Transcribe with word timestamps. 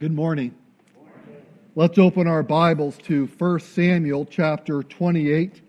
Good 0.00 0.14
morning. 0.14 0.54
Let's 1.76 1.98
open 1.98 2.26
our 2.26 2.42
Bibles 2.42 2.96
to 3.02 3.26
1 3.26 3.60
Samuel 3.60 4.24
chapter 4.24 4.82
28. 4.82 5.60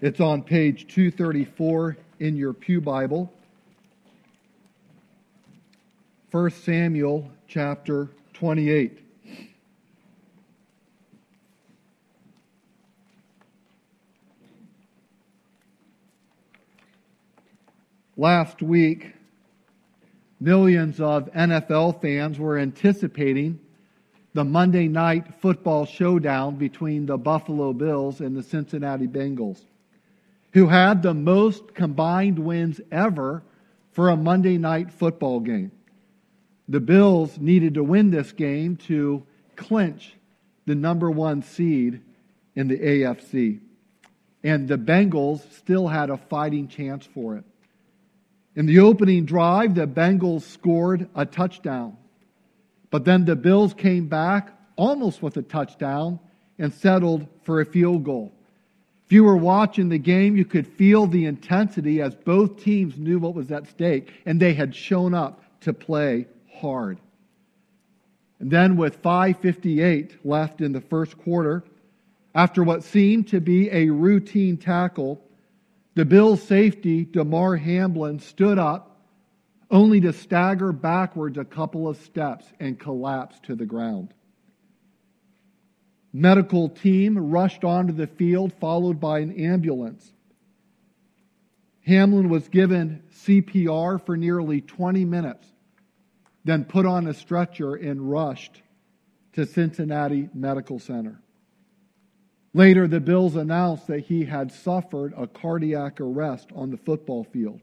It's 0.00 0.18
on 0.18 0.42
page 0.42 0.92
234 0.92 1.96
in 2.18 2.34
your 2.34 2.52
Pew 2.52 2.80
Bible. 2.80 3.32
1 6.32 6.50
Samuel 6.50 7.30
chapter 7.46 8.10
28. 8.32 8.98
Last 18.16 18.60
week, 18.60 19.15
millions 20.40 21.00
of 21.00 21.32
NFL 21.32 22.00
fans 22.00 22.38
were 22.38 22.58
anticipating 22.58 23.60
the 24.34 24.44
Monday 24.44 24.86
night 24.86 25.40
football 25.40 25.86
showdown 25.86 26.56
between 26.56 27.06
the 27.06 27.16
Buffalo 27.16 27.72
Bills 27.72 28.20
and 28.20 28.36
the 28.36 28.42
Cincinnati 28.42 29.06
Bengals, 29.06 29.60
who 30.52 30.66
had 30.68 31.02
the 31.02 31.14
most 31.14 31.74
combined 31.74 32.38
wins 32.38 32.80
ever 32.92 33.42
for 33.92 34.10
a 34.10 34.16
Monday 34.16 34.58
night 34.58 34.92
football 34.92 35.40
game. 35.40 35.72
The 36.68 36.80
Bills 36.80 37.38
needed 37.38 37.74
to 37.74 37.84
win 37.84 38.10
this 38.10 38.32
game 38.32 38.76
to 38.88 39.24
clinch 39.56 40.14
the 40.66 40.74
number 40.74 41.10
one 41.10 41.42
seed 41.42 42.02
in 42.54 42.68
the 42.68 42.76
AFC. 42.76 43.60
And 44.44 44.68
the 44.68 44.76
Bengals 44.76 45.50
still 45.52 45.88
had 45.88 46.10
a 46.10 46.16
fighting 46.16 46.68
chance 46.68 47.06
for 47.06 47.36
it. 47.36 47.44
In 48.56 48.64
the 48.64 48.78
opening 48.78 49.26
drive, 49.26 49.74
the 49.74 49.86
Bengals 49.86 50.42
scored 50.42 51.08
a 51.14 51.26
touchdown. 51.26 51.98
But 52.90 53.04
then 53.04 53.26
the 53.26 53.36
Bills 53.36 53.74
came 53.74 54.08
back 54.08 54.50
almost 54.76 55.22
with 55.22 55.36
a 55.36 55.42
touchdown 55.42 56.18
and 56.58 56.72
settled 56.72 57.26
for 57.42 57.60
a 57.60 57.66
field 57.66 58.04
goal. 58.04 58.32
If 59.04 59.12
you 59.12 59.24
were 59.24 59.36
watching 59.36 59.90
the 59.90 59.98
game, 59.98 60.36
you 60.36 60.46
could 60.46 60.66
feel 60.66 61.06
the 61.06 61.26
intensity 61.26 62.00
as 62.00 62.14
both 62.14 62.62
teams 62.62 62.98
knew 62.98 63.18
what 63.18 63.34
was 63.34 63.52
at 63.52 63.68
stake 63.68 64.10
and 64.24 64.40
they 64.40 64.54
had 64.54 64.74
shown 64.74 65.12
up 65.14 65.42
to 65.60 65.72
play 65.74 66.26
hard. 66.50 66.98
And 68.40 68.50
then 68.50 68.76
with 68.76 69.02
5:58 69.02 70.12
left 70.24 70.60
in 70.60 70.72
the 70.72 70.80
first 70.80 71.18
quarter, 71.18 71.62
after 72.34 72.62
what 72.62 72.84
seemed 72.84 73.28
to 73.28 73.40
be 73.40 73.70
a 73.70 73.90
routine 73.90 74.56
tackle, 74.56 75.22
the 75.96 76.04
Bills 76.04 76.42
safety, 76.42 77.06
Damar 77.06 77.56
Hamlin, 77.56 78.20
stood 78.20 78.58
up 78.58 79.00
only 79.70 80.00
to 80.02 80.12
stagger 80.12 80.70
backwards 80.70 81.38
a 81.38 81.44
couple 81.44 81.88
of 81.88 81.96
steps 81.96 82.44
and 82.60 82.78
collapse 82.78 83.40
to 83.44 83.56
the 83.56 83.64
ground. 83.64 84.12
Medical 86.12 86.68
team 86.68 87.18
rushed 87.18 87.64
onto 87.64 87.94
the 87.94 88.06
field, 88.06 88.52
followed 88.60 89.00
by 89.00 89.20
an 89.20 89.32
ambulance. 89.40 90.12
Hamlin 91.86 92.28
was 92.28 92.46
given 92.48 93.02
CPR 93.24 94.04
for 94.04 94.18
nearly 94.18 94.60
20 94.60 95.06
minutes, 95.06 95.46
then 96.44 96.64
put 96.64 96.84
on 96.84 97.06
a 97.06 97.14
stretcher 97.14 97.74
and 97.74 98.10
rushed 98.10 98.60
to 99.32 99.46
Cincinnati 99.46 100.28
Medical 100.34 100.78
Center. 100.78 101.22
Later, 102.56 102.88
the 102.88 103.00
Bills 103.00 103.36
announced 103.36 103.86
that 103.88 104.06
he 104.06 104.24
had 104.24 104.50
suffered 104.50 105.12
a 105.14 105.26
cardiac 105.26 106.00
arrest 106.00 106.48
on 106.54 106.70
the 106.70 106.78
football 106.78 107.22
field. 107.22 107.60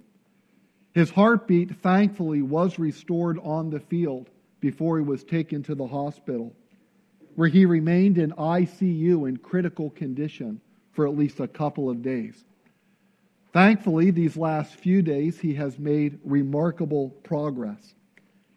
His 0.94 1.09
heartbeat, 1.09 1.77
thankfully, 1.81 2.44
was 2.44 2.77
restored 2.77 3.39
on 3.39 3.72
the 3.72 3.80
field 3.80 4.30
before 4.59 5.00
he 5.00 5.03
was 5.03 5.23
taken 5.23 5.63
to 5.63 5.73
the 5.73 5.88
hospital, 5.88 6.53
where 7.33 7.47
he 7.47 7.66
remained 7.66 8.19
in 8.19 8.33
ICU 8.33 9.27
in 9.27 9.38
critical 9.38 9.89
condition 9.89 10.61
for 10.91 11.07
at 11.07 11.17
least 11.17 11.39
a 11.39 11.47
couple 11.47 11.89
of 11.89 12.03
days. 12.03 12.45
Thankfully, 13.52 14.12
these 14.12 14.38
last 14.38 14.75
few 14.75 15.01
days, 15.01 15.40
he 15.40 15.56
has 15.56 15.79
made 15.79 16.19
remarkable 16.23 17.09
progress 17.23 17.96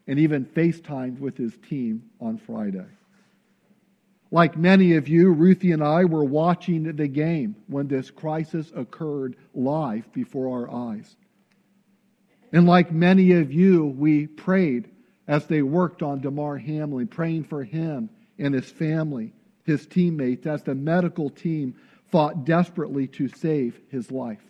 and 0.07 0.19
even 0.19 0.45
FaceTimed 0.45 1.19
with 1.19 1.39
his 1.39 1.57
team 1.67 2.11
on 2.21 2.37
Friday. 2.37 2.96
Like 4.37 4.55
many 4.55 4.97
of 4.97 5.09
you, 5.09 5.33
Ruthie 5.33 5.73
and 5.73 5.83
I 5.83 6.05
were 6.05 6.23
watching 6.23 6.83
the 6.95 7.09
game 7.09 7.57
when 7.69 7.89
this 7.89 8.11
crisis 8.11 8.71
occurred 8.77 9.35
live 9.55 10.13
before 10.13 10.61
our 10.61 10.91
eyes. 10.91 11.17
And 12.53 12.67
like 12.67 12.93
many 12.93 13.33
of 13.33 13.51
you, 13.51 13.87
we 13.87 14.27
prayed 14.27 14.91
as 15.27 15.47
they 15.47 15.63
worked 15.63 16.03
on 16.03 16.21
Damar 16.21 16.59
Hamlin, 16.59 17.07
praying 17.07 17.45
for 17.45 17.65
him 17.65 18.11
and 18.39 18.53
his 18.53 18.71
family, 18.71 19.33
his 19.65 19.87
teammates, 19.87 20.47
as 20.47 20.63
the 20.63 20.75
medical 20.75 21.31
team 21.31 21.75
fought 22.11 22.45
desperately 22.45 23.07
to 23.07 23.29
save 23.29 23.81
his 23.89 24.13
life. 24.13 24.45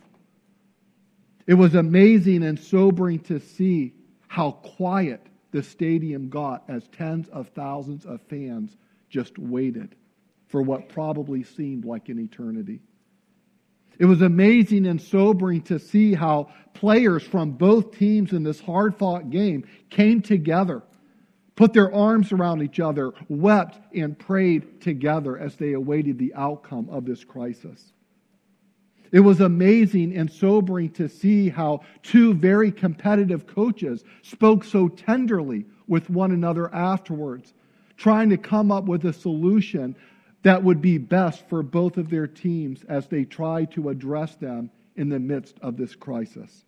It 1.47 1.55
was 1.55 1.77
amazing 1.77 2.43
and 2.43 2.59
sobering 2.59 3.21
to 3.21 3.39
see 3.39 3.95
how 4.27 4.51
quiet 4.51 5.25
the 5.53 5.63
stadium 5.63 6.29
got 6.29 6.65
as 6.67 6.89
tens 6.89 7.29
of 7.29 7.51
thousands 7.51 8.05
of 8.05 8.21
fans 8.23 8.77
just 9.09 9.39
waited 9.39 9.95
for 10.49 10.63
what 10.63 10.89
probably 10.89 11.43
seemed 11.43 11.85
like 11.85 12.09
an 12.09 12.19
eternity. 12.19 12.81
It 13.99 14.05
was 14.05 14.21
amazing 14.23 14.87
and 14.87 15.01
sobering 15.01 15.63
to 15.63 15.79
see 15.79 16.15
how 16.15 16.51
players 16.75 17.23
from 17.23 17.53
both 17.53 17.97
teams 17.97 18.33
in 18.33 18.43
this 18.43 18.61
hard 18.61 18.95
fought 18.95 19.31
game 19.31 19.67
came 19.89 20.21
together, 20.21 20.83
put 21.55 21.73
their 21.73 21.93
arms 21.93 22.31
around 22.31 22.63
each 22.63 22.79
other, 22.79 23.13
wept, 23.29 23.81
and 23.95 24.19
prayed 24.19 24.81
together 24.83 25.39
as 25.39 25.57
they 25.57 25.73
awaited 25.73 26.19
the 26.19 26.35
outcome 26.35 26.89
of 26.91 27.07
this 27.07 27.25
crisis. 27.25 27.93
It 29.13 29.21
was 29.21 29.41
amazing 29.41 30.17
and 30.17 30.31
sobering 30.31 30.91
to 30.91 31.09
see 31.09 31.49
how 31.49 31.81
two 32.03 32.35
very 32.35 32.71
competitive 32.71 33.47
coaches 33.47 34.05
spoke 34.23 34.65
so 34.65 34.89
tenderly 34.89 35.65
with 35.87 36.11
one 36.11 36.33
another 36.33 36.73
afterwards 36.75 37.55
trying 37.97 38.31
to 38.31 38.37
come 38.37 38.71
up 38.71 38.85
with 38.85 39.05
a 39.05 39.13
solution 39.13 39.97
that 40.43 40.63
would 40.63 40.81
be 40.81 40.99
best 40.99 41.49
for 41.49 41.63
both 41.63 41.97
of 41.97 42.11
their 42.11 42.27
teams 42.27 42.85
as 42.85 43.07
they 43.09 43.25
try 43.25 43.65
to 43.65 43.89
address 43.89 44.37
them 44.37 44.71
in 44.95 45.09
the 45.09 45.19
midst 45.19 45.59
of 45.61 45.77
this 45.77 45.95
crisis. 45.95 46.65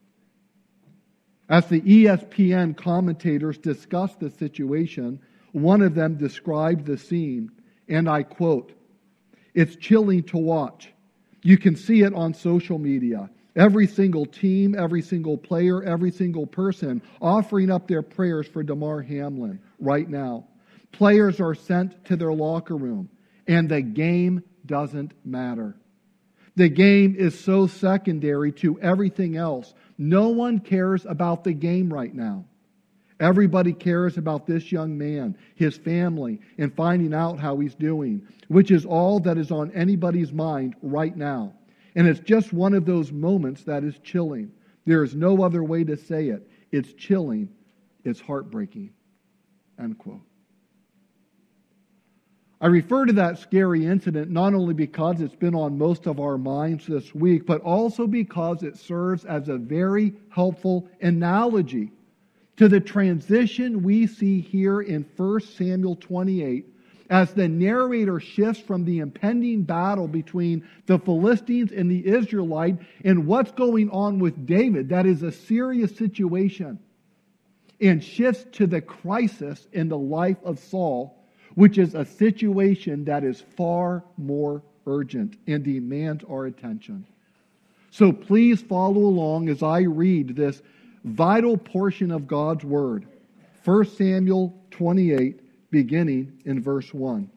As 1.48 1.66
the 1.66 1.80
ESPN 1.80 2.76
commentators 2.76 3.56
discussed 3.56 4.20
the 4.20 4.30
situation, 4.30 5.20
one 5.52 5.80
of 5.80 5.94
them 5.94 6.16
described 6.16 6.84
the 6.84 6.98
scene, 6.98 7.50
and 7.88 8.08
I 8.08 8.22
quote, 8.22 8.72
It's 9.54 9.76
chilling 9.76 10.24
to 10.24 10.36
watch. 10.36 10.92
You 11.42 11.56
can 11.56 11.76
see 11.76 12.02
it 12.02 12.14
on 12.14 12.34
social 12.34 12.78
media. 12.78 13.30
Every 13.56 13.86
single 13.86 14.26
team, 14.26 14.74
every 14.78 15.02
single 15.02 15.38
player, 15.38 15.82
every 15.82 16.10
single 16.10 16.46
person 16.46 17.02
offering 17.20 17.70
up 17.70 17.88
their 17.88 18.02
prayers 18.02 18.46
for 18.46 18.62
Damar 18.62 19.02
Hamlin 19.02 19.60
right 19.80 20.08
now. 20.08 20.44
Players 20.92 21.40
are 21.40 21.54
sent 21.54 22.04
to 22.06 22.16
their 22.16 22.32
locker 22.32 22.76
room, 22.76 23.08
and 23.46 23.68
the 23.68 23.82
game 23.82 24.42
doesn't 24.66 25.12
matter. 25.24 25.76
The 26.56 26.68
game 26.68 27.14
is 27.16 27.38
so 27.38 27.66
secondary 27.66 28.52
to 28.52 28.80
everything 28.80 29.36
else. 29.36 29.72
No 29.96 30.30
one 30.30 30.58
cares 30.58 31.06
about 31.06 31.44
the 31.44 31.52
game 31.52 31.92
right 31.92 32.12
now. 32.12 32.46
Everybody 33.20 33.72
cares 33.72 34.16
about 34.16 34.46
this 34.46 34.70
young 34.70 34.96
man, 34.96 35.36
his 35.56 35.76
family, 35.76 36.40
and 36.56 36.74
finding 36.74 37.12
out 37.12 37.40
how 37.40 37.58
he's 37.58 37.74
doing, 37.74 38.26
which 38.46 38.70
is 38.70 38.86
all 38.86 39.20
that 39.20 39.38
is 39.38 39.50
on 39.50 39.72
anybody's 39.72 40.32
mind 40.32 40.76
right 40.82 41.16
now. 41.16 41.52
And 41.96 42.06
it's 42.06 42.20
just 42.20 42.52
one 42.52 42.74
of 42.74 42.84
those 42.84 43.10
moments 43.10 43.64
that 43.64 43.82
is 43.82 43.98
chilling. 44.04 44.52
There 44.84 45.02
is 45.02 45.16
no 45.16 45.42
other 45.42 45.64
way 45.64 45.82
to 45.84 45.96
say 45.96 46.28
it. 46.28 46.48
It's 46.70 46.92
chilling. 46.92 47.48
It's 48.04 48.20
heartbreaking. 48.20 48.90
End 49.78 49.98
quote. 49.98 50.27
I 52.60 52.66
refer 52.66 53.06
to 53.06 53.12
that 53.14 53.38
scary 53.38 53.86
incident 53.86 54.30
not 54.30 54.52
only 54.52 54.74
because 54.74 55.20
it's 55.20 55.34
been 55.34 55.54
on 55.54 55.78
most 55.78 56.06
of 56.06 56.18
our 56.18 56.36
minds 56.36 56.86
this 56.86 57.14
week, 57.14 57.46
but 57.46 57.60
also 57.60 58.06
because 58.06 58.64
it 58.64 58.76
serves 58.76 59.24
as 59.24 59.48
a 59.48 59.56
very 59.56 60.12
helpful 60.30 60.88
analogy 61.00 61.92
to 62.56 62.68
the 62.68 62.80
transition 62.80 63.84
we 63.84 64.08
see 64.08 64.40
here 64.40 64.80
in 64.80 65.06
1 65.16 65.40
Samuel 65.40 65.94
28 65.94 66.66
as 67.10 67.32
the 67.32 67.48
narrator 67.48 68.18
shifts 68.18 68.60
from 68.60 68.84
the 68.84 68.98
impending 68.98 69.62
battle 69.62 70.08
between 70.08 70.66
the 70.86 70.98
Philistines 70.98 71.70
and 71.70 71.88
the 71.88 72.06
Israelite 72.06 72.76
and 73.04 73.26
what's 73.26 73.52
going 73.52 73.88
on 73.90 74.18
with 74.18 74.46
David. 74.46 74.88
That 74.88 75.06
is 75.06 75.22
a 75.22 75.30
serious 75.30 75.96
situation. 75.96 76.80
And 77.80 78.02
shifts 78.02 78.44
to 78.58 78.66
the 78.66 78.80
crisis 78.80 79.68
in 79.72 79.88
the 79.88 79.96
life 79.96 80.38
of 80.44 80.58
Saul 80.58 81.17
which 81.58 81.76
is 81.76 81.96
a 81.96 82.04
situation 82.04 83.06
that 83.06 83.24
is 83.24 83.40
far 83.56 84.04
more 84.16 84.62
urgent 84.86 85.36
and 85.48 85.64
demands 85.64 86.22
our 86.30 86.46
attention. 86.46 87.04
So 87.90 88.12
please 88.12 88.62
follow 88.62 89.00
along 89.00 89.48
as 89.48 89.60
I 89.60 89.80
read 89.80 90.36
this 90.36 90.62
vital 91.02 91.56
portion 91.56 92.12
of 92.12 92.28
God's 92.28 92.62
Word 92.62 93.08
1 93.64 93.86
Samuel 93.86 94.56
28 94.70 95.40
beginning 95.72 96.40
in 96.44 96.62
verse 96.62 96.94
1. 96.94 97.28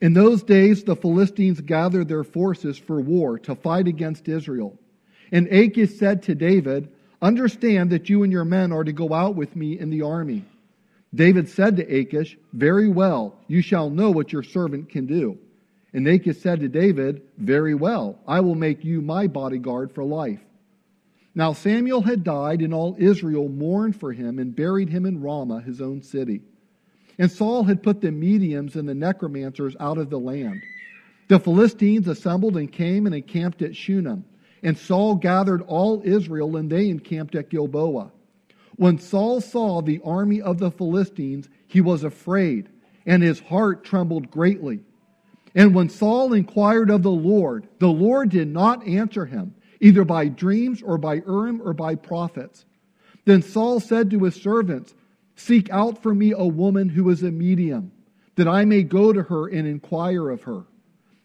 In 0.00 0.12
those 0.14 0.42
days, 0.42 0.82
the 0.82 0.96
Philistines 0.96 1.60
gathered 1.60 2.08
their 2.08 2.24
forces 2.24 2.76
for 2.76 3.00
war 3.00 3.38
to 3.38 3.54
fight 3.54 3.86
against 3.86 4.28
Israel. 4.28 4.76
And 5.30 5.46
Achish 5.46 5.94
said 5.94 6.24
to 6.24 6.34
David, 6.34 6.88
Understand 7.22 7.90
that 7.90 8.08
you 8.08 8.24
and 8.24 8.32
your 8.32 8.44
men 8.44 8.72
are 8.72 8.82
to 8.82 8.92
go 8.92 9.14
out 9.14 9.36
with 9.36 9.54
me 9.54 9.78
in 9.78 9.90
the 9.90 10.02
army. 10.02 10.44
David 11.14 11.48
said 11.48 11.76
to 11.76 11.82
Achish, 11.84 12.36
Very 12.52 12.88
well, 12.88 13.38
you 13.48 13.62
shall 13.62 13.90
know 13.90 14.10
what 14.10 14.32
your 14.32 14.42
servant 14.42 14.90
can 14.90 15.06
do. 15.06 15.38
And 15.92 16.06
Achish 16.06 16.38
said 16.38 16.60
to 16.60 16.68
David, 16.68 17.22
Very 17.38 17.74
well, 17.74 18.18
I 18.26 18.40
will 18.40 18.54
make 18.54 18.84
you 18.84 19.00
my 19.00 19.26
bodyguard 19.26 19.92
for 19.92 20.04
life. 20.04 20.40
Now 21.34 21.52
Samuel 21.52 22.02
had 22.02 22.24
died, 22.24 22.60
and 22.60 22.74
all 22.74 22.96
Israel 22.98 23.48
mourned 23.48 23.98
for 23.98 24.12
him 24.12 24.38
and 24.38 24.54
buried 24.54 24.88
him 24.90 25.06
in 25.06 25.22
Ramah, 25.22 25.62
his 25.62 25.80
own 25.80 26.02
city. 26.02 26.42
And 27.18 27.30
Saul 27.30 27.64
had 27.64 27.82
put 27.82 28.00
the 28.00 28.10
mediums 28.10 28.76
and 28.76 28.88
the 28.88 28.94
necromancers 28.94 29.76
out 29.80 29.98
of 29.98 30.10
the 30.10 30.18
land. 30.18 30.62
The 31.28 31.38
Philistines 31.38 32.08
assembled 32.08 32.56
and 32.56 32.72
came 32.72 33.06
and 33.06 33.14
encamped 33.14 33.62
at 33.62 33.76
Shunem. 33.76 34.24
And 34.62 34.76
Saul 34.76 35.14
gathered 35.14 35.62
all 35.62 36.02
Israel, 36.04 36.56
and 36.56 36.70
they 36.70 36.88
encamped 36.88 37.34
at 37.34 37.50
Gilboa. 37.50 38.10
When 38.78 39.00
Saul 39.00 39.40
saw 39.40 39.82
the 39.82 40.00
army 40.04 40.40
of 40.40 40.58
the 40.58 40.70
Philistines, 40.70 41.48
he 41.66 41.80
was 41.80 42.04
afraid, 42.04 42.68
and 43.04 43.24
his 43.24 43.40
heart 43.40 43.82
trembled 43.82 44.30
greatly. 44.30 44.78
And 45.52 45.74
when 45.74 45.88
Saul 45.88 46.32
inquired 46.32 46.88
of 46.88 47.02
the 47.02 47.10
Lord, 47.10 47.66
the 47.80 47.88
Lord 47.88 48.30
did 48.30 48.46
not 48.46 48.86
answer 48.86 49.26
him, 49.26 49.56
either 49.80 50.04
by 50.04 50.28
dreams 50.28 50.80
or 50.80 50.96
by 50.96 51.16
Urim 51.26 51.60
or 51.60 51.72
by 51.72 51.96
prophets. 51.96 52.66
Then 53.24 53.42
Saul 53.42 53.80
said 53.80 54.12
to 54.12 54.22
his 54.22 54.36
servants, 54.36 54.94
Seek 55.34 55.68
out 55.70 56.00
for 56.00 56.14
me 56.14 56.30
a 56.30 56.46
woman 56.46 56.88
who 56.88 57.10
is 57.10 57.24
a 57.24 57.32
medium, 57.32 57.90
that 58.36 58.46
I 58.46 58.64
may 58.64 58.84
go 58.84 59.12
to 59.12 59.24
her 59.24 59.48
and 59.48 59.66
inquire 59.66 60.30
of 60.30 60.42
her. 60.42 60.66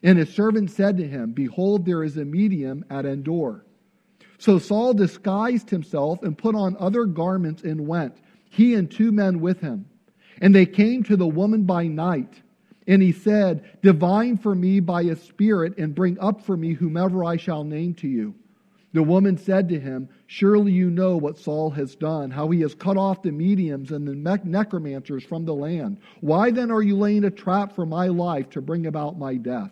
And 0.02 0.18
his 0.18 0.34
servant 0.34 0.72
said 0.72 0.98
to 0.98 1.08
him, 1.08 1.34
Behold, 1.34 1.86
there 1.86 2.04
is 2.04 2.18
a 2.18 2.26
medium 2.26 2.84
at 2.90 3.06
Endor. 3.06 3.64
So 4.44 4.60
Saul 4.60 4.94
disguised 4.94 5.70
himself 5.70 6.22
and 6.22 6.38
put 6.38 6.54
on 6.54 6.76
other 6.78 7.06
garments 7.06 7.64
and 7.64 7.88
went, 7.88 8.18
he 8.50 8.74
and 8.74 8.92
two 8.92 9.14
men 9.14 9.40
with 9.40 9.62
him. 9.62 9.86
And 10.42 10.54
they 10.54 10.66
came 10.66 11.02
to 11.04 11.16
the 11.16 11.26
woman 11.26 11.64
by 11.64 11.88
night. 11.88 12.42
And 12.86 13.02
he 13.02 13.14
said, 13.14 13.64
Divine 13.82 14.38
for 14.38 14.54
me 14.54 14.82
by 14.82 15.04
a 15.04 15.16
spirit, 15.16 15.78
and 15.78 15.96
bring 15.96 16.20
up 16.20 16.42
for 16.42 16.58
me 16.58 16.74
whomever 16.74 17.24
I 17.24 17.38
shall 17.38 17.64
name 17.64 17.94
to 17.94 18.08
you. 18.10 18.36
The 18.92 19.02
woman 19.02 19.38
said 19.38 19.70
to 19.70 19.80
him, 19.80 20.10
Surely 20.28 20.74
you 20.74 20.90
know 20.90 21.16
what 21.16 21.38
Saul 21.38 21.70
has 21.70 21.96
done, 21.96 22.30
how 22.30 22.50
he 22.50 22.60
has 22.64 22.76
cut 22.76 22.98
off 22.98 23.22
the 23.22 23.32
mediums 23.32 23.94
and 23.94 24.06
the 24.06 24.40
necromancers 24.44 25.24
from 25.24 25.46
the 25.46 25.56
land. 25.56 26.00
Why 26.20 26.52
then 26.52 26.70
are 26.70 26.84
you 26.84 26.98
laying 26.98 27.24
a 27.24 27.32
trap 27.32 27.74
for 27.74 27.86
my 27.86 28.08
life 28.08 28.50
to 28.50 28.62
bring 28.62 28.88
about 28.88 29.18
my 29.18 29.36
death? 29.36 29.72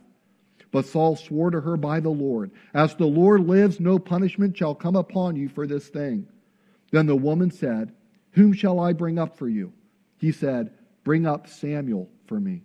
But 0.71 0.85
Saul 0.85 1.15
swore 1.15 1.51
to 1.51 1.61
her 1.61 1.75
by 1.75 1.99
the 1.99 2.09
Lord, 2.09 2.51
As 2.73 2.95
the 2.95 3.05
Lord 3.05 3.47
lives, 3.47 3.79
no 3.79 3.99
punishment 3.99 4.57
shall 4.57 4.73
come 4.73 4.95
upon 4.95 5.35
you 5.35 5.49
for 5.49 5.67
this 5.67 5.89
thing. 5.89 6.27
Then 6.91 7.05
the 7.05 7.15
woman 7.15 7.51
said, 7.51 7.93
Whom 8.31 8.53
shall 8.53 8.79
I 8.79 8.93
bring 8.93 9.19
up 9.19 9.37
for 9.37 9.49
you? 9.49 9.73
He 10.17 10.31
said, 10.31 10.71
Bring 11.03 11.25
up 11.25 11.47
Samuel 11.47 12.09
for 12.25 12.39
me. 12.39 12.63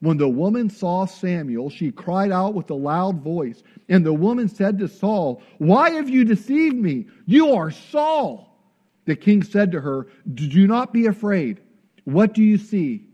When 0.00 0.18
the 0.18 0.28
woman 0.28 0.70
saw 0.70 1.06
Samuel, 1.06 1.70
she 1.70 1.90
cried 1.90 2.30
out 2.30 2.54
with 2.54 2.70
a 2.70 2.74
loud 2.74 3.22
voice. 3.22 3.62
And 3.88 4.04
the 4.04 4.12
woman 4.12 4.48
said 4.48 4.78
to 4.78 4.88
Saul, 4.88 5.42
Why 5.58 5.90
have 5.90 6.08
you 6.08 6.24
deceived 6.24 6.76
me? 6.76 7.06
You 7.26 7.52
are 7.52 7.70
Saul. 7.70 8.56
The 9.04 9.16
king 9.16 9.42
said 9.42 9.72
to 9.72 9.80
her, 9.80 10.08
Do 10.34 10.66
not 10.66 10.92
be 10.92 11.06
afraid. 11.06 11.60
What 12.04 12.34
do 12.34 12.42
you 12.42 12.58
see? 12.58 13.06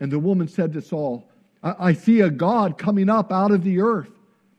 And 0.00 0.10
the 0.10 0.18
woman 0.18 0.48
said 0.48 0.72
to 0.72 0.80
Saul, 0.80 1.29
I, 1.62 1.92
see 1.92 2.20
a 2.20 2.30
God 2.30 2.78
coming 2.78 3.10
up 3.10 3.30
out 3.30 3.50
of 3.50 3.64
the 3.64 3.80
earth. 3.80 4.10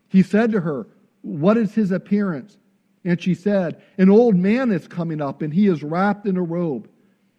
He 0.07 0.21
said 0.21 0.51
to 0.51 0.62
her, 0.62 0.88
What 1.21 1.57
is 1.57 1.74
his 1.74 1.92
appearance? 1.92 2.57
And 3.03 3.19
she 3.19 3.33
said, 3.33 3.81
An 3.98 4.09
old 4.09 4.36
man 4.36 4.71
is 4.71 4.88
coming 4.88 5.21
up, 5.21 5.42
and 5.42 5.53
he 5.53 5.68
is 5.68 5.81
wrapped 5.83 6.27
in 6.27 6.38
a 6.38 6.44
robe. 6.44 6.88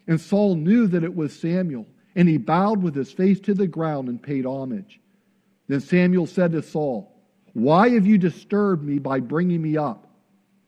And 0.08 0.20
Saul 0.20 0.56
knew 0.56 0.88
that 0.88 1.04
it 1.04 1.14
was 1.14 1.38
Samuel. 1.38 1.86
And 2.16 2.28
he 2.28 2.38
bowed 2.38 2.82
with 2.82 2.94
his 2.94 3.12
face 3.12 3.40
to 3.40 3.54
the 3.54 3.68
ground 3.68 4.08
and 4.08 4.20
paid 4.22 4.44
homage. 4.44 5.00
Then 5.68 5.80
Samuel 5.80 6.26
said 6.26 6.52
to 6.52 6.62
Saul, 6.62 7.14
Why 7.52 7.90
have 7.90 8.06
you 8.06 8.18
disturbed 8.18 8.82
me 8.84 8.98
by 8.98 9.20
bringing 9.20 9.62
me 9.62 9.76
up? 9.76 10.08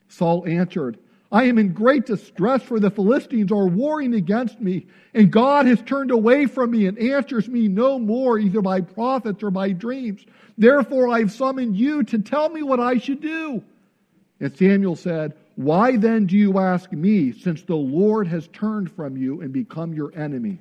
Saul 0.08 0.46
answered, 0.46 0.98
I 1.34 1.46
am 1.46 1.58
in 1.58 1.72
great 1.72 2.06
distress, 2.06 2.62
for 2.62 2.78
the 2.78 2.92
Philistines 2.92 3.50
are 3.50 3.66
warring 3.66 4.14
against 4.14 4.60
me, 4.60 4.86
and 5.14 5.32
God 5.32 5.66
has 5.66 5.82
turned 5.82 6.12
away 6.12 6.46
from 6.46 6.70
me 6.70 6.86
and 6.86 6.96
answers 6.96 7.48
me 7.48 7.66
no 7.66 7.98
more, 7.98 8.38
either 8.38 8.62
by 8.62 8.82
prophets 8.82 9.42
or 9.42 9.50
by 9.50 9.72
dreams. 9.72 10.24
Therefore 10.56 11.08
I 11.08 11.18
have 11.18 11.32
summoned 11.32 11.76
you 11.76 12.04
to 12.04 12.20
tell 12.20 12.50
me 12.50 12.62
what 12.62 12.78
I 12.78 12.98
should 12.98 13.20
do. 13.20 13.64
And 14.38 14.56
Samuel 14.56 14.94
said, 14.94 15.34
Why 15.56 15.96
then 15.96 16.26
do 16.26 16.36
you 16.36 16.60
ask 16.60 16.92
me, 16.92 17.32
since 17.32 17.62
the 17.62 17.74
Lord 17.74 18.28
has 18.28 18.46
turned 18.52 18.92
from 18.92 19.16
you 19.16 19.40
and 19.40 19.52
become 19.52 19.92
your 19.92 20.16
enemy? 20.16 20.60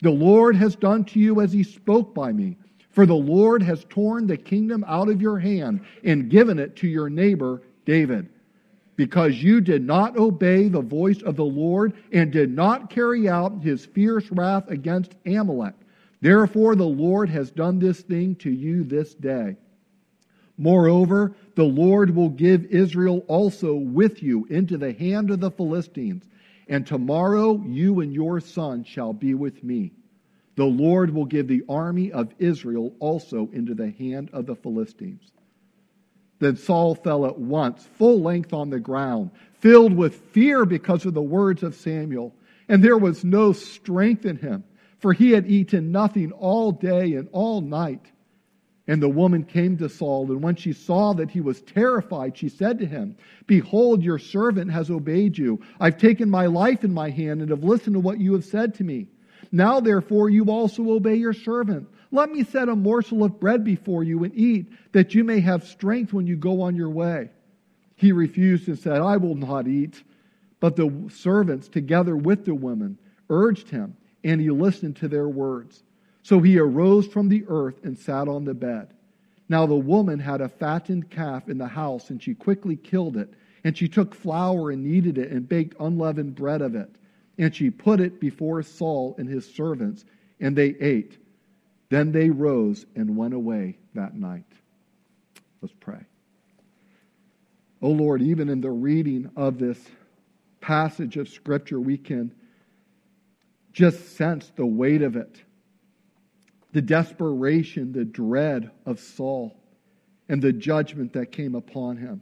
The 0.00 0.10
Lord 0.10 0.56
has 0.56 0.74
done 0.74 1.04
to 1.04 1.20
you 1.20 1.42
as 1.42 1.52
he 1.52 1.62
spoke 1.62 2.14
by 2.14 2.32
me. 2.32 2.56
For 2.92 3.04
the 3.04 3.14
Lord 3.14 3.62
has 3.62 3.84
torn 3.90 4.26
the 4.26 4.38
kingdom 4.38 4.86
out 4.88 5.10
of 5.10 5.20
your 5.20 5.38
hand 5.38 5.84
and 6.02 6.30
given 6.30 6.58
it 6.58 6.76
to 6.76 6.88
your 6.88 7.10
neighbor 7.10 7.60
David. 7.84 8.30
Because 8.96 9.42
you 9.42 9.60
did 9.60 9.84
not 9.84 10.16
obey 10.16 10.68
the 10.68 10.80
voice 10.80 11.20
of 11.22 11.36
the 11.36 11.44
Lord 11.44 11.94
and 12.12 12.30
did 12.30 12.50
not 12.50 12.90
carry 12.90 13.28
out 13.28 13.62
his 13.62 13.84
fierce 13.86 14.30
wrath 14.30 14.70
against 14.70 15.16
Amalek. 15.26 15.74
Therefore, 16.20 16.76
the 16.76 16.86
Lord 16.86 17.28
has 17.30 17.50
done 17.50 17.78
this 17.78 18.00
thing 18.00 18.36
to 18.36 18.50
you 18.50 18.84
this 18.84 19.14
day. 19.14 19.56
Moreover, 20.56 21.34
the 21.56 21.64
Lord 21.64 22.14
will 22.14 22.28
give 22.28 22.66
Israel 22.66 23.24
also 23.26 23.74
with 23.74 24.22
you 24.22 24.46
into 24.46 24.78
the 24.78 24.92
hand 24.92 25.30
of 25.30 25.40
the 25.40 25.50
Philistines 25.50 26.24
and 26.68 26.86
tomorrow 26.86 27.62
you 27.66 28.00
and 28.00 28.12
your 28.12 28.40
son 28.40 28.84
shall 28.84 29.12
be 29.12 29.34
with 29.34 29.62
me. 29.62 29.92
The 30.56 30.64
Lord 30.64 31.10
will 31.10 31.24
give 31.24 31.48
the 31.48 31.64
army 31.68 32.12
of 32.12 32.32
Israel 32.38 32.94
also 33.00 33.50
into 33.52 33.74
the 33.74 33.90
hand 33.90 34.30
of 34.32 34.46
the 34.46 34.54
Philistines. 34.54 35.32
Then 36.44 36.56
Saul 36.56 36.94
fell 36.94 37.24
at 37.24 37.38
once, 37.38 37.88
full 37.96 38.20
length 38.20 38.52
on 38.52 38.68
the 38.68 38.78
ground, 38.78 39.30
filled 39.60 39.94
with 39.94 40.14
fear 40.14 40.66
because 40.66 41.06
of 41.06 41.14
the 41.14 41.22
words 41.22 41.62
of 41.62 41.74
Samuel. 41.74 42.34
And 42.68 42.84
there 42.84 42.98
was 42.98 43.24
no 43.24 43.54
strength 43.54 44.26
in 44.26 44.36
him, 44.36 44.62
for 44.98 45.14
he 45.14 45.30
had 45.30 45.50
eaten 45.50 45.90
nothing 45.90 46.32
all 46.32 46.70
day 46.70 47.14
and 47.14 47.30
all 47.32 47.62
night. 47.62 48.12
And 48.86 49.02
the 49.02 49.08
woman 49.08 49.44
came 49.44 49.78
to 49.78 49.88
Saul, 49.88 50.30
and 50.30 50.42
when 50.42 50.56
she 50.56 50.74
saw 50.74 51.14
that 51.14 51.30
he 51.30 51.40
was 51.40 51.62
terrified, 51.62 52.36
she 52.36 52.50
said 52.50 52.78
to 52.80 52.86
him, 52.86 53.16
Behold, 53.46 54.02
your 54.02 54.18
servant 54.18 54.70
has 54.70 54.90
obeyed 54.90 55.38
you. 55.38 55.62
I've 55.80 55.96
taken 55.96 56.28
my 56.28 56.44
life 56.44 56.84
in 56.84 56.92
my 56.92 57.08
hand 57.08 57.40
and 57.40 57.48
have 57.48 57.64
listened 57.64 57.94
to 57.94 58.00
what 58.00 58.20
you 58.20 58.34
have 58.34 58.44
said 58.44 58.74
to 58.74 58.84
me. 58.84 59.06
Now, 59.50 59.80
therefore, 59.80 60.28
you 60.28 60.44
also 60.50 60.90
obey 60.90 61.14
your 61.14 61.32
servant. 61.32 61.88
Let 62.14 62.30
me 62.30 62.44
set 62.44 62.68
a 62.68 62.76
morsel 62.76 63.24
of 63.24 63.40
bread 63.40 63.64
before 63.64 64.04
you 64.04 64.22
and 64.22 64.32
eat, 64.36 64.70
that 64.92 65.16
you 65.16 65.24
may 65.24 65.40
have 65.40 65.66
strength 65.66 66.12
when 66.12 66.28
you 66.28 66.36
go 66.36 66.62
on 66.62 66.76
your 66.76 66.88
way. 66.88 67.30
He 67.96 68.12
refused 68.12 68.68
and 68.68 68.78
said, 68.78 69.00
I 69.00 69.16
will 69.16 69.34
not 69.34 69.66
eat. 69.66 70.00
But 70.60 70.76
the 70.76 71.10
servants, 71.12 71.66
together 71.66 72.16
with 72.16 72.44
the 72.44 72.54
women, 72.54 72.98
urged 73.28 73.68
him, 73.68 73.96
and 74.22 74.40
he 74.40 74.50
listened 74.50 74.94
to 74.98 75.08
their 75.08 75.28
words. 75.28 75.82
So 76.22 76.38
he 76.38 76.56
arose 76.56 77.08
from 77.08 77.28
the 77.28 77.46
earth 77.48 77.80
and 77.82 77.98
sat 77.98 78.28
on 78.28 78.44
the 78.44 78.54
bed. 78.54 78.94
Now 79.48 79.66
the 79.66 79.74
woman 79.74 80.20
had 80.20 80.40
a 80.40 80.48
fattened 80.48 81.10
calf 81.10 81.48
in 81.48 81.58
the 81.58 81.66
house, 81.66 82.10
and 82.10 82.22
she 82.22 82.36
quickly 82.36 82.76
killed 82.76 83.16
it. 83.16 83.34
And 83.64 83.76
she 83.76 83.88
took 83.88 84.14
flour 84.14 84.70
and 84.70 84.84
kneaded 84.84 85.18
it 85.18 85.32
and 85.32 85.48
baked 85.48 85.74
unleavened 85.80 86.36
bread 86.36 86.62
of 86.62 86.76
it. 86.76 86.94
And 87.38 87.52
she 87.52 87.70
put 87.70 87.98
it 87.98 88.20
before 88.20 88.62
Saul 88.62 89.16
and 89.18 89.28
his 89.28 89.52
servants, 89.52 90.04
and 90.38 90.54
they 90.54 90.76
ate. 90.80 91.18
Then 91.88 92.12
they 92.12 92.30
rose 92.30 92.86
and 92.96 93.16
went 93.16 93.34
away 93.34 93.78
that 93.94 94.14
night. 94.14 94.46
Let's 95.60 95.74
pray. 95.80 96.04
Oh 97.80 97.90
Lord, 97.90 98.22
even 98.22 98.48
in 98.48 98.60
the 98.60 98.70
reading 98.70 99.30
of 99.36 99.58
this 99.58 99.78
passage 100.60 101.16
of 101.16 101.28
Scripture, 101.28 101.78
we 101.78 101.98
can 101.98 102.34
just 103.72 104.16
sense 104.16 104.50
the 104.56 104.66
weight 104.66 105.02
of 105.02 105.16
it 105.16 105.42
the 106.72 106.82
desperation, 106.82 107.92
the 107.92 108.04
dread 108.04 108.68
of 108.84 108.98
Saul, 108.98 109.56
and 110.28 110.42
the 110.42 110.52
judgment 110.52 111.12
that 111.12 111.30
came 111.30 111.54
upon 111.54 111.98
him. 111.98 112.20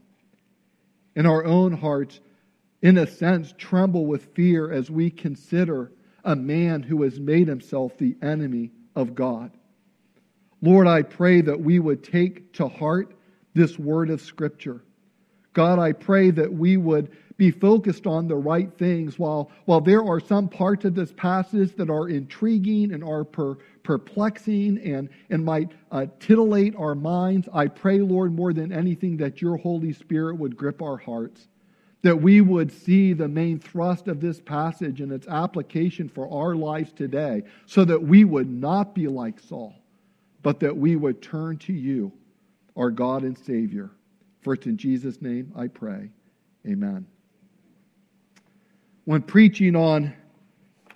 In 1.17 1.25
our 1.25 1.43
own 1.45 1.73
hearts, 1.73 2.21
in 2.83 2.99
a 2.99 3.07
sense, 3.07 3.55
tremble 3.57 4.05
with 4.05 4.35
fear 4.35 4.71
as 4.71 4.91
we 4.91 5.11
consider 5.11 5.91
a 6.23 6.37
man 6.37 6.83
who 6.83 7.03
has 7.03 7.19
made 7.19 7.49
himself 7.49 7.97
the 7.97 8.15
enemy 8.21 8.73
of 8.95 9.15
God. 9.15 9.51
Lord, 10.61 10.87
I 10.87 11.03
pray 11.03 11.41
that 11.41 11.61
we 11.61 11.79
would 11.79 12.05
take 12.05 12.53
to 12.55 12.69
heart 12.69 13.15
this 13.55 13.79
word 13.79 14.11
of 14.11 14.21
Scripture. 14.21 14.83
God, 15.53 15.79
I 15.79 15.93
pray 15.93 16.31
that 16.31 16.53
we 16.53 16.77
would 16.77 17.11
be 17.37 17.51
focused 17.51 18.07
on 18.07 18.29
the 18.29 18.37
right 18.37 18.73
things. 18.79 19.19
While, 19.19 19.51
while 19.65 19.81
there 19.81 20.05
are 20.05 20.21
some 20.21 20.49
parts 20.49 20.85
of 20.85 20.95
this 20.95 21.13
passage 21.13 21.75
that 21.77 21.91
are 21.91 22.09
intriguing 22.09 22.93
and 22.93 23.03
are 23.03 23.25
per, 23.25 23.57
perplexing 23.83 24.79
and, 24.79 25.09
and 25.29 25.45
might 25.45 25.73
uh, 25.91 26.07
titillate 26.21 26.77
our 26.77 26.95
minds, 26.95 27.49
I 27.53 27.67
pray, 27.67 27.99
Lord, 27.99 28.33
more 28.33 28.53
than 28.53 28.73
anything, 28.73 29.17
that 29.19 29.43
your 29.43 29.57
Holy 29.57 29.93
Spirit 29.93 30.39
would 30.39 30.57
grip 30.57 30.81
our 30.81 30.97
hearts, 30.97 31.49
that 32.03 32.21
we 32.21 32.41
would 32.41 32.73
see 32.73 33.13
the 33.13 33.29
main 33.29 33.59
thrust 33.59 34.09
of 34.09 34.21
this 34.21 34.41
passage 34.41 35.01
and 35.01 35.13
its 35.13 35.27
application 35.29 36.09
for 36.09 36.31
our 36.33 36.55
lives 36.55 36.93
today, 36.93 37.43
so 37.67 37.85
that 37.85 38.03
we 38.03 38.25
would 38.25 38.51
not 38.51 38.95
be 38.95 39.07
like 39.07 39.39
Saul, 39.39 39.75
but 40.43 40.61
that 40.61 40.77
we 40.77 40.97
would 40.97 41.23
turn 41.23 41.59
to 41.59 41.73
you, 41.73 42.13
our 42.77 42.91
God 42.91 43.23
and 43.23 43.39
Savior. 43.39 43.91
For 44.41 44.55
it's 44.55 44.67
in 44.67 44.77
Jesus' 44.77 45.23
name 45.23 45.53
I 45.57 45.69
pray. 45.69 46.11
Amen. 46.67 47.07
When 49.05 49.23
preaching 49.23 49.77
on 49.77 50.15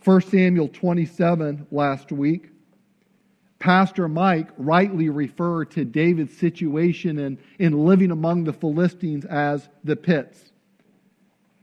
1 0.05 0.21
Samuel 0.23 0.69
27 0.69 1.67
last 1.71 2.13
week, 2.13 2.51
Pastor 3.59 4.07
Mike 4.07 4.49
rightly 4.59 5.09
referred 5.09 5.71
to 5.73 5.85
David's 5.85 6.37
situation 6.37 7.19
in, 7.19 7.39
in 7.59 7.85
living 7.87 8.11
among 8.11 8.45
the 8.45 8.53
Philistines 8.53 9.25
as 9.25 9.69
the 9.83 9.97
pits. 9.97 10.53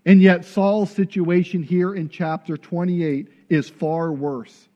And 0.05 0.21
yet, 0.21 0.45
Saul's 0.45 0.91
situation 0.91 1.63
here 1.63 1.93
in 1.93 2.09
chapter 2.09 2.57
28 2.57 3.29
is 3.49 3.69
far 3.69 4.11
worse. 4.11 4.67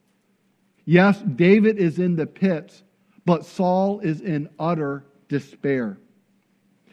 Yes, 0.86 1.22
David 1.22 1.78
is 1.78 2.00
in 2.00 2.16
the 2.16 2.26
pits, 2.26 2.82
but 3.26 3.46
Saul 3.46 4.00
is 4.00 4.22
in 4.22 4.50
utter 4.58 5.06
despair. 5.28 5.98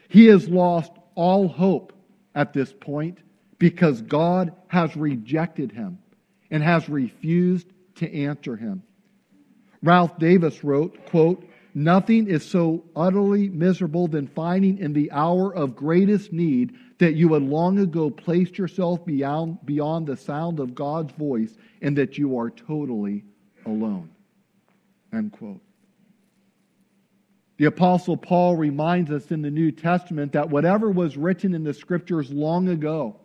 He 0.09 0.25
has 0.27 0.49
lost 0.49 0.91
all 1.15 1.47
hope 1.47 1.93
at 2.33 2.51
this 2.51 2.73
point 2.73 3.19
because 3.57 4.01
God 4.01 4.53
has 4.67 4.97
rejected 4.97 5.71
him 5.71 5.99
and 6.51 6.61
has 6.61 6.89
refused 6.89 7.67
to 7.95 8.13
answer 8.13 8.57
him. 8.57 8.83
Ralph 9.81 10.19
Davis 10.19 10.63
wrote, 10.63 11.05
quote, 11.05 11.47
Nothing 11.73 12.27
is 12.27 12.45
so 12.45 12.85
utterly 12.95 13.49
miserable 13.49 14.07
than 14.07 14.27
finding 14.27 14.77
in 14.77 14.93
the 14.93 15.11
hour 15.11 15.53
of 15.53 15.75
greatest 15.75 16.31
need 16.31 16.73
that 16.97 17.15
you 17.15 17.33
had 17.33 17.43
long 17.43 17.79
ago 17.79 18.09
placed 18.09 18.57
yourself 18.57 19.05
beyond, 19.05 19.65
beyond 19.65 20.07
the 20.07 20.17
sound 20.17 20.59
of 20.59 20.75
God's 20.75 21.13
voice 21.13 21.55
and 21.81 21.97
that 21.97 22.17
you 22.17 22.37
are 22.37 22.49
totally 22.49 23.23
alone. 23.65 24.09
End 25.13 25.31
quote. 25.31 25.61
The 27.57 27.65
Apostle 27.65 28.17
Paul 28.17 28.57
reminds 28.57 29.11
us 29.11 29.31
in 29.31 29.41
the 29.41 29.51
New 29.51 29.71
Testament 29.71 30.33
that 30.33 30.49
whatever 30.49 30.89
was 30.89 31.15
written 31.15 31.53
in 31.53 31.63
the 31.63 31.73
Scriptures 31.73 32.29
long 32.31 32.67
ago, 32.67 33.17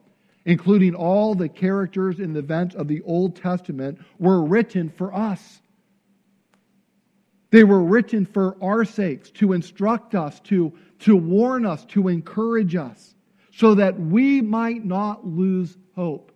including 0.44 0.94
all 0.94 1.34
the 1.34 1.48
characters 1.48 2.20
and 2.20 2.36
events 2.36 2.74
of 2.74 2.86
the 2.86 3.02
Old 3.02 3.36
Testament, 3.36 3.98
were 4.18 4.42
written 4.42 4.88
for 4.88 5.12
us. 5.12 5.60
They 7.50 7.64
were 7.64 7.82
written 7.82 8.24
for 8.24 8.56
our 8.62 8.84
sakes, 8.84 9.30
to 9.32 9.52
instruct 9.52 10.14
us, 10.14 10.38
to, 10.40 10.72
to 11.00 11.16
warn 11.16 11.66
us, 11.66 11.84
to 11.86 12.06
encourage 12.06 12.76
us, 12.76 13.16
so 13.60 13.74
that 13.74 14.00
we 14.00 14.40
might 14.40 14.82
not 14.86 15.26
lose 15.26 15.76
hope. 15.94 16.32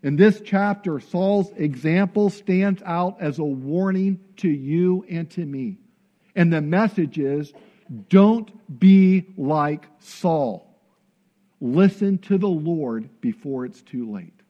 In 0.00 0.14
this 0.14 0.40
chapter, 0.44 1.00
Saul's 1.00 1.50
example 1.56 2.30
stands 2.30 2.80
out 2.86 3.20
as 3.20 3.40
a 3.40 3.44
warning 3.44 4.20
to 4.36 4.48
you 4.48 5.04
and 5.10 5.28
to 5.32 5.44
me. 5.44 5.78
And 6.36 6.52
the 6.52 6.60
message 6.60 7.18
is 7.18 7.52
don't 8.08 8.78
be 8.78 9.26
like 9.36 9.86
Saul. 9.98 10.72
Listen 11.60 12.18
to 12.18 12.38
the 12.38 12.46
Lord 12.46 13.20
before 13.20 13.64
it's 13.64 13.82
too 13.82 14.12
late. 14.12 14.40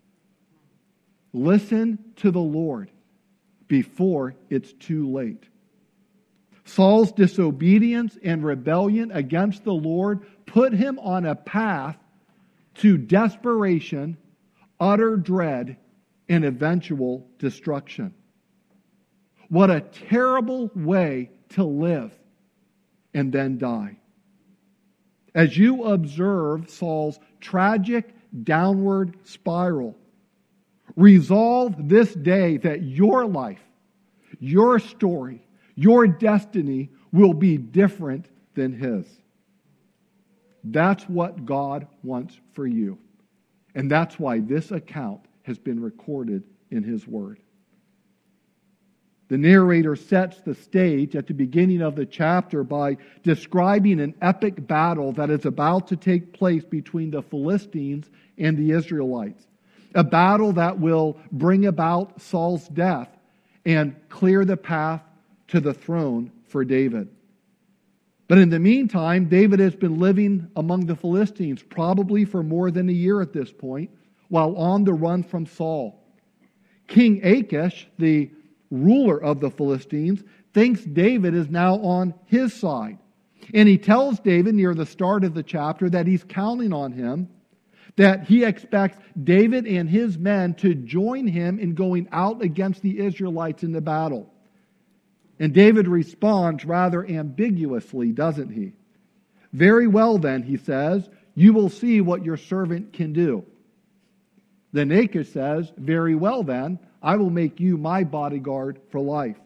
Listen 1.33 1.99
to 2.17 2.31
the 2.31 2.41
Lord 2.41 2.91
before 3.69 4.35
it's 4.51 4.75
too 4.75 5.11
late. 5.11 5.45
Saul's 6.65 7.13
disobedience 7.13 8.17
and 8.23 8.43
rebellion 8.43 9.11
against 9.13 9.65
the 9.65 9.73
Lord 9.73 10.27
put 10.47 10.73
him 10.73 10.99
on 10.99 11.27
a 11.27 11.35
path 11.35 11.97
to 12.77 12.97
desperation, 12.97 14.17
utter 14.81 15.17
dread, 15.17 15.77
and 16.29 16.45
eventual 16.45 17.29
destruction. 17.39 18.15
What 19.49 19.71
a 19.71 19.83
terrible 19.83 20.71
way 20.75 21.31
to 21.51 21.65
live 21.65 22.13
and 23.13 23.33
then 23.33 23.59
die. 23.59 23.99
As 25.35 25.57
you 25.57 25.85
observe 25.85 26.71
Saul's 26.71 27.19
tragic 27.41 28.15
downward 28.43 29.17
spiral, 29.25 29.97
resolve 30.97 31.89
this 31.89 32.13
day 32.15 32.57
that 32.59 32.83
your 32.83 33.27
life, 33.27 33.63
your 34.39 34.79
story, 34.79 35.44
your 35.75 36.07
destiny 36.07 36.91
will 37.13 37.35
be 37.35 37.57
different 37.57 38.27
than 38.55 38.73
his. 38.73 39.07
That's 40.65 41.05
what 41.05 41.45
God 41.45 41.87
wants 42.03 42.39
for 42.53 42.67
you. 42.67 42.99
And 43.75 43.91
that's 43.91 44.19
why 44.19 44.41
this 44.41 44.71
account 44.71 45.21
has 45.43 45.59
been 45.59 45.81
recorded 45.81 46.45
in 46.71 46.83
his 46.83 47.07
word. 47.07 47.41
The 49.29 49.39
narrator 49.39 49.97
sets 49.97 50.41
the 50.41 50.55
stage 50.55 51.17
at 51.17 51.27
the 51.27 51.35
beginning 51.35 51.83
of 51.83 51.97
the 51.97 52.07
chapter 52.07 52.63
by 52.63 52.99
describing 53.23 54.01
an 54.01 54.15
epic 54.21 54.67
battle 54.67 55.13
that 55.13 55.31
is 55.31 55.47
about 55.47 55.89
to 55.89 55.97
take 55.97 56.33
place 56.33 56.65
between 56.65 57.11
the 57.11 57.23
Philistines 57.23 58.11
and 58.39 58.57
the 58.57 58.71
Israelites. 58.73 59.47
A 59.95 60.05
battle 60.05 60.53
that 60.53 60.79
will 60.79 61.19
bring 61.33 61.67
about 61.67 62.21
Saul's 62.21 62.69
death 62.69 63.09
and 63.65 63.97
clear 64.09 64.45
the 64.45 64.57
path 64.57 65.03
to 65.49 65.61
the 65.61 65.75
throne 65.75 66.31
for 66.49 66.65
David. 66.65 67.09
But 68.27 68.39
in 68.39 68.49
the 68.49 68.59
meantime, 68.59 69.29
David 69.29 69.61
has 69.61 69.75
been 69.75 69.99
living 69.99 70.49
among 70.57 70.87
the 70.87 70.97
Philistines, 70.97 71.63
probably 71.63 72.25
for 72.25 72.43
more 72.43 72.71
than 72.71 72.89
a 72.89 72.93
year 72.93 73.21
at 73.21 73.33
this 73.33 73.53
point, 73.53 73.91
while 74.29 74.57
on 74.57 74.85
the 74.85 74.95
run 74.95 75.23
from 75.23 75.47
Saul. 75.47 76.03
King 76.87 77.25
Achish, 77.25 77.87
the 77.99 78.31
ruler 78.71 79.23
of 79.23 79.41
the 79.41 79.51
Philistines, 79.51 80.23
thinks 80.55 80.83
David 80.83 81.35
is 81.35 81.51
now 81.51 81.77
on 81.77 82.15
his 82.27 82.55
side. 82.55 82.99
And 83.53 83.69
he 83.69 83.77
tells 83.77 84.21
David 84.21 84.55
near 84.55 84.75
the 84.75 84.87
start 84.87 85.25
of 85.25 85.35
the 85.35 85.43
chapter 85.43 85.91
that 85.91 86.07
he's 86.07 86.25
counting 86.25 86.73
on 86.73 86.93
him, 86.93 87.29
that 87.97 88.25
he 88.25 88.45
expects 88.45 88.97
David 89.23 89.67
and 89.67 89.89
his 89.89 90.19
men 90.19 90.55
to 90.55 90.75
join 90.75 91.27
him 91.27 91.59
in 91.59 91.75
going 91.75 92.09
out 92.11 92.43
against 92.43 92.83
the 92.83 92.99
Israelites 92.99 93.63
in 93.63 93.73
the 93.73 93.81
battle. 93.81 94.34
And 95.39 95.53
David 95.53 95.89
responds 95.89 96.65
rather 96.65 97.05
ambiguously, 97.05 98.13
doesn't 98.13 98.51
he? 98.51 98.73
Very 99.53 99.87
well, 99.87 100.19
then, 100.19 100.43
he 100.43 100.57
says, 100.57 101.09
you 101.35 101.53
will 101.53 101.69
see 101.69 102.01
what 102.01 102.25
your 102.25 102.37
servant 102.37 102.93
can 102.93 103.13
do. 103.13 103.45
Then 104.73 104.91
Achish 104.91 105.31
says, 105.31 105.73
Very 105.77 106.15
well, 106.15 106.43
then, 106.43 106.79
I 107.03 107.17
will 107.17 107.31
make 107.31 107.61
you 107.61 107.77
my 107.77 108.05
bodyguard 108.05 108.81
for 108.91 109.01
life. 109.01 109.37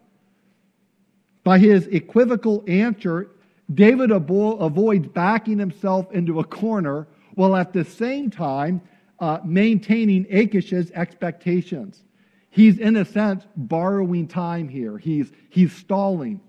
By 1.45 1.59
his 1.59 1.87
equivocal 1.87 2.65
answer, 2.67 3.29
David 3.73 4.11
avo- 4.11 4.61
avoids 4.61 5.09
backing 5.09 5.59
himself 5.59 6.11
into 6.13 6.41
a 6.41 6.45
corner 6.45 7.07
while 7.35 7.57
at 7.57 7.73
the 7.73 7.85
same 7.85 8.31
time 8.31 8.81
uh, 9.21 9.39
maintaining 9.45 10.25
Achish's 10.27 10.91
expectations. 10.93 12.03
He's, 12.51 12.79
in 12.79 12.97
a 12.97 13.05
sense, 13.05 13.45
borrowing 13.57 14.27
time 14.27 14.69
here. 14.69 14.99
He's, 14.99 15.31
he's 15.51 15.73
stalling, 15.73 16.41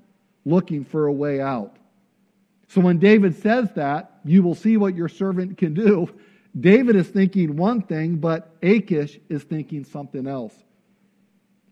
looking 0.45 0.85
for 0.85 1.07
a 1.07 1.13
way 1.13 1.41
out. 1.41 1.75
So 2.69 2.81
when 2.81 2.99
David 2.99 3.35
says 3.41 3.71
that, 3.73 4.19
you 4.23 4.43
will 4.43 4.55
see 4.55 4.77
what 4.77 4.95
your 4.95 5.09
servant 5.09 5.57
can 5.57 5.73
do, 5.73 6.09
David 6.59 6.95
is 6.95 7.07
thinking 7.07 7.57
one 7.57 7.83
thing, 7.83 8.17
but 8.17 8.55
Achish 8.63 9.19
is 9.29 9.43
thinking 9.43 9.83
something 9.83 10.25
else. 10.25 10.55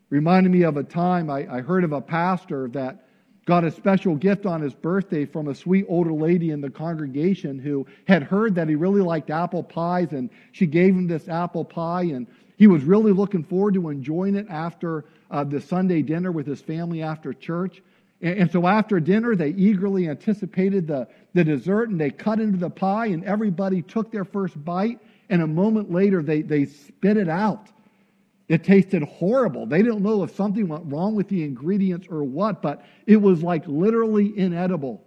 Reminded 0.10 0.52
me 0.52 0.62
of 0.64 0.78
a 0.78 0.84
time 0.84 1.30
I, 1.30 1.48
I 1.52 1.62
heard 1.62 1.84
of 1.84 1.94
a 1.94 2.00
pastor 2.00 2.68
that 2.70 3.07
got 3.48 3.64
a 3.64 3.72
special 3.72 4.14
gift 4.14 4.46
on 4.46 4.62
his 4.62 4.74
birthday 4.76 5.26
from 5.26 5.48
a 5.48 5.56
sweet 5.56 5.86
older 5.88 6.12
lady 6.12 6.52
in 6.52 6.60
the 6.60 6.70
congregation 6.70 7.58
who 7.58 7.88
had 8.06 8.22
heard 8.22 8.54
that 8.54 8.68
he 8.68 8.76
really 8.76 9.02
liked 9.02 9.30
apple 9.30 9.64
pies, 9.64 10.12
and 10.12 10.30
she 10.52 10.68
gave 10.68 10.94
him 10.94 11.08
this 11.08 11.30
apple 11.30 11.64
pie, 11.64 12.04
and 12.04 12.28
he 12.58 12.68
was 12.68 12.84
really 12.84 13.14
looking 13.14 13.46
forward 13.46 13.74
to 13.74 13.90
enjoying 13.90 14.36
it 14.36 14.46
after 14.50 15.06
uh, 15.32 15.46
the 15.46 15.62
Sunday 15.62 16.02
dinner 16.02 16.30
with 16.32 16.46
his 16.46 16.60
family 16.60 17.02
after 17.02 17.32
church. 17.32 17.82
And, 18.22 18.38
and 18.38 18.52
so 18.52 18.68
after 18.68 19.00
dinner, 19.00 19.34
they 19.34 19.52
eagerly 19.52 20.10
anticipated 20.10 20.86
the, 20.86 21.08
the 21.34 21.46
dessert, 21.46 21.88
and 21.88 22.00
they 22.00 22.12
cut 22.12 22.42
into 22.42 22.58
the 22.58 22.70
pie, 22.70 23.08
and 23.08 23.24
everybody 23.24 23.82
took 23.82 24.12
their 24.12 24.26
first 24.26 24.62
bite, 24.66 25.00
and 25.30 25.42
a 25.42 25.48
moment 25.48 25.90
later, 25.90 26.22
they, 26.22 26.42
they 26.42 26.66
spit 26.66 27.16
it 27.16 27.30
out. 27.30 27.70
It 28.48 28.64
tasted 28.64 29.04
horrible. 29.04 29.66
They 29.66 29.82
didn't 29.82 30.04
know 30.04 30.24
if 30.24 30.34
something 30.36 30.68
went 30.68 30.86
wrong 30.86 31.16
with 31.16 31.28
the 31.28 31.44
ingredients 31.44 32.08
or 32.10 32.24
what, 32.24 32.62
but 32.62 32.86
it 33.06 33.18
was 33.18 33.44
like 33.44 33.68
literally 33.68 34.38
inedible. 34.38 35.04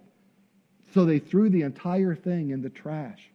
So 0.93 1.05
they 1.05 1.19
threw 1.19 1.49
the 1.49 1.63
entire 1.63 2.13
thing 2.13 2.51
in 2.51 2.61
the 2.61 2.69
trash. 2.69 3.31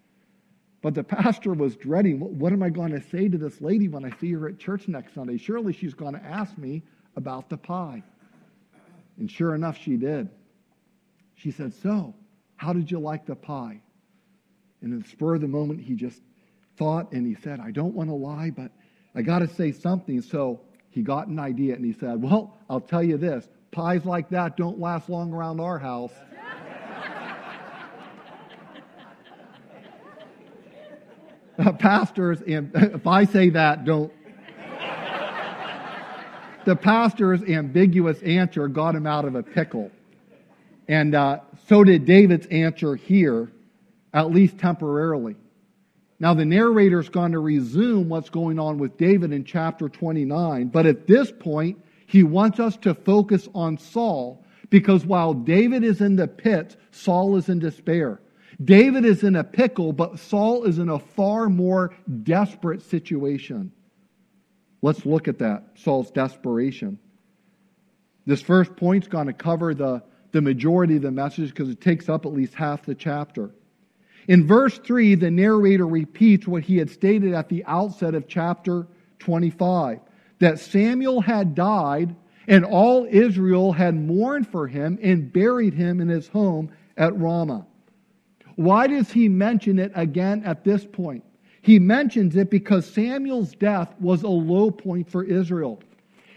But 0.83 0.95
the 0.95 1.03
pastor 1.03 1.53
was 1.55 1.75
dreading 1.75 2.21
what, 2.21 2.31
what 2.33 2.53
am 2.53 2.63
I 2.63 2.69
going 2.69 2.93
to 2.93 3.01
say 3.01 3.29
to 3.29 3.37
this 3.39 3.61
lady 3.61 3.89
when 3.89 4.05
I 4.05 4.17
see 4.19 4.33
her 4.33 4.49
at 4.49 4.59
church 4.59 4.87
next 4.87 5.15
Sunday? 5.15 5.39
Surely 5.39 5.73
she's 5.73 5.95
going 5.95 6.15
to 6.15 6.25
ask 6.25 6.57
me 6.57 6.83
about 7.17 7.49
the 7.49 7.57
pie. 7.57 8.03
And 9.19 9.29
sure 9.29 9.55
enough, 9.55 9.77
she 9.79 9.97
did. 9.97 10.29
She 11.35 11.51
said, 11.51 11.75
So, 11.75 12.15
how 12.57 12.73
did 12.73 12.91
you 12.91 13.01
like 13.01 13.27
the 13.27 13.35
pie? 13.35 13.81
And 14.83 14.93
in 14.93 15.01
the 15.01 15.09
spur 15.09 15.35
of 15.35 15.41
the 15.41 15.49
moment, 15.49 15.81
he 15.81 15.95
just 15.95 16.21
thought 16.77 17.11
and 17.13 17.27
he 17.27 17.35
said, 17.35 17.59
I 17.59 17.71
don't 17.71 17.95
want 17.95 18.11
to 18.11 18.15
lie, 18.15 18.51
but 18.51 18.71
I 19.17 19.23
got 19.23 19.39
to 19.39 19.49
say 19.49 19.73
something. 19.73 20.21
So 20.21 20.61
he 20.91 21.03
got 21.03 21.27
an 21.29 21.39
idea 21.39 21.75
and 21.75 21.85
he 21.85 21.95
said, 21.95 22.23
Well, 22.23 22.59
I'll 22.69 22.83
tell 22.83 23.03
you 23.03 23.17
this 23.17 23.49
pies 23.73 24.05
like 24.05 24.29
that 24.31 24.57
don't 24.57 24.79
last 24.79 25.09
long 25.09 25.33
around 25.33 25.61
our 25.61 25.79
house. 25.79 26.13
uh, 31.59 31.73
pastors, 31.73 32.43
and 32.43 32.71
if 32.75 33.07
I 33.07 33.25
say 33.25 33.49
that, 33.51 33.85
don't. 33.85 34.13
the 36.65 36.77
pastor's 36.77 37.43
ambiguous 37.43 38.21
answer 38.23 38.69
got 38.69 38.95
him 38.95 39.07
out 39.07 39.25
of 39.25 39.35
a 39.35 39.43
pickle. 39.43 39.91
And 40.89 41.15
uh, 41.15 41.41
so 41.69 41.85
did 41.85 42.05
David's 42.05 42.47
answer 42.47 42.95
here, 42.97 43.51
at 44.13 44.31
least 44.31 44.59
temporarily. 44.59 45.37
Now, 46.19 46.33
the 46.35 46.45
narrator's 46.45 47.09
going 47.09 47.33
to 47.33 47.39
resume 47.39 48.09
what's 48.09 48.31
going 48.31 48.59
on 48.59 48.79
with 48.79 48.97
David 48.97 49.33
in 49.33 49.45
chapter 49.45 49.89
29, 49.89 50.69
but 50.69 50.87
at 50.87 51.07
this 51.07 51.31
point, 51.31 51.79
he 52.07 52.23
wants 52.23 52.59
us 52.59 52.77
to 52.79 52.95
focus 52.95 53.49
on 53.55 53.77
Saul 53.77 54.45
because 54.71 55.05
while 55.05 55.35
David 55.35 55.85
is 55.85 56.01
in 56.01 56.17
the 56.17 56.27
pit, 56.27 56.77
Saul 56.91 57.37
is 57.37 57.49
in 57.49 57.59
despair. 57.59 58.21
David 58.63 59.05
is 59.05 59.23
in 59.23 59.37
a 59.37 59.45
pickle, 59.45 59.93
but 59.93 60.19
Saul 60.19 60.65
is 60.65 60.79
in 60.79 60.89
a 60.89 60.99
far 60.99 61.49
more 61.49 61.95
desperate 62.23 62.83
situation. 62.83 63.73
Let's 64.81 65.05
look 65.05 65.29
at 65.29 65.41
that 65.41 65.65
Saul's 65.75 66.11
desperation. 66.11 66.99
This 68.25 68.41
first 68.41 68.75
point's 68.77 69.09
going 69.09 69.27
to 69.27 69.33
cover 69.33 69.75
the, 69.75 70.03
the 70.33 70.41
majority 70.41 70.97
of 70.97 71.03
the 71.03 71.11
message 71.11 71.51
because 71.51 71.69
it 71.69 71.81
takes 71.81 72.09
up 72.09 72.25
at 72.25 72.33
least 72.33 72.55
half 72.55 72.87
the 72.87 72.95
chapter. 72.95 73.51
In 74.29 74.47
verse 74.47 74.79
3, 74.79 75.15
the 75.15 75.31
narrator 75.31 75.87
repeats 75.87 76.47
what 76.47 76.65
he 76.65 76.77
had 76.79 76.91
stated 76.91 77.33
at 77.33 77.49
the 77.49 77.65
outset 77.67 78.15
of 78.15 78.27
chapter 78.27 78.87
25 79.21 80.01
that 80.39 80.59
Samuel 80.59 81.21
had 81.21 81.55
died 81.55 82.15
and 82.49 82.65
all 82.65 83.07
Israel 83.11 83.73
had 83.73 83.95
mourned 83.95 84.49
for 84.49 84.67
him 84.67 84.99
and 85.03 85.33
buried 85.33 85.75
him 85.75 86.01
in 86.01 86.09
his 86.09 86.29
home 86.29 86.71
at 86.97 87.17
Ramah. 87.17 87.67
Why 88.57 88.87
does 88.87 89.11
he 89.11 89.29
mention 89.29 89.79
it 89.79 89.93
again 89.95 90.43
at 90.45 90.65
this 90.65 90.85
point? 90.85 91.25
He 91.63 91.79
mentions 91.79 92.37
it 92.37 92.49
because 92.51 92.87
Samuel's 92.89 93.53
death 93.55 93.93
was 94.01 94.23
a 94.23 94.29
low 94.29 94.71
point 94.71 95.11
for 95.11 95.25
Israel, 95.25 95.81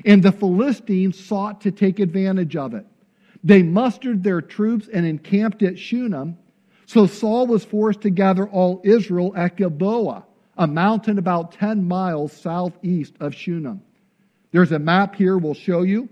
and 0.05 0.24
the 0.24 0.31
Philistines 0.31 1.24
sought 1.24 1.62
to 1.62 1.72
take 1.72 2.00
advantage 2.00 2.55
of 2.55 2.74
it. 2.74 2.86
They 3.43 3.63
mustered 3.63 4.24
their 4.24 4.41
troops 4.41 4.89
and 4.91 5.05
encamped 5.05 5.62
at 5.63 5.77
Shunem. 5.77 6.38
So 6.89 7.05
Saul 7.05 7.46
was 7.46 7.63
forced 7.63 8.01
to 8.01 8.10
gather 8.10 8.48
all 8.50 8.81
Israel 8.84 9.31
at 9.36 9.58
Gilboa, 9.58 10.25
a 10.58 10.65
mountain 10.65 11.19
about 11.19 11.51
10 11.51 11.88
miles 11.88 12.34
southeast 12.34 13.13
of 13.19 13.36
Shunem. 13.36 13.84
There's 14.51 14.72
a 14.72 14.79
map 14.79 15.13
here 15.13 15.38
we'll 15.38 15.53
show 15.53 15.84
you. 15.84 16.10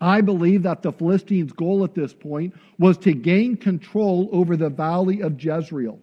I 0.00 0.22
believe 0.22 0.64
that 0.64 0.82
the 0.82 0.90
Philistines' 0.90 1.52
goal 1.52 1.84
at 1.84 1.94
this 1.94 2.12
point 2.12 2.56
was 2.80 2.98
to 2.98 3.12
gain 3.12 3.56
control 3.56 4.28
over 4.32 4.56
the 4.56 4.70
valley 4.70 5.20
of 5.20 5.40
Jezreel. 5.40 6.00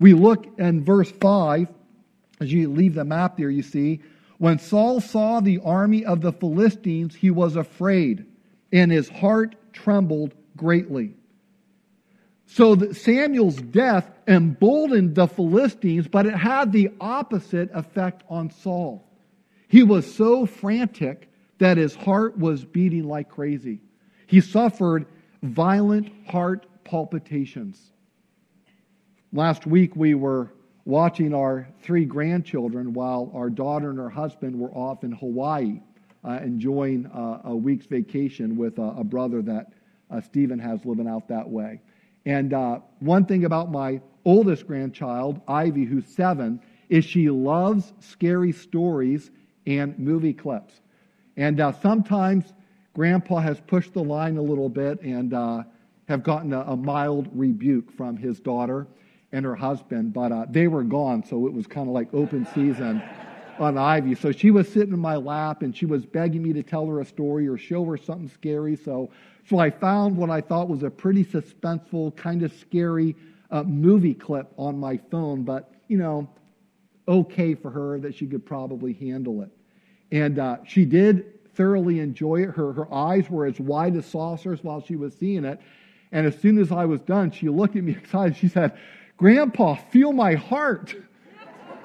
We 0.00 0.14
look 0.14 0.46
in 0.58 0.82
verse 0.82 1.10
5, 1.10 1.68
as 2.40 2.50
you 2.50 2.72
leave 2.72 2.94
the 2.94 3.04
map 3.04 3.36
there, 3.36 3.50
you 3.50 3.62
see, 3.62 4.00
when 4.38 4.58
Saul 4.58 5.02
saw 5.02 5.40
the 5.40 5.60
army 5.62 6.06
of 6.06 6.22
the 6.22 6.32
Philistines, 6.32 7.14
he 7.14 7.30
was 7.30 7.56
afraid, 7.56 8.24
and 8.72 8.90
his 8.90 9.10
heart 9.10 9.54
trembled 9.74 10.32
greatly. 10.56 11.16
So 12.46 12.74
that 12.74 12.96
Samuel's 12.96 13.56
death 13.56 14.10
emboldened 14.26 15.14
the 15.14 15.26
Philistines, 15.26 16.06
but 16.08 16.26
it 16.26 16.34
had 16.34 16.72
the 16.72 16.90
opposite 17.00 17.70
effect 17.72 18.22
on 18.28 18.50
Saul. 18.50 19.08
He 19.68 19.82
was 19.82 20.12
so 20.14 20.46
frantic 20.46 21.30
that 21.58 21.76
his 21.76 21.94
heart 21.94 22.38
was 22.38 22.64
beating 22.64 23.04
like 23.04 23.28
crazy. 23.28 23.80
He 24.26 24.40
suffered 24.40 25.06
violent 25.42 26.12
heart 26.28 26.66
palpitations. 26.84 27.92
Last 29.32 29.66
week, 29.66 29.96
we 29.96 30.14
were 30.14 30.52
watching 30.84 31.34
our 31.34 31.66
three 31.82 32.04
grandchildren 32.04 32.92
while 32.92 33.32
our 33.34 33.50
daughter 33.50 33.90
and 33.90 33.98
her 33.98 34.10
husband 34.10 34.58
were 34.58 34.70
off 34.70 35.02
in 35.02 35.12
Hawaii 35.12 35.80
uh, 36.24 36.40
enjoying 36.42 37.06
uh, 37.06 37.40
a 37.44 37.56
week's 37.56 37.86
vacation 37.86 38.56
with 38.56 38.78
a 38.78 39.04
brother 39.04 39.42
that 39.42 39.72
uh, 40.10 40.20
Stephen 40.20 40.58
has 40.58 40.84
living 40.84 41.08
out 41.08 41.28
that 41.28 41.48
way. 41.48 41.80
And 42.26 42.52
uh, 42.52 42.80
one 43.00 43.26
thing 43.26 43.44
about 43.44 43.70
my 43.70 44.00
oldest 44.24 44.66
grandchild, 44.66 45.40
Ivy, 45.46 45.84
who's 45.84 46.06
seven, 46.06 46.60
is 46.88 47.04
she 47.04 47.30
loves 47.30 47.92
scary 48.00 48.52
stories 48.52 49.30
and 49.66 49.98
movie 49.98 50.32
clips. 50.32 50.80
And 51.36 51.60
uh, 51.60 51.72
sometimes 51.72 52.52
Grandpa 52.94 53.38
has 53.38 53.60
pushed 53.60 53.92
the 53.92 54.02
line 54.02 54.36
a 54.36 54.42
little 54.42 54.68
bit 54.68 55.00
and 55.02 55.34
uh, 55.34 55.64
have 56.08 56.22
gotten 56.22 56.52
a, 56.52 56.60
a, 56.60 56.76
mild 56.76 57.28
rebuke 57.32 57.90
from 57.90 58.16
his 58.16 58.38
daughter 58.40 58.86
and 59.32 59.44
her 59.44 59.56
husband, 59.56 60.12
but 60.12 60.30
uh, 60.30 60.46
they 60.48 60.68
were 60.68 60.84
gone, 60.84 61.24
so 61.24 61.46
it 61.46 61.52
was 61.52 61.66
kind 61.66 61.88
of 61.88 61.94
like 61.94 62.12
open 62.14 62.46
season 62.54 63.02
on 63.58 63.78
Ivy. 63.78 64.14
So 64.14 64.32
she 64.32 64.50
was 64.50 64.68
sitting 64.68 64.92
in 64.92 64.98
my 64.98 65.16
lap 65.16 65.62
and 65.62 65.76
she 65.76 65.86
was 65.86 66.04
begging 66.04 66.42
me 66.42 66.52
to 66.52 66.62
tell 66.62 66.86
her 66.86 67.00
a 67.00 67.04
story 67.04 67.48
or 67.48 67.56
show 67.56 67.84
her 67.84 67.96
something 67.96 68.28
scary. 68.28 68.76
So, 68.76 69.10
so 69.48 69.58
I 69.58 69.70
found 69.70 70.16
what 70.16 70.30
I 70.30 70.40
thought 70.40 70.68
was 70.68 70.82
a 70.82 70.90
pretty 70.90 71.24
suspenseful, 71.24 72.16
kind 72.16 72.42
of 72.42 72.52
scary 72.52 73.16
uh, 73.50 73.62
movie 73.62 74.14
clip 74.14 74.52
on 74.56 74.78
my 74.78 74.98
phone, 75.10 75.44
but 75.44 75.72
you 75.88 75.98
know, 75.98 76.28
okay 77.06 77.54
for 77.54 77.70
her 77.70 77.98
that 78.00 78.14
she 78.14 78.26
could 78.26 78.44
probably 78.44 78.94
handle 78.94 79.42
it. 79.42 79.50
And 80.10 80.38
uh, 80.38 80.58
she 80.66 80.84
did 80.84 81.52
thoroughly 81.54 82.00
enjoy 82.00 82.42
it. 82.42 82.50
Her, 82.50 82.72
her 82.72 82.92
eyes 82.92 83.28
were 83.30 83.46
as 83.46 83.58
wide 83.60 83.96
as 83.96 84.06
saucers 84.06 84.62
while 84.62 84.80
she 84.82 84.96
was 84.96 85.14
seeing 85.14 85.44
it. 85.44 85.60
And 86.12 86.26
as 86.26 86.38
soon 86.38 86.58
as 86.58 86.72
I 86.72 86.84
was 86.84 87.00
done, 87.02 87.30
she 87.30 87.48
looked 87.48 87.76
at 87.76 87.84
me 87.84 87.92
excited. 88.02 88.36
She 88.36 88.48
said, 88.48 88.78
Grandpa, 89.16 89.74
feel 89.74 90.12
my 90.12 90.34
heart. 90.34 90.94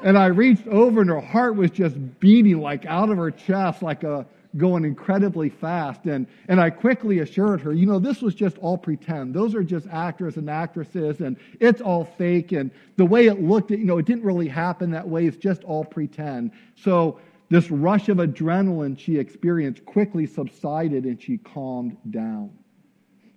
And 0.02 0.18
I 0.18 0.28
reached 0.28 0.68
over, 0.68 1.02
and 1.02 1.10
her 1.10 1.20
heart 1.20 1.56
was 1.56 1.72
just 1.72 1.98
beating 2.20 2.60
like 2.60 2.86
out 2.86 3.10
of 3.10 3.18
her 3.18 3.32
chest, 3.32 3.82
like 3.82 4.04
a 4.04 4.26
going 4.58 4.84
incredibly 4.84 5.50
fast. 5.50 6.06
And, 6.06 6.26
and 6.48 6.60
I 6.60 6.70
quickly 6.70 7.20
assured 7.20 7.62
her, 7.62 7.74
you 7.74 7.86
know, 7.86 8.00
this 8.00 8.22
was 8.22 8.34
just 8.34 8.58
all 8.60 8.78
pretend. 8.78 9.34
Those 9.34 9.54
are 9.54 9.64
just 9.64 9.88
actors 9.88 10.38
and 10.38 10.50
actresses, 10.50 11.22
and 11.22 11.38
it's 11.60 11.82
all 11.82 12.06
fake. 12.18 12.52
And 12.52 12.72
the 12.96 13.06
way 13.06 13.28
it 13.28 13.42
looked, 13.42 13.72
you 13.72 13.86
know, 13.86 13.98
it 13.98 14.06
didn't 14.06 14.24
really 14.24 14.48
happen 14.48 14.92
that 14.92 15.08
way. 15.08 15.26
It's 15.26 15.38
just 15.38 15.64
all 15.64 15.86
pretend. 15.86 16.52
So 16.76 17.20
this 17.50 17.70
rush 17.70 18.10
of 18.10 18.18
adrenaline 18.18 18.98
she 18.98 19.18
experienced 19.18 19.86
quickly 19.86 20.26
subsided 20.26 21.04
and 21.06 21.22
she 21.22 21.38
calmed 21.38 21.98
down. 22.10 22.52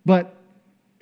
But 0.04 0.36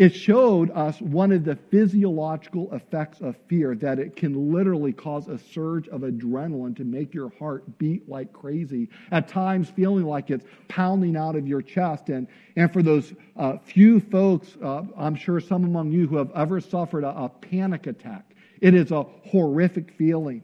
it 0.01 0.15
showed 0.15 0.71
us 0.71 0.99
one 1.03 1.31
of 1.31 1.45
the 1.45 1.55
physiological 1.55 2.75
effects 2.75 3.21
of 3.21 3.37
fear 3.49 3.75
that 3.75 3.99
it 3.99 4.17
can 4.17 4.51
literally 4.51 4.95
cause 4.95 5.29
a 5.29 5.37
surge 5.37 5.89
of 5.89 6.01
adrenaline 6.01 6.75
to 6.75 6.85
make 6.85 7.13
your 7.13 7.31
heart 7.39 7.77
beat 7.77 8.09
like 8.09 8.33
crazy, 8.33 8.89
at 9.11 9.29
times 9.29 9.69
feeling 9.69 10.07
like 10.07 10.31
it's 10.31 10.47
pounding 10.69 11.19
out 11.19 11.37
of 11.37 11.47
your 11.47 11.61
chest. 11.61 12.09
And, 12.09 12.27
and 12.57 12.73
for 12.73 12.83
those 12.83 13.13
uh, 13.37 13.59
few 13.59 14.01
folks, 14.01 14.57
uh, 14.65 14.85
I'm 14.97 15.15
sure 15.15 15.39
some 15.39 15.65
among 15.65 15.93
you 15.93 16.07
who 16.07 16.17
have 16.17 16.31
ever 16.35 16.63
suffered 16.63 17.05
a, 17.05 17.11
a 17.11 17.29
panic 17.29 17.87
attack, 17.87 18.25
it 18.63 18.73
is 18.73 18.93
a 18.93 19.03
horrific 19.03 19.93
feeling. 19.99 20.43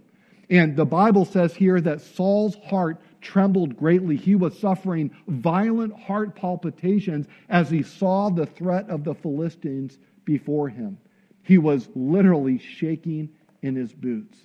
And 0.51 0.77
the 0.77 0.85
Bible 0.85 1.25
says 1.25 1.55
here 1.55 1.81
that 1.81 2.03
Saul's 2.03 2.57
heart 2.57 3.01
trembled 3.27 3.77
greatly. 3.77 4.17
He 4.17 4.37
was 4.37 4.57
suffering 4.57 5.11
violent 5.27 5.93
heart 5.99 6.37
palpitations 6.37 7.27
as 7.49 7.69
he 7.69 7.83
saw 7.83 8.31
the 8.31 8.47
threat 8.47 8.89
of 8.89 9.03
the 9.03 9.15
Philistines 9.15 9.99
before 10.25 10.69
him. 10.69 10.97
He 11.43 11.59
was 11.59 11.89
literally 11.97 12.59
shaking 12.59 13.31
in 13.62 13.75
his 13.75 13.93
boots. 13.93 14.39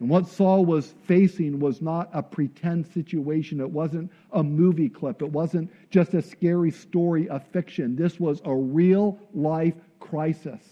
And 0.00 0.08
what 0.08 0.26
Saul 0.26 0.64
was 0.64 0.92
facing 1.04 1.60
was 1.60 1.80
not 1.80 2.10
a 2.12 2.20
pretend 2.20 2.88
situation. 2.88 3.60
It 3.60 3.70
wasn't 3.70 4.10
a 4.32 4.42
movie 4.42 4.88
clip. 4.88 5.22
It 5.22 5.30
wasn't 5.30 5.70
just 5.90 6.14
a 6.14 6.22
scary 6.22 6.72
story 6.72 7.28
of 7.28 7.46
fiction. 7.48 7.94
This 7.94 8.18
was 8.18 8.42
a 8.44 8.54
real 8.54 9.20
life 9.32 9.74
crisis, 10.00 10.62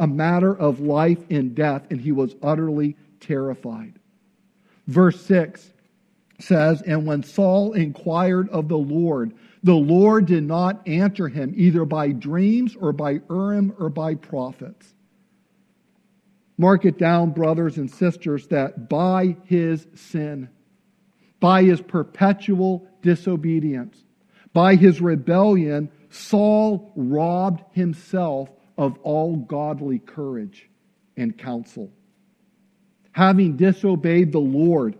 a 0.00 0.08
matter 0.08 0.56
of 0.56 0.80
life 0.80 1.24
and 1.30 1.54
death, 1.54 1.86
and 1.90 2.00
he 2.00 2.10
was 2.10 2.34
utterly 2.42 2.96
terrified. 3.20 4.00
Verse 4.88 5.20
6 5.24 5.72
says, 6.42 6.82
And 6.82 7.06
when 7.06 7.22
Saul 7.22 7.72
inquired 7.72 8.48
of 8.50 8.68
the 8.68 8.78
Lord, 8.78 9.34
the 9.62 9.74
Lord 9.74 10.26
did 10.26 10.44
not 10.44 10.86
answer 10.88 11.28
him 11.28 11.52
either 11.56 11.84
by 11.84 12.12
dreams 12.12 12.76
or 12.76 12.92
by 12.92 13.20
Urim 13.28 13.74
or 13.78 13.90
by 13.90 14.14
prophets. 14.14 14.94
Mark 16.56 16.84
it 16.84 16.98
down, 16.98 17.30
brothers 17.30 17.78
and 17.78 17.90
sisters, 17.90 18.46
that 18.48 18.88
by 18.88 19.36
his 19.44 19.86
sin, 19.94 20.48
by 21.40 21.62
his 21.62 21.80
perpetual 21.80 22.86
disobedience, 23.02 23.96
by 24.52 24.76
his 24.76 25.00
rebellion, 25.00 25.90
Saul 26.10 26.92
robbed 26.96 27.62
himself 27.72 28.50
of 28.76 28.98
all 29.02 29.36
godly 29.36 29.98
courage 29.98 30.68
and 31.16 31.36
counsel. 31.36 31.90
Having 33.12 33.56
disobeyed 33.56 34.32
the 34.32 34.38
Lord, 34.38 34.96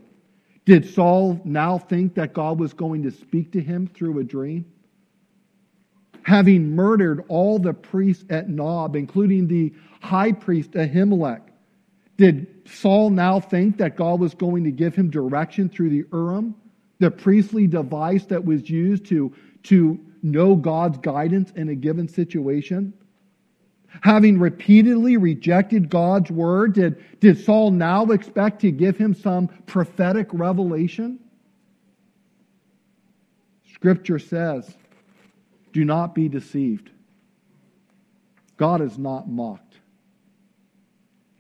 did 0.65 0.89
Saul 0.95 1.41
now 1.45 1.79
think 1.79 2.15
that 2.15 2.33
God 2.35 2.59
was 2.59 2.73
going 2.73 3.03
to 3.03 3.11
speak 3.11 3.53
to 3.53 3.61
him 3.61 3.87
through 3.87 4.19
a 4.19 4.25
dream? 4.25 4.65
Having 6.23 6.75
murdered 6.75 7.25
all 7.29 7.59
the 7.59 7.73
priests 7.73 8.25
at 8.31 8.49
Nob, 8.49 8.95
including 8.95 9.49
the 9.49 9.73
high 10.01 10.33
priest 10.33 10.73
Ahimelech, 10.73 11.41
did 12.17 12.47
Saul 12.69 13.09
now 13.11 13.41
think 13.41 13.79
that 13.79 13.97
God 13.97 14.21
was 14.21 14.35
going 14.35 14.65
to 14.65 14.71
give 14.71 14.95
him 14.95 15.09
direction 15.09 15.69
through 15.71 15.89
the 15.89 16.05
Urim, 16.13 16.55
the 16.99 17.11
priestly 17.11 17.67
device 17.67 18.27
that 18.27 18.45
was 18.45 18.69
used 18.69 19.07
to, 19.07 19.35
to 19.65 19.99
know 20.23 20.55
God's 20.55 20.99
guidance 20.99 21.51
in 21.57 21.71
a 21.71 21.75
given 21.75 22.07
situation? 22.07 22.93
Having 24.03 24.39
repeatedly 24.39 25.17
rejected 25.17 25.91
God's 25.91 26.31
word, 26.31 26.75
did, 26.75 27.05
did 27.21 27.45
Saul 27.45 27.71
now 27.71 28.05
expect 28.07 28.61
to 28.63 28.71
give 28.71 28.97
him 28.97 29.15
some 29.15 29.49
prophetic 29.67 30.29
revelation? 30.33 31.19
Scripture 33.75 34.19
says, 34.19 34.77
do 35.73 35.85
not 35.85 36.15
be 36.15 36.29
deceived. 36.29 36.91
God 38.57 38.81
is 38.81 38.99
not 38.99 39.29
mocked. 39.29 39.77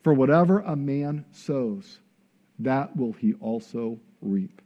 For 0.02 0.14
whatever 0.14 0.60
a 0.60 0.76
man 0.76 1.24
sows, 1.32 1.98
that 2.60 2.96
will 2.96 3.12
he 3.12 3.34
also 3.34 3.98
reap. 4.22 4.62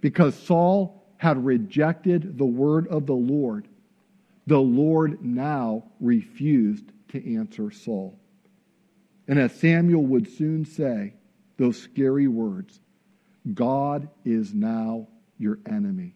Because 0.00 0.34
Saul 0.34 1.02
had 1.18 1.44
rejected 1.44 2.38
the 2.38 2.44
word 2.44 2.86
of 2.88 3.06
the 3.06 3.14
Lord, 3.14 3.68
the 4.46 4.60
Lord 4.60 5.24
now 5.24 5.84
refused 6.00 6.92
to 7.08 7.36
answer 7.36 7.70
Saul. 7.70 8.18
And 9.26 9.38
as 9.38 9.54
Samuel 9.54 10.04
would 10.04 10.30
soon 10.30 10.64
say, 10.64 11.14
those 11.56 11.80
scary 11.80 12.28
words 12.28 12.80
God 13.52 14.08
is 14.24 14.54
now 14.54 15.08
your 15.38 15.58
enemy. 15.66 16.14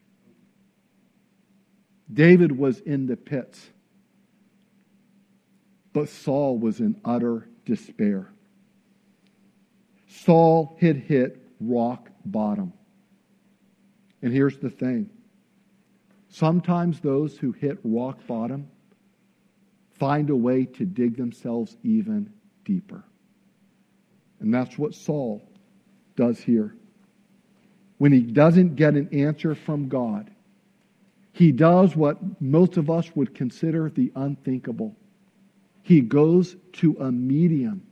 David 2.12 2.56
was 2.56 2.80
in 2.80 3.06
the 3.06 3.16
pits, 3.16 3.68
but 5.92 6.08
Saul 6.08 6.58
was 6.58 6.80
in 6.80 6.98
utter 7.04 7.48
despair. 7.66 8.32
Saul 10.06 10.78
had 10.80 10.96
hit 10.96 11.42
rock 11.60 12.08
bottom. 12.24 12.72
And 14.22 14.32
here's 14.32 14.58
the 14.58 14.70
thing 14.70 15.10
sometimes 16.28 17.00
those 17.00 17.36
who 17.36 17.52
hit 17.52 17.78
rock 17.82 18.26
bottom 18.26 18.68
find 19.98 20.30
a 20.30 20.36
way 20.36 20.64
to 20.64 20.84
dig 20.84 21.16
themselves 21.16 21.76
even 21.82 22.32
deeper. 22.64 23.04
And 24.40 24.54
that's 24.54 24.78
what 24.78 24.94
Saul 24.94 25.42
does 26.16 26.38
here. 26.38 26.74
When 27.98 28.12
he 28.12 28.20
doesn't 28.20 28.76
get 28.76 28.94
an 28.94 29.08
answer 29.12 29.54
from 29.54 29.88
God, 29.88 30.30
he 31.32 31.50
does 31.50 31.96
what 31.96 32.40
most 32.40 32.76
of 32.76 32.90
us 32.90 33.10
would 33.14 33.34
consider 33.34 33.90
the 33.90 34.12
unthinkable 34.14 34.96
he 35.88 36.02
goes 36.02 36.54
to 36.74 36.98
a 37.00 37.10
medium 37.10 37.82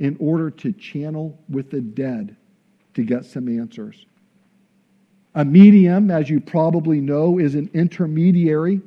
in 0.00 0.16
order 0.18 0.50
to 0.50 0.72
channel 0.72 1.38
with 1.48 1.70
the 1.70 1.80
dead 1.80 2.36
to 2.94 3.04
get 3.04 3.24
some 3.24 3.48
answers. 3.48 4.04
A 5.34 5.44
medium, 5.44 6.10
as 6.10 6.30
you 6.30 6.40
probably 6.40 7.00
know, 7.00 7.38
is 7.38 7.54
an 7.54 7.68
intermediary 7.74 8.80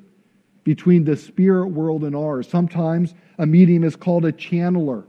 between 0.64 1.04
the 1.04 1.16
spirit 1.16 1.68
world 1.68 2.04
and 2.04 2.16
ours. 2.16 2.48
Sometimes 2.48 3.14
a 3.38 3.46
medium 3.46 3.84
is 3.84 3.96
called 3.96 4.26
a 4.26 4.32
channeler 4.32 5.06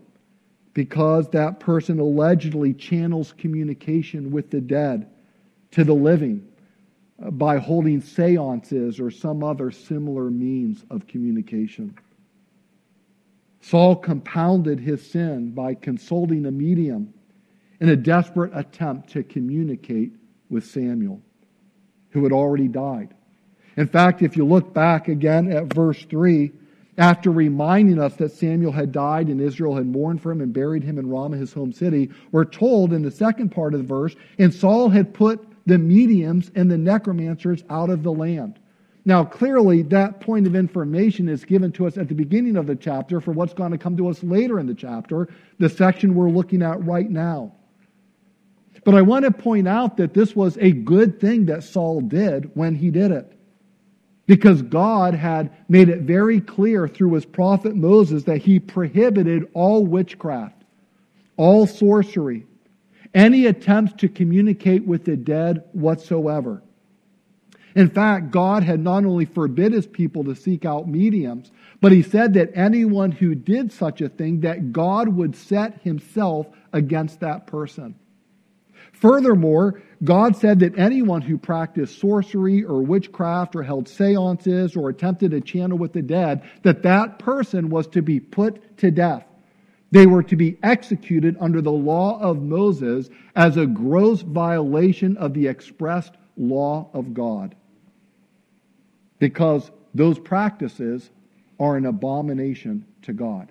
because 0.74 1.28
that 1.30 1.58
person 1.60 1.98
allegedly 1.98 2.72
channels 2.74 3.34
communication 3.36 4.30
with 4.30 4.50
the 4.50 4.60
dead 4.60 5.08
to 5.72 5.84
the 5.84 5.94
living 5.94 6.46
uh, 7.20 7.30
by 7.30 7.58
holding 7.58 8.00
seances 8.00 9.00
or 9.00 9.10
some 9.10 9.42
other 9.42 9.70
similar 9.70 10.30
means 10.30 10.84
of 10.90 11.06
communication. 11.06 11.96
Saul 13.60 13.96
compounded 13.96 14.78
his 14.78 15.04
sin 15.04 15.50
by 15.50 15.74
consulting 15.74 16.46
a 16.46 16.50
medium 16.50 17.12
in 17.80 17.88
a 17.88 17.96
desperate 17.96 18.52
attempt 18.54 19.10
to 19.10 19.22
communicate 19.22 20.12
with 20.48 20.64
Samuel, 20.64 21.20
who 22.10 22.22
had 22.22 22.32
already 22.32 22.68
died. 22.68 23.14
In 23.76 23.86
fact, 23.86 24.22
if 24.22 24.36
you 24.36 24.44
look 24.44 24.74
back 24.74 25.08
again 25.08 25.52
at 25.52 25.72
verse 25.72 26.02
3, 26.04 26.50
after 26.98 27.30
reminding 27.30 28.00
us 28.00 28.16
that 28.16 28.32
Samuel 28.32 28.72
had 28.72 28.90
died 28.90 29.28
and 29.28 29.40
Israel 29.40 29.76
had 29.76 29.86
mourned 29.86 30.20
for 30.20 30.32
him 30.32 30.40
and 30.40 30.52
buried 30.52 30.82
him 30.82 30.98
in 30.98 31.08
Ramah, 31.08 31.36
his 31.36 31.52
home 31.52 31.72
city, 31.72 32.10
we're 32.32 32.44
told 32.44 32.92
in 32.92 33.02
the 33.02 33.10
second 33.10 33.50
part 33.50 33.72
of 33.72 33.80
the 33.80 33.86
verse, 33.86 34.16
and 34.38 34.52
Saul 34.52 34.88
had 34.88 35.14
put 35.14 35.46
the 35.64 35.78
mediums 35.78 36.50
and 36.56 36.68
the 36.68 36.78
necromancers 36.78 37.62
out 37.70 37.88
of 37.88 38.02
the 38.02 38.10
land. 38.10 38.58
Now, 39.04 39.24
clearly, 39.24 39.82
that 39.84 40.20
point 40.20 40.46
of 40.46 40.56
information 40.56 41.28
is 41.28 41.44
given 41.44 41.70
to 41.72 41.86
us 41.86 41.96
at 41.96 42.08
the 42.08 42.14
beginning 42.14 42.56
of 42.56 42.66
the 42.66 42.76
chapter 42.76 43.20
for 43.20 43.30
what's 43.30 43.54
going 43.54 43.70
to 43.70 43.78
come 43.78 43.96
to 43.96 44.08
us 44.08 44.22
later 44.24 44.58
in 44.58 44.66
the 44.66 44.74
chapter, 44.74 45.28
the 45.58 45.68
section 45.68 46.14
we're 46.14 46.28
looking 46.28 46.62
at 46.62 46.84
right 46.84 47.08
now. 47.08 47.52
But 48.84 48.94
I 48.94 49.02
want 49.02 49.24
to 49.24 49.30
point 49.30 49.68
out 49.68 49.96
that 49.96 50.14
this 50.14 50.34
was 50.34 50.56
a 50.58 50.72
good 50.72 51.20
thing 51.20 51.46
that 51.46 51.64
Saul 51.64 52.00
did 52.00 52.50
when 52.54 52.74
he 52.74 52.90
did 52.90 53.10
it. 53.10 53.32
Because 54.26 54.60
God 54.62 55.14
had 55.14 55.50
made 55.68 55.88
it 55.88 56.02
very 56.02 56.40
clear 56.40 56.86
through 56.86 57.14
his 57.14 57.24
prophet 57.24 57.74
Moses 57.74 58.24
that 58.24 58.38
he 58.38 58.60
prohibited 58.60 59.48
all 59.54 59.86
witchcraft, 59.86 60.64
all 61.36 61.66
sorcery, 61.66 62.46
any 63.14 63.46
attempts 63.46 63.94
to 63.94 64.08
communicate 64.08 64.84
with 64.86 65.04
the 65.04 65.16
dead 65.16 65.64
whatsoever. 65.72 66.62
In 67.74 67.88
fact, 67.88 68.30
God 68.30 68.64
had 68.64 68.80
not 68.80 69.04
only 69.04 69.24
forbid 69.24 69.72
his 69.72 69.86
people 69.86 70.24
to 70.24 70.34
seek 70.34 70.64
out 70.64 70.88
mediums, 70.88 71.50
but 71.80 71.92
he 71.92 72.02
said 72.02 72.34
that 72.34 72.50
anyone 72.54 73.12
who 73.12 73.34
did 73.34 73.72
such 73.72 74.00
a 74.00 74.08
thing, 74.08 74.40
that 74.40 74.72
God 74.72 75.08
would 75.08 75.36
set 75.36 75.80
himself 75.82 76.48
against 76.72 77.20
that 77.20 77.46
person. 77.46 77.94
Furthermore, 79.00 79.80
God 80.02 80.36
said 80.36 80.60
that 80.60 80.78
anyone 80.78 81.22
who 81.22 81.38
practiced 81.38 81.98
sorcery 82.00 82.64
or 82.64 82.82
witchcraft 82.82 83.56
or 83.56 83.62
held 83.62 83.88
seances 83.88 84.76
or 84.76 84.88
attempted 84.88 85.32
to 85.32 85.40
channel 85.40 85.78
with 85.78 85.92
the 85.92 86.02
dead, 86.02 86.42
that 86.62 86.82
that 86.82 87.18
person 87.18 87.70
was 87.70 87.86
to 87.88 88.02
be 88.02 88.20
put 88.20 88.78
to 88.78 88.90
death. 88.90 89.24
They 89.90 90.06
were 90.06 90.22
to 90.24 90.36
be 90.36 90.58
executed 90.62 91.36
under 91.40 91.62
the 91.62 91.72
law 91.72 92.20
of 92.20 92.42
Moses 92.42 93.08
as 93.34 93.56
a 93.56 93.66
gross 93.66 94.20
violation 94.20 95.16
of 95.16 95.32
the 95.32 95.46
expressed 95.46 96.14
law 96.36 96.90
of 96.92 97.14
God 97.14 97.54
because 99.18 99.70
those 99.94 100.18
practices 100.18 101.08
are 101.58 101.76
an 101.76 101.86
abomination 101.86 102.86
to 103.02 103.12
God. 103.12 103.50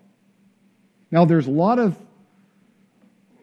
Now, 1.12 1.26
there's 1.26 1.48
a 1.48 1.52
lot 1.52 1.80
of, 1.80 1.98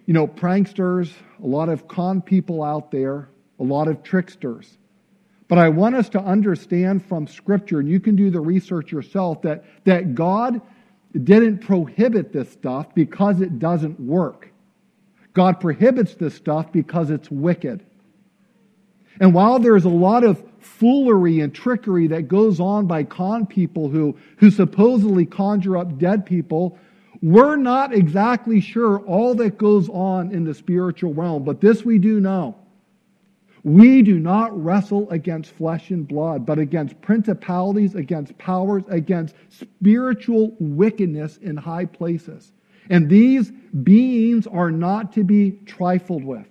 you 0.07 0.15
know, 0.15 0.27
pranksters, 0.27 1.11
a 1.43 1.47
lot 1.47 1.69
of 1.69 1.89
con 1.89 2.21
people 2.21 2.63
out 2.63 2.91
there, 2.91 3.29
a 3.59 3.63
lot 3.63 3.89
of 3.89 4.03
tricksters. 4.03 4.77
But 5.49 5.59
I 5.59 5.69
want 5.69 5.95
us 5.95 6.09
to 6.11 6.21
understand 6.21 7.05
from 7.05 7.27
Scripture, 7.27 7.81
and 7.81 7.89
you 7.89 8.01
can 8.01 8.17
do 8.17 8.31
the 8.31 8.41
research 8.41 8.91
yourself, 8.91 9.43
that, 9.43 9.65
that 9.85 10.15
God 10.15 10.61
didn't 11.13 11.59
prohibit 11.59 12.33
this 12.33 12.51
stuff 12.51 12.95
because 12.95 13.41
it 13.41 13.59
doesn't 13.59 14.01
work. 14.01 14.51
God 15.33 15.61
prohibits 15.61 16.15
this 16.15 16.35
stuff 16.35 16.73
because 16.73 17.11
it's 17.11 17.31
wicked. 17.31 17.85
And 19.21 19.35
while 19.35 19.59
there's 19.59 19.85
a 19.85 19.91
lot 19.91 20.25
of 20.25 20.43
foolery 20.59 21.41
and 21.41 21.55
trickery 21.55 22.09
that 22.09 22.27
goes 22.27 22.59
on 22.59 22.87
by 22.87 23.05
con 23.05 23.47
people 23.47 23.89
who, 23.89 24.17
who 24.39 24.51
supposedly 24.51 25.27
conjure 25.27 25.77
up 25.77 25.99
dead 25.99 26.25
people, 26.27 26.79
we're 27.25 27.57
not 27.57 27.95
exactly 27.95 28.61
sure 28.61 28.99
all 29.01 29.35
that 29.37 29.57
goes 29.57 29.89
on 29.89 30.31
in 30.31 30.45
the 30.45 30.53
spiritual 30.53 31.15
realm. 31.15 31.43
But 31.43 31.59
this 31.59 31.83
we 31.83 31.99
do 31.99 32.21
know. 32.21 32.55
We 33.63 34.03
do 34.03 34.19
not 34.19 34.63
wrestle 34.63 35.09
against 35.09 35.53
flesh 35.53 35.89
and 35.89 36.07
blood, 36.07 36.45
but 36.45 36.59
against 36.59 37.01
principalities, 37.01 37.95
against 37.95 38.37
powers, 38.37 38.83
against 38.91 39.37
spiritual 39.49 40.55
wickedness 40.61 41.39
in 41.39 41.57
high 41.57 41.87
places. 41.87 42.53
And 42.91 43.09
these 43.09 43.51
beings 43.51 44.47
are 44.47 44.71
not 44.71 45.15
to 45.15 45.25
be 45.25 45.53
trifled 45.65 46.25
with. 46.25 46.47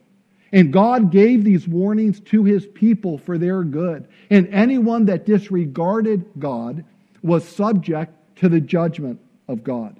And 0.51 0.73
God 0.73 1.11
gave 1.11 1.43
these 1.43 1.67
warnings 1.67 2.19
to 2.21 2.45
his 2.45 2.65
people 2.65 3.19
for 3.19 3.37
their 3.37 3.63
good. 3.63 4.07
And 4.31 4.47
anyone 4.47 5.05
that 5.05 5.27
disregarded 5.27 6.25
God 6.39 6.83
was 7.21 7.47
subject 7.47 8.37
to 8.37 8.49
the 8.49 8.59
judgment 8.59 9.19
of 9.47 9.63
God. 9.63 9.99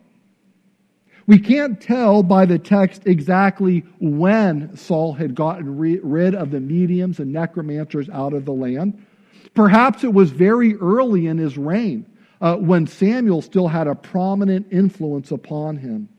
We 1.26 1.40
can't 1.40 1.80
tell 1.80 2.22
by 2.22 2.46
the 2.46 2.60
text 2.60 3.04
exactly 3.06 3.84
when 4.00 4.76
Saul 4.76 5.14
had 5.14 5.36
gotten 5.36 5.78
rid 5.78 6.36
of 6.36 6.52
the 6.52 6.60
mediums 6.60 7.20
and 7.20 7.32
necromancers 7.32 8.10
out 8.10 8.34
of 8.34 8.46
the 8.46 8.52
land. 8.52 9.06
Perhaps 9.54 10.04
it 10.04 10.14
was 10.14 10.32
very 10.32 10.76
early 10.76 11.28
in 11.28 11.38
his 11.38 11.58
reign 11.58 12.06
uh, 12.42 12.58
when 12.58 12.88
Samuel 12.88 13.42
still 13.42 13.68
had 13.68 13.88
a 13.88 13.96
prominent 13.96 14.68
influence 14.72 15.32
upon 15.32 15.78
him. 15.78 16.10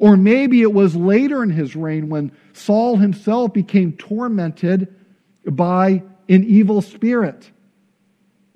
Or 0.00 0.16
maybe 0.16 0.62
it 0.62 0.72
was 0.72 0.96
later 0.96 1.44
in 1.44 1.50
his 1.50 1.76
reign 1.76 2.08
when 2.08 2.32
Saul 2.52 2.96
himself 2.96 3.52
became 3.52 3.92
tormented 3.92 4.92
by 5.46 6.02
an 6.28 6.42
evil 6.44 6.82
spirit. 6.82 7.50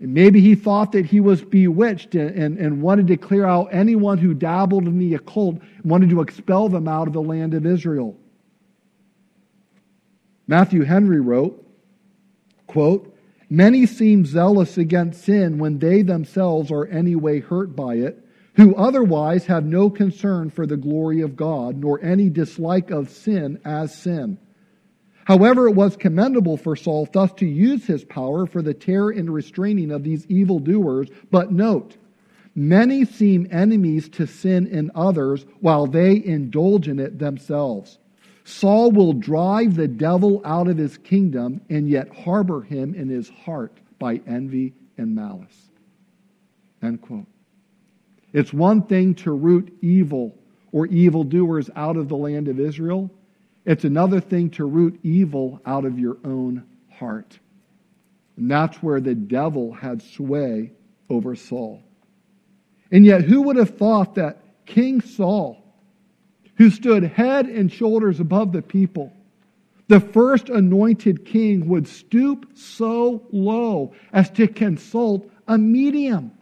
Maybe 0.01 0.41
he 0.41 0.55
thought 0.55 0.93
that 0.93 1.07
he 1.07 1.19
was 1.19 1.43
bewitched 1.43 2.15
and, 2.15 2.31
and, 2.31 2.59
and, 2.59 2.83
wanted 2.83 3.09
to 3.09 3.17
clear 3.17 3.45
out 3.45 3.69
anyone 3.73 4.19
who 4.19 4.33
dabbled 4.33 4.87
in 4.87 4.99
the 4.99 5.15
occult, 5.15 5.59
wanted 5.83 6.11
to 6.11 6.21
expel 6.21 6.69
them 6.69 6.87
out 6.87 7.09
of 7.09 7.15
the 7.15 7.23
land 7.23 7.53
of 7.53 7.67
Israel. 7.67 8.17
Matthew 10.47 10.83
Henry 10.83 11.21
wrote, 11.21 11.67
quote, 12.69 13.15
Many 13.51 13.87
seem 13.87 14.25
zealous 14.25 14.79
against 14.79 15.25
sin 15.25 15.59
when 15.59 15.79
they 15.79 16.03
themselves 16.03 16.71
are 16.71 16.87
any 16.87 17.17
way 17.17 17.41
hurt 17.41 17.75
by 17.75 17.95
it, 17.95 18.25
who 18.55 18.77
otherwise 18.77 19.47
have 19.47 19.65
no 19.65 19.91
concern 19.91 20.51
for 20.51 20.67
the 20.67 20.77
glory 20.77 21.23
of 21.23 21.35
God, 21.35 21.77
nor 21.77 22.03
any 22.05 22.29
dislike 22.29 22.91
of 22.91 23.11
sin 23.11 23.59
as 23.65 23.95
sin. 23.95 24.39
However, 25.29 25.69
it 25.69 25.75
was 25.75 25.95
commendable 25.95 26.57
for 26.57 26.75
Saul 26.75 27.07
thus 27.13 27.31
to 27.35 27.45
use 27.45 27.87
his 27.87 28.03
power 28.03 28.47
for 28.47 28.63
the 28.63 28.73
terror 28.73 29.11
and 29.11 29.29
restraining 29.29 29.91
of 29.91 30.03
these 30.03 30.25
evildoers. 30.29 31.11
But 31.31 31.53
note, 31.53 31.99
many 32.55 33.05
seem 33.05 33.47
enemies 33.51 34.09
to 34.09 34.27
sin 34.27 34.67
in 34.69 34.91
others 34.95 35.45
while 35.61 35.87
they 35.87 36.25
indulge 36.25 36.89
in 36.89 36.99
it 36.99 37.19
themselves. 37.19 37.99
Saul 38.45 38.91
will 38.91 39.13
drive 39.13 39.77
the 39.77 39.87
devil 39.87 40.41
out 40.47 40.67
of 40.67 40.79
his 40.79 40.97
kingdom 40.97 41.61
and 41.69 41.91
yet 41.91 42.09
harbor 42.09 42.63
him 42.63 42.95
in 42.95 43.11
his 43.11 43.29
heart 43.29 43.77
by 43.99 44.23
envy 44.27 44.73
and 44.97 45.15
malice. 45.15 45.69
End 46.83 47.03
quote. 47.03 47.27
It's 48.33 48.55
one 48.55 48.81
thing 48.81 49.15
to 49.17 49.33
root 49.33 49.77
evil 49.83 50.39
or 50.73 50.87
evildoers 50.87 51.69
out 51.77 51.99
of 51.99 52.09
the 52.09 52.17
land 52.17 52.49
of 52.49 52.59
Israel. 52.59 53.11
It's 53.65 53.85
another 53.85 54.21
thing 54.21 54.51
to 54.51 54.65
root 54.65 54.99
evil 55.03 55.61
out 55.67 55.85
of 55.85 55.99
your 55.99 56.17
own 56.25 56.65
heart. 56.91 57.39
And 58.37 58.51
that's 58.51 58.83
where 58.83 59.01
the 59.01 59.15
devil 59.15 59.73
had 59.73 60.03
sway 60.03 60.73
over 61.11 61.35
Saul. 61.35 61.83
And 62.91 63.05
yet, 63.05 63.23
who 63.23 63.43
would 63.43 63.57
have 63.57 63.77
thought 63.77 64.15
that 64.15 64.41
King 64.65 65.01
Saul, 65.01 65.63
who 66.57 66.71
stood 66.71 67.03
head 67.03 67.47
and 67.47 67.71
shoulders 67.71 68.21
above 68.21 68.53
the 68.53 68.63
people, 68.63 69.13
the 69.89 70.01
first 70.01 70.51
anointed 70.51 71.25
king, 71.25 71.69
would 71.69 71.89
stoop 71.89 72.51
so 72.55 73.27
low 73.33 73.95
as 74.13 74.31
to 74.33 74.47
consult 74.47 75.31
a 75.47 75.59
medium? 75.59 76.33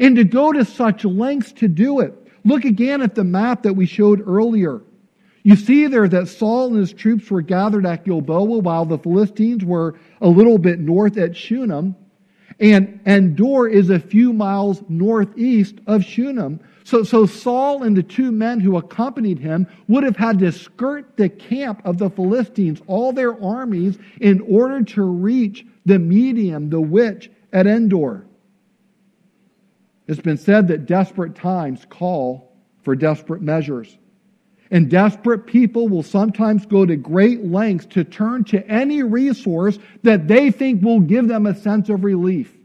And 0.00 0.16
to 0.16 0.24
go 0.24 0.52
to 0.52 0.64
such 0.64 1.04
lengths 1.04 1.52
to 1.54 1.68
do 1.68 2.00
it. 2.00 2.14
Look 2.44 2.64
again 2.64 3.02
at 3.02 3.14
the 3.14 3.24
map 3.24 3.64
that 3.64 3.74
we 3.74 3.86
showed 3.86 4.26
earlier. 4.26 4.80
You 5.44 5.56
see 5.56 5.86
there 5.88 6.08
that 6.08 6.28
Saul 6.28 6.68
and 6.68 6.76
his 6.76 6.92
troops 6.92 7.30
were 7.30 7.42
gathered 7.42 7.84
at 7.84 8.04
Gilboa 8.04 8.58
while 8.58 8.84
the 8.84 8.98
Philistines 8.98 9.64
were 9.64 9.96
a 10.20 10.28
little 10.28 10.58
bit 10.58 10.78
north 10.78 11.16
at 11.16 11.36
Shunem. 11.36 11.96
And 12.60 13.00
Endor 13.06 13.66
is 13.66 13.90
a 13.90 13.98
few 13.98 14.32
miles 14.32 14.84
northeast 14.88 15.76
of 15.86 16.04
Shunem. 16.04 16.60
So, 16.84 17.02
so 17.02 17.26
Saul 17.26 17.82
and 17.82 17.96
the 17.96 18.02
two 18.02 18.30
men 18.30 18.60
who 18.60 18.76
accompanied 18.76 19.38
him 19.38 19.66
would 19.88 20.04
have 20.04 20.16
had 20.16 20.38
to 20.40 20.52
skirt 20.52 21.16
the 21.16 21.28
camp 21.28 21.82
of 21.84 21.98
the 21.98 22.10
Philistines, 22.10 22.80
all 22.86 23.12
their 23.12 23.42
armies, 23.42 23.98
in 24.20 24.40
order 24.42 24.82
to 24.82 25.02
reach 25.02 25.66
the 25.86 25.98
medium, 25.98 26.70
the 26.70 26.80
witch, 26.80 27.30
at 27.52 27.66
Endor. 27.66 28.26
It's 30.06 30.20
been 30.20 30.38
said 30.38 30.68
that 30.68 30.86
desperate 30.86 31.34
times 31.34 31.86
call 31.88 32.52
for 32.82 32.94
desperate 32.94 33.42
measures. 33.42 33.96
And 34.72 34.88
desperate 34.88 35.46
people 35.46 35.86
will 35.86 36.02
sometimes 36.02 36.64
go 36.64 36.86
to 36.86 36.96
great 36.96 37.44
lengths 37.44 37.84
to 37.88 38.04
turn 38.04 38.42
to 38.44 38.66
any 38.66 39.02
resource 39.02 39.78
that 40.02 40.26
they 40.26 40.50
think 40.50 40.82
will 40.82 41.00
give 41.00 41.28
them 41.28 41.44
a 41.44 41.54
sense 41.54 41.90
of 41.90 42.04
relief, 42.04 42.56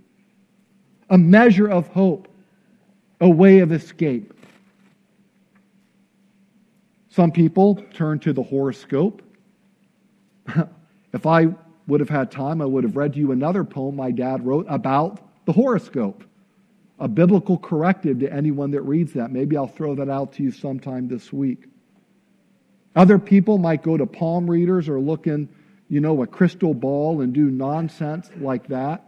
a 1.10 1.18
measure 1.18 1.68
of 1.68 1.90
hope, 1.90 2.30
a 3.20 3.30
way 3.30 3.60
of 3.60 3.74
escape. 3.74 4.34
Some 7.10 7.30
people 7.30 7.84
turn 7.94 8.20
to 8.20 8.32
the 8.32 8.44
horoscope. 8.44 9.22
if 11.12 11.26
I 11.26 11.48
would 11.88 12.00
have 12.00 12.10
had 12.10 12.32
time, 12.32 12.62
I 12.62 12.66
would 12.66 12.86
have 12.86 12.96
read 12.96 13.18
you 13.18 13.34
another 13.34 13.66
poem 13.66 13.98
my 13.98 14.12
dad 14.12 14.46
wrote 14.46 14.66
about 14.70 15.20
the 15.44 15.52
horoscope, 15.52 16.24
a 17.00 17.10
biblical 17.10 17.58
corrective 17.58 18.20
to 18.20 18.32
anyone 18.32 18.72
that 18.72 18.84
reads 18.84 19.12
that. 19.12 19.30
Maybe 19.30 19.58
I'll 19.58 19.68
throw 19.68 19.94
that 19.96 20.08
out 20.08 20.32
to 20.34 20.44
you 20.44 20.52
sometime 20.52 21.10
this 21.10 21.34
week. 21.34 21.66
Other 22.98 23.20
people 23.20 23.60
might 23.60 23.84
go 23.84 23.96
to 23.96 24.08
palm 24.08 24.50
readers 24.50 24.90
or 24.90 25.00
look 25.00 25.28
in, 25.28 25.50
you 25.88 26.02
know, 26.02 26.24
a 26.24 26.28
crystal 26.28 26.74
ball 26.74 27.22
and 27.22 27.32
do 27.32 27.52
nonsense 27.52 28.28
like 28.42 28.70
that. 28.70 29.06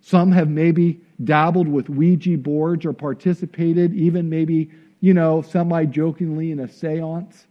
Some 0.00 0.32
have 0.32 0.48
maybe 0.48 1.02
dabbled 1.22 1.68
with 1.68 1.90
Ouija 1.90 2.38
boards 2.38 2.86
or 2.86 2.94
participated, 2.94 3.94
even 3.94 4.30
maybe, 4.30 4.70
you 5.00 5.12
know, 5.12 5.42
semi 5.42 5.84
jokingly 5.84 6.50
in 6.50 6.60
a 6.60 6.68
seance. 6.68 7.46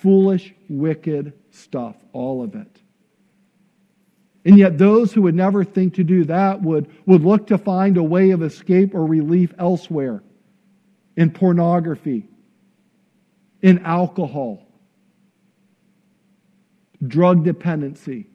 Foolish, 0.00 0.52
wicked 0.68 1.34
stuff, 1.52 1.94
all 2.12 2.42
of 2.42 2.56
it. 2.56 2.80
And 4.44 4.58
yet, 4.58 4.76
those 4.76 5.12
who 5.12 5.22
would 5.22 5.36
never 5.36 5.62
think 5.62 5.94
to 5.94 6.04
do 6.04 6.24
that 6.24 6.62
would, 6.62 6.90
would 7.06 7.22
look 7.22 7.46
to 7.46 7.58
find 7.58 7.96
a 7.96 8.02
way 8.02 8.32
of 8.32 8.42
escape 8.42 8.92
or 8.92 9.06
relief 9.06 9.54
elsewhere 9.56 10.24
in 11.16 11.30
pornography, 11.30 12.28
in 13.62 13.78
alcohol, 13.78 14.63
drug 17.08 17.44
dependency. 17.44 18.26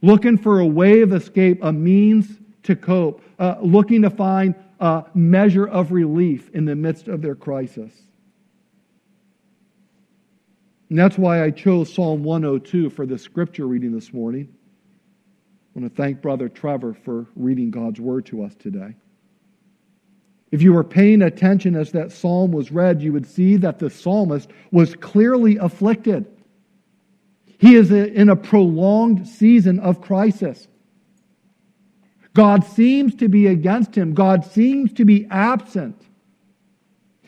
Looking 0.00 0.38
for 0.38 0.60
a 0.60 0.66
way 0.66 1.00
of 1.00 1.12
escape, 1.12 1.62
a 1.62 1.72
means 1.72 2.38
to 2.64 2.76
cope, 2.76 3.22
uh, 3.38 3.56
looking 3.60 4.02
to 4.02 4.10
find 4.10 4.54
a 4.80 5.04
measure 5.14 5.66
of 5.66 5.90
relief 5.90 6.50
in 6.54 6.64
the 6.64 6.76
midst 6.76 7.08
of 7.08 7.20
their 7.20 7.34
crisis. 7.34 7.92
And 10.88 10.98
that's 10.98 11.18
why 11.18 11.44
I 11.44 11.50
chose 11.50 11.92
Psalm 11.92 12.22
102 12.22 12.90
for 12.90 13.04
the 13.04 13.18
scripture 13.18 13.66
reading 13.66 13.92
this 13.92 14.12
morning. 14.12 14.48
I 15.74 15.80
want 15.80 15.94
to 15.94 16.02
thank 16.02 16.22
Brother 16.22 16.48
Trevor 16.48 16.94
for 16.94 17.26
reading 17.36 17.70
God's 17.70 18.00
word 18.00 18.26
to 18.26 18.42
us 18.42 18.54
today. 18.54 18.94
If 20.50 20.62
you 20.62 20.72
were 20.72 20.84
paying 20.84 21.22
attention 21.22 21.76
as 21.76 21.92
that 21.92 22.10
psalm 22.10 22.52
was 22.52 22.72
read, 22.72 23.02
you 23.02 23.12
would 23.12 23.26
see 23.26 23.56
that 23.56 23.78
the 23.78 23.90
psalmist 23.90 24.50
was 24.70 24.94
clearly 24.94 25.56
afflicted. 25.58 26.26
He 27.58 27.74
is 27.74 27.90
in 27.90 28.28
a 28.28 28.36
prolonged 28.36 29.26
season 29.26 29.80
of 29.80 30.00
crisis. 30.00 30.68
God 32.34 32.64
seems 32.64 33.16
to 33.16 33.28
be 33.28 33.48
against 33.48 33.96
him. 33.96 34.14
God 34.14 34.44
seems 34.44 34.92
to 34.94 35.04
be 35.04 35.26
absent. 35.28 36.00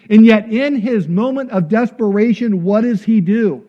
And 0.08 0.24
yet, 0.24 0.52
in 0.52 0.76
his 0.76 1.08
moment 1.08 1.50
of 1.50 1.68
desperation, 1.68 2.62
what 2.62 2.82
does 2.82 3.02
he 3.02 3.20
do? 3.20 3.66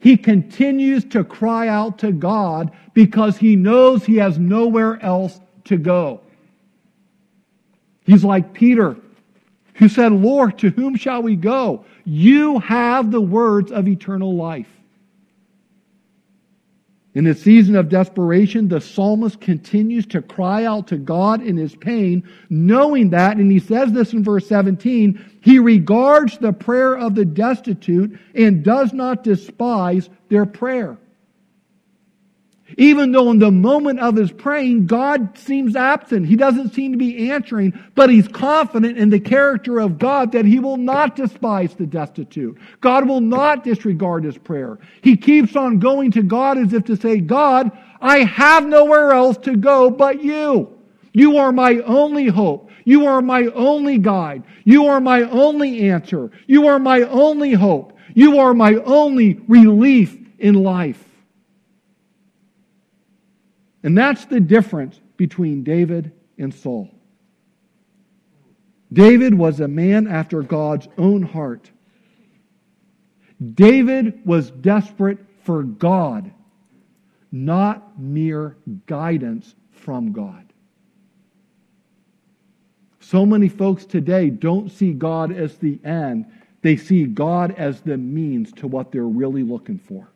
He 0.00 0.16
continues 0.16 1.04
to 1.06 1.24
cry 1.24 1.68
out 1.68 1.98
to 1.98 2.12
God 2.12 2.70
because 2.94 3.36
he 3.36 3.56
knows 3.56 4.04
he 4.04 4.16
has 4.16 4.38
nowhere 4.38 5.02
else 5.02 5.38
to 5.64 5.76
go. 5.76 6.22
He's 8.04 8.24
like 8.24 8.54
Peter, 8.54 8.96
who 9.74 9.88
said, 9.88 10.12
Lord, 10.12 10.58
to 10.60 10.70
whom 10.70 10.96
shall 10.96 11.22
we 11.22 11.36
go? 11.36 11.84
You 12.04 12.58
have 12.60 13.10
the 13.10 13.20
words 13.20 13.70
of 13.70 13.86
eternal 13.86 14.34
life. 14.34 14.68
In 17.18 17.26
a 17.26 17.34
season 17.34 17.74
of 17.74 17.88
desperation, 17.88 18.68
the 18.68 18.80
psalmist 18.80 19.40
continues 19.40 20.06
to 20.06 20.22
cry 20.22 20.66
out 20.66 20.86
to 20.86 20.96
God 20.96 21.42
in 21.42 21.56
his 21.56 21.74
pain, 21.74 22.22
knowing 22.48 23.10
that, 23.10 23.38
and 23.38 23.50
he 23.50 23.58
says 23.58 23.90
this 23.90 24.12
in 24.12 24.22
verse 24.22 24.46
17, 24.46 25.40
he 25.40 25.58
regards 25.58 26.38
the 26.38 26.52
prayer 26.52 26.96
of 26.96 27.16
the 27.16 27.24
destitute 27.24 28.16
and 28.36 28.62
does 28.62 28.92
not 28.92 29.24
despise 29.24 30.08
their 30.28 30.46
prayer. 30.46 30.96
Even 32.76 33.12
though 33.12 33.30
in 33.30 33.38
the 33.38 33.50
moment 33.50 33.98
of 34.00 34.16
his 34.16 34.30
praying, 34.30 34.86
God 34.86 35.38
seems 35.38 35.74
absent. 35.74 36.26
He 36.26 36.36
doesn't 36.36 36.74
seem 36.74 36.92
to 36.92 36.98
be 36.98 37.30
answering, 37.30 37.72
but 37.94 38.10
he's 38.10 38.28
confident 38.28 38.98
in 38.98 39.08
the 39.08 39.20
character 39.20 39.80
of 39.80 39.98
God 39.98 40.32
that 40.32 40.44
he 40.44 40.58
will 40.58 40.76
not 40.76 41.16
despise 41.16 41.74
the 41.74 41.86
destitute. 41.86 42.58
God 42.80 43.08
will 43.08 43.22
not 43.22 43.64
disregard 43.64 44.24
his 44.24 44.36
prayer. 44.36 44.78
He 45.02 45.16
keeps 45.16 45.56
on 45.56 45.78
going 45.78 46.10
to 46.12 46.22
God 46.22 46.58
as 46.58 46.74
if 46.74 46.84
to 46.84 46.96
say, 46.96 47.20
God, 47.20 47.72
I 48.00 48.18
have 48.18 48.66
nowhere 48.66 49.12
else 49.12 49.38
to 49.38 49.56
go 49.56 49.90
but 49.90 50.22
you. 50.22 50.78
You 51.14 51.38
are 51.38 51.52
my 51.52 51.78
only 51.86 52.26
hope. 52.26 52.70
You 52.84 53.06
are 53.06 53.22
my 53.22 53.46
only 53.46 53.98
guide. 53.98 54.44
You 54.64 54.86
are 54.86 55.00
my 55.00 55.22
only 55.22 55.88
answer. 55.88 56.30
You 56.46 56.68
are 56.68 56.78
my 56.78 57.02
only 57.02 57.54
hope. 57.54 57.94
You 58.14 58.40
are 58.40 58.52
my 58.52 58.74
only 58.74 59.40
relief 59.48 60.18
in 60.38 60.54
life. 60.54 61.07
And 63.82 63.96
that's 63.96 64.24
the 64.24 64.40
difference 64.40 65.00
between 65.16 65.62
David 65.62 66.12
and 66.38 66.52
Saul. 66.52 66.90
David 68.92 69.34
was 69.34 69.60
a 69.60 69.68
man 69.68 70.06
after 70.06 70.42
God's 70.42 70.88
own 70.96 71.22
heart. 71.22 71.70
David 73.54 74.20
was 74.24 74.50
desperate 74.50 75.18
for 75.44 75.62
God, 75.62 76.32
not 77.30 77.98
mere 77.98 78.56
guidance 78.86 79.54
from 79.70 80.12
God. 80.12 80.52
So 83.00 83.24
many 83.24 83.48
folks 83.48 83.84
today 83.84 84.28
don't 84.28 84.70
see 84.70 84.92
God 84.92 85.32
as 85.32 85.56
the 85.56 85.78
end, 85.84 86.26
they 86.62 86.76
see 86.76 87.04
God 87.04 87.54
as 87.56 87.80
the 87.80 87.96
means 87.96 88.52
to 88.54 88.66
what 88.66 88.90
they're 88.90 89.04
really 89.04 89.42
looking 89.42 89.78
for. 89.78 90.08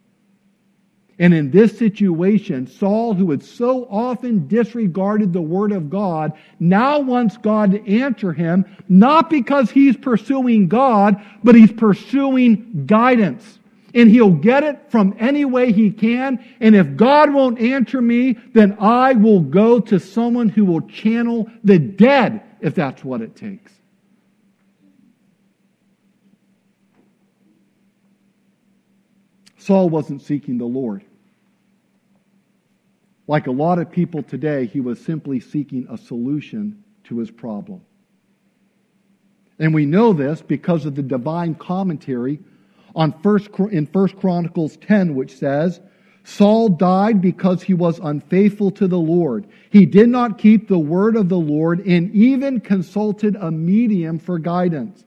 And 1.18 1.34
in 1.34 1.50
this 1.50 1.76
situation, 1.78 2.66
Saul, 2.66 3.14
who 3.14 3.30
had 3.30 3.42
so 3.42 3.86
often 3.90 4.48
disregarded 4.48 5.32
the 5.32 5.42
word 5.42 5.72
of 5.72 5.90
God, 5.90 6.32
now 6.58 6.98
wants 6.98 7.36
God 7.36 7.72
to 7.72 7.98
answer 7.98 8.32
him, 8.32 8.64
not 8.88 9.28
because 9.28 9.70
he's 9.70 9.96
pursuing 9.96 10.68
God, 10.68 11.22
but 11.44 11.54
he's 11.54 11.72
pursuing 11.72 12.86
guidance. 12.86 13.58
And 13.94 14.08
he'll 14.08 14.30
get 14.30 14.64
it 14.64 14.90
from 14.90 15.14
any 15.18 15.44
way 15.44 15.70
he 15.70 15.90
can. 15.90 16.42
And 16.60 16.74
if 16.74 16.96
God 16.96 17.32
won't 17.32 17.60
answer 17.60 18.00
me, 18.00 18.38
then 18.54 18.76
I 18.80 19.12
will 19.12 19.40
go 19.40 19.80
to 19.80 20.00
someone 20.00 20.48
who 20.48 20.64
will 20.64 20.80
channel 20.82 21.50
the 21.62 21.78
dead, 21.78 22.42
if 22.62 22.74
that's 22.74 23.04
what 23.04 23.20
it 23.20 23.36
takes. 23.36 23.70
Saul 29.62 29.88
wasn't 29.88 30.22
seeking 30.22 30.58
the 30.58 30.64
Lord. 30.64 31.04
Like 33.28 33.46
a 33.46 33.52
lot 33.52 33.78
of 33.78 33.90
people 33.90 34.22
today, 34.22 34.66
he 34.66 34.80
was 34.80 35.00
simply 35.00 35.38
seeking 35.38 35.86
a 35.88 35.96
solution 35.96 36.82
to 37.04 37.18
his 37.18 37.30
problem. 37.30 37.80
And 39.60 39.72
we 39.72 39.86
know 39.86 40.12
this 40.12 40.42
because 40.42 40.84
of 40.84 40.96
the 40.96 41.02
divine 41.02 41.54
commentary 41.54 42.40
on 42.96 43.12
first, 43.22 43.50
in 43.70 43.86
1 43.86 44.08
Chronicles 44.08 44.76
10, 44.78 45.14
which 45.14 45.36
says, 45.36 45.80
Saul 46.24 46.68
died 46.68 47.20
because 47.20 47.62
he 47.62 47.74
was 47.74 48.00
unfaithful 48.00 48.72
to 48.72 48.88
the 48.88 48.98
Lord. 48.98 49.46
He 49.70 49.86
did 49.86 50.08
not 50.08 50.38
keep 50.38 50.66
the 50.66 50.78
word 50.78 51.16
of 51.16 51.28
the 51.28 51.38
Lord 51.38 51.80
and 51.86 52.12
even 52.14 52.60
consulted 52.60 53.36
a 53.36 53.50
medium 53.50 54.18
for 54.18 54.38
guidance 54.38 55.04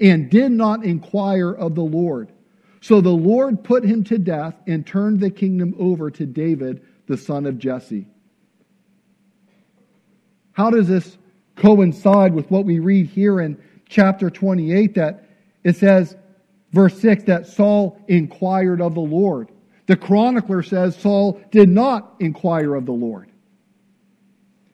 and 0.00 0.30
did 0.30 0.52
not 0.52 0.84
inquire 0.84 1.52
of 1.52 1.74
the 1.74 1.82
Lord. 1.82 2.32
So 2.80 3.00
the 3.00 3.10
Lord 3.10 3.64
put 3.64 3.84
him 3.84 4.04
to 4.04 4.18
death 4.18 4.54
and 4.66 4.86
turned 4.86 5.20
the 5.20 5.30
kingdom 5.30 5.74
over 5.78 6.10
to 6.10 6.26
David, 6.26 6.82
the 7.06 7.16
son 7.16 7.46
of 7.46 7.58
Jesse. 7.58 8.06
How 10.52 10.70
does 10.70 10.88
this 10.88 11.18
coincide 11.56 12.34
with 12.34 12.50
what 12.50 12.64
we 12.64 12.78
read 12.78 13.06
here 13.06 13.40
in 13.40 13.60
chapter 13.88 14.30
28 14.30 14.94
that 14.94 15.28
it 15.64 15.76
says, 15.76 16.16
verse 16.72 16.98
6, 17.00 17.24
that 17.24 17.46
Saul 17.46 18.00
inquired 18.08 18.80
of 18.80 18.94
the 18.94 19.00
Lord? 19.00 19.50
The 19.86 19.96
chronicler 19.96 20.62
says 20.62 20.96
Saul 20.96 21.40
did 21.50 21.68
not 21.68 22.14
inquire 22.20 22.74
of 22.74 22.86
the 22.86 22.92
Lord. 22.92 23.30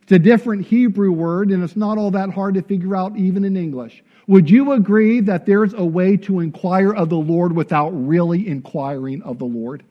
It's 0.04 0.12
a 0.12 0.18
different 0.18 0.66
Hebrew 0.66 1.12
word, 1.12 1.50
and 1.50 1.64
it's 1.64 1.76
not 1.76 1.96
all 1.96 2.10
that 2.10 2.28
hard 2.28 2.54
to 2.54 2.62
figure 2.62 2.94
out 2.94 3.16
even 3.16 3.42
in 3.42 3.56
English. 3.56 4.04
Would 4.26 4.50
you 4.50 4.72
agree 4.72 5.20
that 5.20 5.46
there's 5.46 5.72
a 5.72 5.84
way 5.84 6.18
to 6.18 6.40
inquire 6.40 6.92
of 6.92 7.08
the 7.08 7.16
Lord 7.16 7.56
without 7.56 7.88
really 7.88 8.46
inquiring 8.46 9.22
of 9.22 9.38
the 9.38 9.46
Lord? 9.46 9.82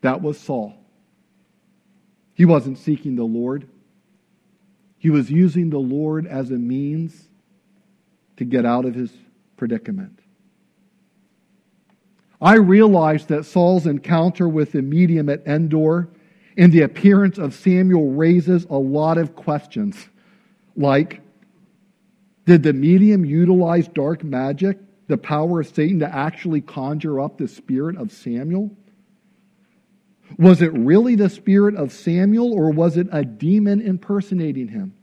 That 0.00 0.20
was 0.20 0.36
Saul. 0.36 0.74
He 2.34 2.44
wasn't 2.44 2.76
seeking 2.76 3.14
the 3.14 3.22
Lord, 3.22 3.68
he 4.98 5.08
was 5.08 5.30
using 5.30 5.70
the 5.70 5.78
Lord 5.78 6.26
as 6.26 6.50
a 6.50 6.58
means 6.58 7.28
to 8.36 8.44
get 8.44 8.66
out 8.66 8.84
of 8.84 8.96
his 8.96 9.12
predicament. 9.56 10.18
I 12.42 12.56
realized 12.56 13.28
that 13.28 13.44
Saul's 13.44 13.86
encounter 13.86 14.48
with 14.48 14.72
the 14.72 14.82
medium 14.82 15.28
at 15.28 15.46
Endor 15.46 16.08
and 16.60 16.70
the 16.74 16.82
appearance 16.82 17.38
of 17.38 17.54
Samuel 17.54 18.10
raises 18.10 18.66
a 18.66 18.76
lot 18.76 19.16
of 19.16 19.34
questions. 19.34 19.96
Like, 20.76 21.22
did 22.44 22.62
the 22.62 22.74
medium 22.74 23.24
utilize 23.24 23.88
dark 23.88 24.22
magic, 24.22 24.78
the 25.06 25.16
power 25.16 25.60
of 25.60 25.68
Satan, 25.68 26.00
to 26.00 26.14
actually 26.14 26.60
conjure 26.60 27.18
up 27.18 27.38
the 27.38 27.48
spirit 27.48 27.96
of 27.96 28.12
Samuel? 28.12 28.76
Was 30.38 30.60
it 30.60 30.70
really 30.74 31.14
the 31.14 31.30
spirit 31.30 31.76
of 31.76 31.92
Samuel, 31.92 32.52
or 32.52 32.70
was 32.70 32.98
it 32.98 33.08
a 33.10 33.24
demon 33.24 33.80
impersonating 33.80 34.68
him? 34.68 34.94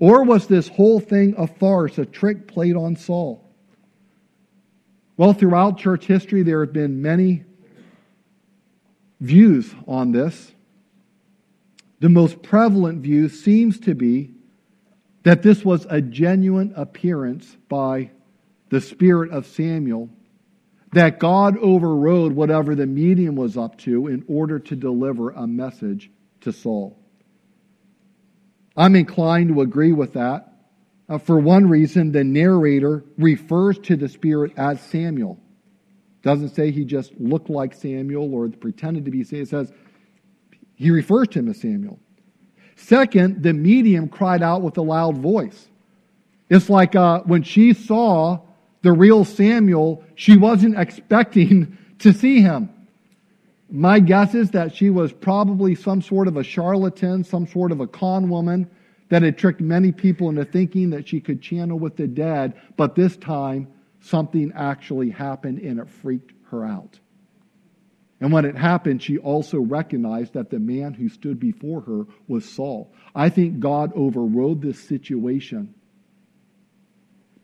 Or 0.00 0.24
was 0.24 0.46
this 0.46 0.66
whole 0.66 0.98
thing 0.98 1.34
a 1.36 1.46
farce, 1.46 1.98
a 1.98 2.06
trick 2.06 2.48
played 2.48 2.74
on 2.74 2.96
Saul? 2.96 3.44
Well, 5.18 5.34
throughout 5.34 5.76
church 5.76 6.06
history, 6.06 6.42
there 6.42 6.64
have 6.64 6.72
been 6.72 7.02
many 7.02 7.44
views 9.20 9.74
on 9.86 10.12
this. 10.12 10.52
The 12.00 12.08
most 12.08 12.42
prevalent 12.42 13.02
view 13.02 13.28
seems 13.28 13.80
to 13.80 13.94
be 13.94 14.32
that 15.22 15.42
this 15.42 15.64
was 15.64 15.86
a 15.88 16.00
genuine 16.00 16.72
appearance 16.76 17.56
by 17.68 18.10
the 18.68 18.80
spirit 18.80 19.30
of 19.30 19.46
Samuel 19.46 20.10
that 20.92 21.18
God 21.18 21.58
overrode 21.58 22.32
whatever 22.32 22.74
the 22.74 22.86
medium 22.86 23.36
was 23.36 23.56
up 23.56 23.76
to 23.78 24.06
in 24.06 24.24
order 24.28 24.58
to 24.58 24.76
deliver 24.76 25.30
a 25.30 25.46
message 25.46 26.10
to 26.42 26.52
Saul. 26.52 26.98
I'm 28.76 28.94
inclined 28.94 29.48
to 29.48 29.62
agree 29.62 29.92
with 29.92 30.14
that. 30.14 30.52
Uh, 31.08 31.18
for 31.18 31.38
one 31.38 31.68
reason, 31.68 32.12
the 32.12 32.24
narrator 32.24 33.04
refers 33.16 33.78
to 33.80 33.96
the 33.96 34.08
Spirit 34.08 34.52
as 34.56 34.80
Samuel. 34.80 35.38
Doesn't 36.26 36.56
say 36.56 36.72
he 36.72 36.84
just 36.84 37.12
looked 37.20 37.48
like 37.48 37.72
Samuel 37.72 38.34
or 38.34 38.48
pretended 38.48 39.04
to 39.04 39.12
be 39.12 39.22
Samuel. 39.22 39.44
It 39.44 39.48
says 39.48 39.72
he 40.74 40.90
refers 40.90 41.28
to 41.28 41.38
him 41.38 41.48
as 41.48 41.60
Samuel. 41.60 42.00
Second, 42.74 43.44
the 43.44 43.52
medium 43.52 44.08
cried 44.08 44.42
out 44.42 44.62
with 44.62 44.76
a 44.76 44.82
loud 44.82 45.18
voice. 45.18 45.68
It's 46.50 46.68
like 46.68 46.96
uh, 46.96 47.20
when 47.26 47.44
she 47.44 47.74
saw 47.74 48.40
the 48.82 48.90
real 48.90 49.24
Samuel, 49.24 50.02
she 50.16 50.36
wasn't 50.36 50.76
expecting 50.76 51.78
to 52.00 52.12
see 52.12 52.40
him. 52.40 52.70
My 53.70 54.00
guess 54.00 54.34
is 54.34 54.50
that 54.50 54.74
she 54.74 54.90
was 54.90 55.12
probably 55.12 55.76
some 55.76 56.02
sort 56.02 56.26
of 56.26 56.36
a 56.36 56.42
charlatan, 56.42 57.22
some 57.22 57.46
sort 57.46 57.70
of 57.70 57.78
a 57.78 57.86
con 57.86 58.28
woman 58.28 58.68
that 59.10 59.22
had 59.22 59.38
tricked 59.38 59.60
many 59.60 59.92
people 59.92 60.28
into 60.28 60.44
thinking 60.44 60.90
that 60.90 61.06
she 61.06 61.20
could 61.20 61.40
channel 61.40 61.78
with 61.78 61.94
the 61.94 62.08
dead, 62.08 62.54
but 62.76 62.96
this 62.96 63.16
time 63.16 63.68
something 64.06 64.52
actually 64.54 65.10
happened 65.10 65.58
and 65.58 65.78
it 65.78 65.88
freaked 65.88 66.32
her 66.50 66.64
out. 66.64 66.98
And 68.20 68.32
when 68.32 68.46
it 68.46 68.56
happened, 68.56 69.02
she 69.02 69.18
also 69.18 69.58
recognized 69.58 70.34
that 70.34 70.48
the 70.48 70.58
man 70.58 70.94
who 70.94 71.08
stood 71.08 71.38
before 71.38 71.82
her 71.82 72.06
was 72.26 72.50
Saul. 72.50 72.94
I 73.14 73.28
think 73.28 73.60
God 73.60 73.92
overrode 73.94 74.62
this 74.62 74.80
situation 74.80 75.74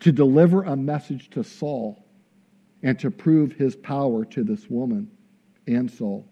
to 0.01 0.13
deliver 0.13 0.63
a 0.63 0.77
message 0.77 1.29
to 1.31 1.45
Saul 1.45 2.03
and 2.83 2.99
to 3.01 3.11
prove 3.11 3.53
his 3.53 3.77
power 3.77 4.25
to 4.27 4.43
this 4.43 4.69
woman 4.69 5.11
and 5.67 5.91
Saul. 5.91 6.27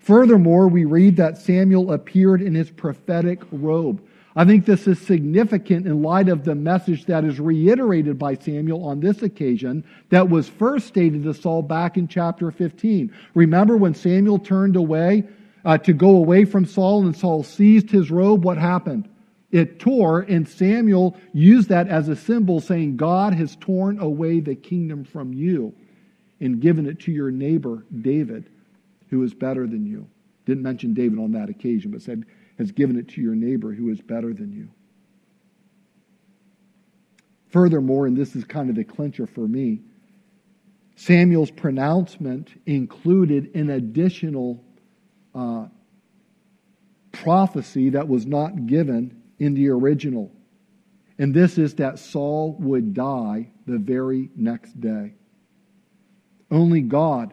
Furthermore, 0.00 0.68
we 0.68 0.84
read 0.84 1.16
that 1.16 1.38
Samuel 1.38 1.92
appeared 1.92 2.42
in 2.42 2.54
his 2.54 2.70
prophetic 2.70 3.40
robe. 3.50 4.06
I 4.36 4.44
think 4.44 4.64
this 4.64 4.88
is 4.88 4.98
significant 4.98 5.86
in 5.86 6.02
light 6.02 6.28
of 6.28 6.44
the 6.44 6.56
message 6.56 7.06
that 7.06 7.24
is 7.24 7.38
reiterated 7.38 8.18
by 8.18 8.34
Samuel 8.34 8.84
on 8.84 8.98
this 8.98 9.22
occasion 9.22 9.84
that 10.10 10.28
was 10.28 10.48
first 10.48 10.88
stated 10.88 11.22
to 11.22 11.34
Saul 11.34 11.62
back 11.62 11.96
in 11.96 12.08
chapter 12.08 12.50
15. 12.50 13.14
Remember 13.34 13.76
when 13.76 13.94
Samuel 13.94 14.40
turned 14.40 14.74
away 14.74 15.24
uh, 15.64 15.78
to 15.78 15.92
go 15.92 16.16
away 16.16 16.44
from 16.44 16.66
Saul 16.66 17.04
and 17.04 17.16
Saul 17.16 17.44
seized 17.44 17.90
his 17.90 18.10
robe? 18.10 18.44
What 18.44 18.58
happened? 18.58 19.08
It 19.52 19.78
tore, 19.78 20.22
and 20.22 20.48
Samuel 20.48 21.16
used 21.32 21.68
that 21.68 21.86
as 21.86 22.08
a 22.08 22.16
symbol, 22.16 22.60
saying, 22.60 22.96
God 22.96 23.34
has 23.34 23.54
torn 23.54 24.00
away 24.00 24.40
the 24.40 24.56
kingdom 24.56 25.04
from 25.04 25.32
you 25.32 25.72
and 26.40 26.60
given 26.60 26.86
it 26.86 26.98
to 27.00 27.12
your 27.12 27.30
neighbor, 27.30 27.84
David, 28.02 28.50
who 29.10 29.22
is 29.22 29.32
better 29.32 29.68
than 29.68 29.86
you. 29.86 30.08
Didn't 30.44 30.64
mention 30.64 30.92
David 30.92 31.20
on 31.20 31.30
that 31.32 31.50
occasion, 31.50 31.92
but 31.92 32.02
said, 32.02 32.24
has 32.58 32.72
given 32.72 32.98
it 32.98 33.08
to 33.08 33.20
your 33.20 33.34
neighbor 33.34 33.72
who 33.72 33.90
is 33.90 34.00
better 34.00 34.32
than 34.32 34.52
you. 34.52 34.68
Furthermore, 37.48 38.06
and 38.06 38.16
this 38.16 38.34
is 38.34 38.44
kind 38.44 38.68
of 38.68 38.76
the 38.76 38.84
clincher 38.84 39.26
for 39.26 39.46
me, 39.46 39.80
Samuel's 40.96 41.50
pronouncement 41.50 42.48
included 42.66 43.54
an 43.54 43.70
additional 43.70 44.64
uh, 45.34 45.66
prophecy 47.12 47.90
that 47.90 48.08
was 48.08 48.26
not 48.26 48.66
given 48.66 49.22
in 49.38 49.54
the 49.54 49.68
original. 49.68 50.32
And 51.18 51.32
this 51.34 51.58
is 51.58 51.74
that 51.74 51.98
Saul 51.98 52.56
would 52.60 52.94
die 52.94 53.50
the 53.66 53.78
very 53.78 54.30
next 54.36 54.80
day. 54.80 55.14
Only 56.50 56.80
God 56.80 57.32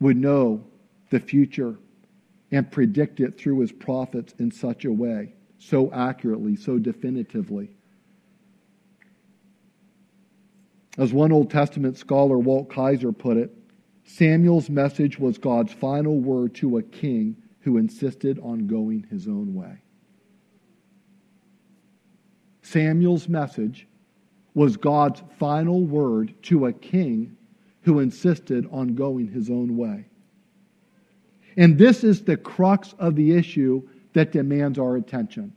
would 0.00 0.16
know 0.16 0.64
the 1.10 1.20
future 1.20 1.76
and 2.50 2.70
predict 2.70 3.20
it 3.20 3.38
through 3.38 3.60
his 3.60 3.72
prophets 3.72 4.34
in 4.38 4.50
such 4.50 4.84
a 4.84 4.92
way, 4.92 5.34
so 5.58 5.92
accurately, 5.92 6.56
so 6.56 6.78
definitively. 6.78 7.70
As 10.96 11.12
one 11.12 11.32
Old 11.32 11.50
Testament 11.50 11.96
scholar, 11.96 12.38
Walt 12.38 12.68
Kaiser, 12.68 13.12
put 13.12 13.36
it, 13.36 13.50
Samuel's 14.04 14.70
message 14.70 15.18
was 15.18 15.38
God's 15.38 15.72
final 15.72 16.20
word 16.20 16.54
to 16.56 16.76
a 16.76 16.82
king 16.82 17.36
who 17.60 17.78
insisted 17.78 18.38
on 18.40 18.66
going 18.66 19.06
his 19.10 19.26
own 19.26 19.54
way. 19.54 19.78
Samuel's 22.62 23.28
message 23.28 23.88
was 24.54 24.76
God's 24.76 25.22
final 25.38 25.84
word 25.84 26.34
to 26.42 26.66
a 26.66 26.72
king 26.72 27.36
who 27.82 27.98
insisted 27.98 28.66
on 28.70 28.94
going 28.94 29.28
his 29.28 29.50
own 29.50 29.76
way. 29.76 30.06
And 31.56 31.78
this 31.78 32.04
is 32.04 32.22
the 32.22 32.36
crux 32.36 32.94
of 32.98 33.14
the 33.16 33.36
issue 33.36 33.88
that 34.12 34.32
demands 34.32 34.78
our 34.78 34.96
attention. 34.96 35.52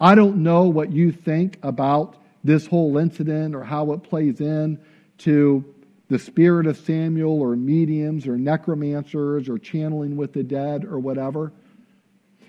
I 0.00 0.14
don't 0.14 0.38
know 0.38 0.64
what 0.64 0.92
you 0.92 1.12
think 1.12 1.58
about 1.62 2.16
this 2.42 2.66
whole 2.66 2.98
incident 2.98 3.54
or 3.54 3.62
how 3.62 3.92
it 3.92 4.02
plays 4.02 4.40
in 4.40 4.80
to 5.18 5.64
the 6.08 6.18
spirit 6.18 6.66
of 6.66 6.76
Samuel 6.76 7.40
or 7.40 7.56
mediums 7.56 8.26
or 8.26 8.36
necromancers 8.36 9.48
or 9.48 9.58
channeling 9.58 10.16
with 10.16 10.32
the 10.32 10.42
dead 10.42 10.84
or 10.84 10.98
whatever. 10.98 11.52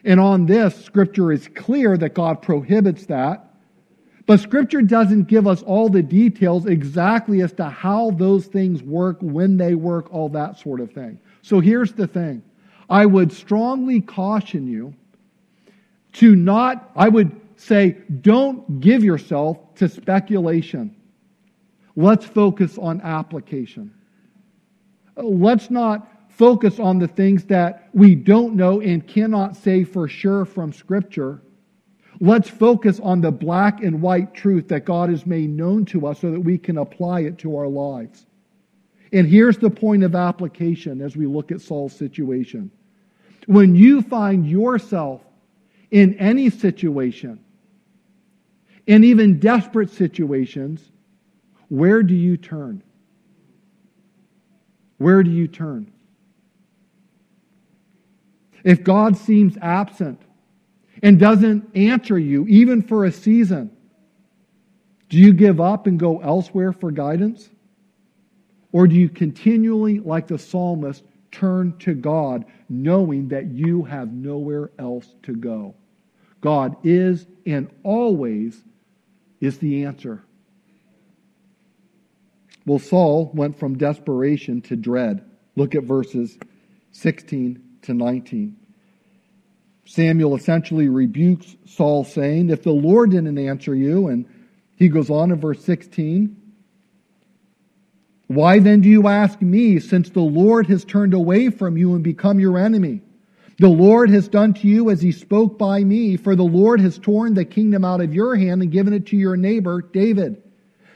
And 0.03 0.19
on 0.19 0.45
this, 0.47 0.84
Scripture 0.84 1.31
is 1.31 1.47
clear 1.55 1.95
that 1.97 2.13
God 2.13 2.41
prohibits 2.41 3.05
that. 3.05 3.53
But 4.25 4.39
Scripture 4.39 4.81
doesn't 4.81 5.25
give 5.25 5.47
us 5.47 5.61
all 5.63 5.89
the 5.89 6.03
details 6.03 6.65
exactly 6.65 7.41
as 7.41 7.53
to 7.53 7.69
how 7.69 8.11
those 8.11 8.47
things 8.47 8.81
work, 8.81 9.17
when 9.21 9.57
they 9.57 9.75
work, 9.75 10.13
all 10.13 10.29
that 10.29 10.59
sort 10.59 10.79
of 10.79 10.91
thing. 10.91 11.19
So 11.43 11.59
here's 11.59 11.91
the 11.91 12.07
thing 12.07 12.41
I 12.89 13.05
would 13.05 13.31
strongly 13.31 14.01
caution 14.01 14.65
you 14.65 14.95
to 16.13 16.35
not, 16.35 16.89
I 16.95 17.09
would 17.09 17.39
say, 17.57 17.97
don't 18.21 18.79
give 18.79 19.03
yourself 19.03 19.57
to 19.75 19.89
speculation. 19.89 20.95
Let's 21.95 22.25
focus 22.25 22.77
on 22.77 23.01
application. 23.01 23.93
Let's 25.15 25.69
not 25.69 26.07
focus 26.29 26.79
on 26.79 26.97
the 26.97 27.07
things 27.07 27.45
that 27.45 27.89
we 27.93 28.15
don't 28.15 28.55
know 28.55 28.81
and 28.81 29.05
cannot 29.05 29.55
say 29.55 29.83
for 29.83 30.07
sure 30.07 30.45
from 30.45 30.71
Scripture. 30.71 31.41
Let's 32.19 32.49
focus 32.49 32.99
on 33.01 33.21
the 33.21 33.31
black 33.31 33.83
and 33.83 34.01
white 34.01 34.33
truth 34.33 34.69
that 34.69 34.85
God 34.85 35.09
has 35.09 35.25
made 35.25 35.49
known 35.49 35.85
to 35.87 36.07
us 36.07 36.21
so 36.21 36.31
that 36.31 36.39
we 36.39 36.57
can 36.57 36.77
apply 36.77 37.21
it 37.21 37.37
to 37.39 37.57
our 37.57 37.67
lives. 37.67 38.25
And 39.14 39.28
here's 39.28 39.59
the 39.59 39.70
point 39.70 40.03
of 40.03 40.16
application 40.16 40.99
as 40.99 41.16
we 41.16 41.28
look 41.28 41.51
at 41.51 41.61
Saul's 41.61 41.95
situation. 41.95 42.72
When 43.45 43.76
you 43.76 44.01
find 44.01 44.47
yourself 44.47 45.22
in 45.91 46.16
any 46.16 46.49
situation, 46.49 47.39
in 48.88 49.03
even 49.03 49.39
desperate 49.39 49.91
situations, 49.91 50.91
where 51.70 52.01
do 52.01 52.16
you 52.16 52.38
turn? 52.38 52.82
Where 54.97 55.22
do 55.22 55.30
you 55.30 55.47
turn? 55.47 55.93
If 58.64 58.84
God 58.84 59.16
seems 59.16 59.57
absent 59.61 60.22
and 61.03 61.20
doesn't 61.20 61.76
answer 61.76 62.18
you, 62.18 62.47
even 62.47 62.82
for 62.82 63.05
a 63.05 63.11
season, 63.11 63.70
do 65.09 65.20
you 65.20 65.34
give 65.34 65.61
up 65.61 65.86
and 65.86 65.99
go 65.99 66.20
elsewhere 66.20 66.74
for 66.74 66.89
guidance? 66.89 67.47
Or 68.74 68.88
do 68.88 68.95
you 68.95 69.07
continually, 69.07 69.99
like 69.99 70.28
the 70.28 70.38
psalmist, 70.38 71.03
turn 71.32 71.78
to 71.80 71.93
God, 71.93 72.43
knowing 72.67 73.30
that 73.30 73.51
you 73.51 73.84
have 73.84 74.11
nowhere 74.11 74.71
else 74.78 75.07
to 75.24 75.36
go? 75.36 75.76
God 76.41 76.76
is 76.84 77.26
and 77.45 77.69
always 77.84 78.61
is 79.39 79.59
the 79.59 79.86
answer. 79.86 80.24
Well, 82.65 82.80
Saul 82.80 83.32
went 83.34 83.59
from 83.59 83.78
desperation 83.78 84.61
to 84.63 84.76
dread. 84.76 85.24
Look 85.55 85.76
at 85.76 85.84
verses 85.84 86.38
16 86.91 87.61
to 87.84 87.93
19. 87.93 88.57
Samuel 89.86 90.36
essentially 90.36 90.88
rebukes 90.88 91.55
Saul, 91.65 92.05
saying, 92.05 92.49
If 92.49 92.63
the 92.63 92.71
Lord 92.71 93.11
didn't 93.11 93.38
answer 93.38 93.76
you, 93.76 94.07
and 94.07 94.26
he 94.78 94.88
goes 94.88 95.09
on 95.09 95.32
in 95.32 95.39
verse 95.39 95.63
16, 95.63 96.42
why 98.28 98.59
then 98.59 98.82
do 98.82 98.89
you 98.89 99.07
ask 99.07 99.41
me, 99.41 99.80
since 99.80 100.09
the 100.09 100.21
Lord 100.21 100.67
has 100.67 100.86
turned 100.86 101.13
away 101.13 101.49
from 101.49 101.78
you 101.78 101.93
and 101.93 102.03
become 102.03 102.39
your 102.39 102.57
enemy? 102.57 103.01
The 103.59 103.69
Lord 103.69 104.09
has 104.09 104.28
done 104.28 104.53
to 104.55 104.67
you 104.67 104.89
as 104.89 105.01
he 105.01 105.11
spoke 105.11 105.59
by 105.59 105.84
me, 105.84 106.17
for 106.17 106.36
the 106.36 106.43
Lord 106.43 106.80
has 106.82 106.97
torn 106.97 107.34
the 107.34 107.45
kingdom 107.45 107.86
out 107.86 108.01
of 108.01 108.13
your 108.13 108.36
hand 108.36 108.61
and 108.61 108.71
given 108.71 108.93
it 108.93 109.07
to 109.07 109.17
your 109.17 109.38
neighbor, 109.38 109.82
David. 109.82 110.41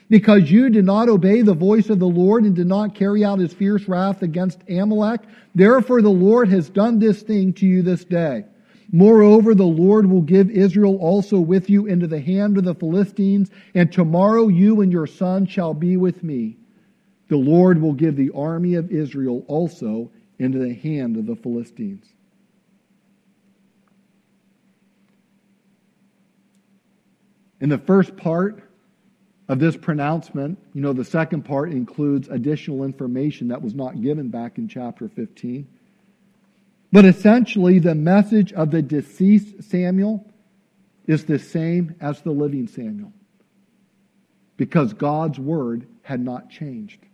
Because 0.09 0.49
you 0.49 0.69
did 0.69 0.85
not 0.85 1.09
obey 1.09 1.41
the 1.41 1.53
voice 1.53 1.89
of 1.89 1.99
the 1.99 2.07
Lord 2.07 2.45
and 2.45 2.55
did 2.55 2.67
not 2.67 2.95
carry 2.95 3.25
out 3.25 3.39
his 3.39 3.53
fierce 3.53 3.87
wrath 3.87 4.21
against 4.23 4.63
Amalek, 4.69 5.21
therefore 5.53 6.01
the 6.01 6.09
Lord 6.09 6.47
has 6.49 6.69
done 6.69 6.97
this 6.97 7.21
thing 7.21 7.53
to 7.53 7.65
you 7.65 7.81
this 7.81 8.05
day. 8.05 8.45
Moreover, 8.91 9.53
the 9.53 9.65
Lord 9.65 10.09
will 10.09 10.21
give 10.21 10.49
Israel 10.49 10.95
also 10.95 11.39
with 11.39 11.69
you 11.69 11.87
into 11.87 12.07
the 12.07 12.21
hand 12.21 12.57
of 12.57 12.63
the 12.63 12.73
Philistines, 12.73 13.51
and 13.75 13.91
tomorrow 13.91 14.47
you 14.47 14.79
and 14.79 14.93
your 14.93 15.07
son 15.07 15.45
shall 15.45 15.73
be 15.73 15.97
with 15.97 16.23
me. 16.23 16.55
The 17.29 17.37
Lord 17.37 17.81
will 17.81 17.93
give 17.93 18.15
the 18.15 18.31
army 18.33 18.75
of 18.75 18.91
Israel 18.91 19.43
also 19.47 20.11
into 20.39 20.59
the 20.59 20.73
hand 20.73 21.17
of 21.17 21.25
the 21.25 21.35
Philistines. 21.35 22.05
In 27.59 27.69
the 27.69 27.77
first 27.77 28.15
part 28.15 28.63
of 29.49 29.59
this 29.59 29.75
pronouncement, 29.75 30.59
you 30.73 30.81
know, 30.81 30.93
the 30.93 31.05
second 31.05 31.43
part 31.43 31.71
includes 31.71 32.27
additional 32.27 32.83
information 32.83 33.47
that 33.47 33.61
was 33.61 33.73
not 33.73 34.01
given 34.01 34.29
back 34.29 34.57
in 34.57 34.67
chapter 34.67 35.09
15. 35.09 35.67
But 36.91 37.05
essentially, 37.05 37.79
the 37.79 37.95
message 37.95 38.53
of 38.53 38.71
the 38.71 38.81
deceased 38.81 39.63
Samuel 39.63 40.25
is 41.07 41.25
the 41.25 41.39
same 41.39 41.95
as 41.99 42.21
the 42.21 42.31
living 42.31 42.67
Samuel 42.67 43.11
because 44.57 44.93
God's 44.93 45.39
word 45.39 45.87
had 46.01 46.19
not 46.19 46.49
changed. 46.49 47.06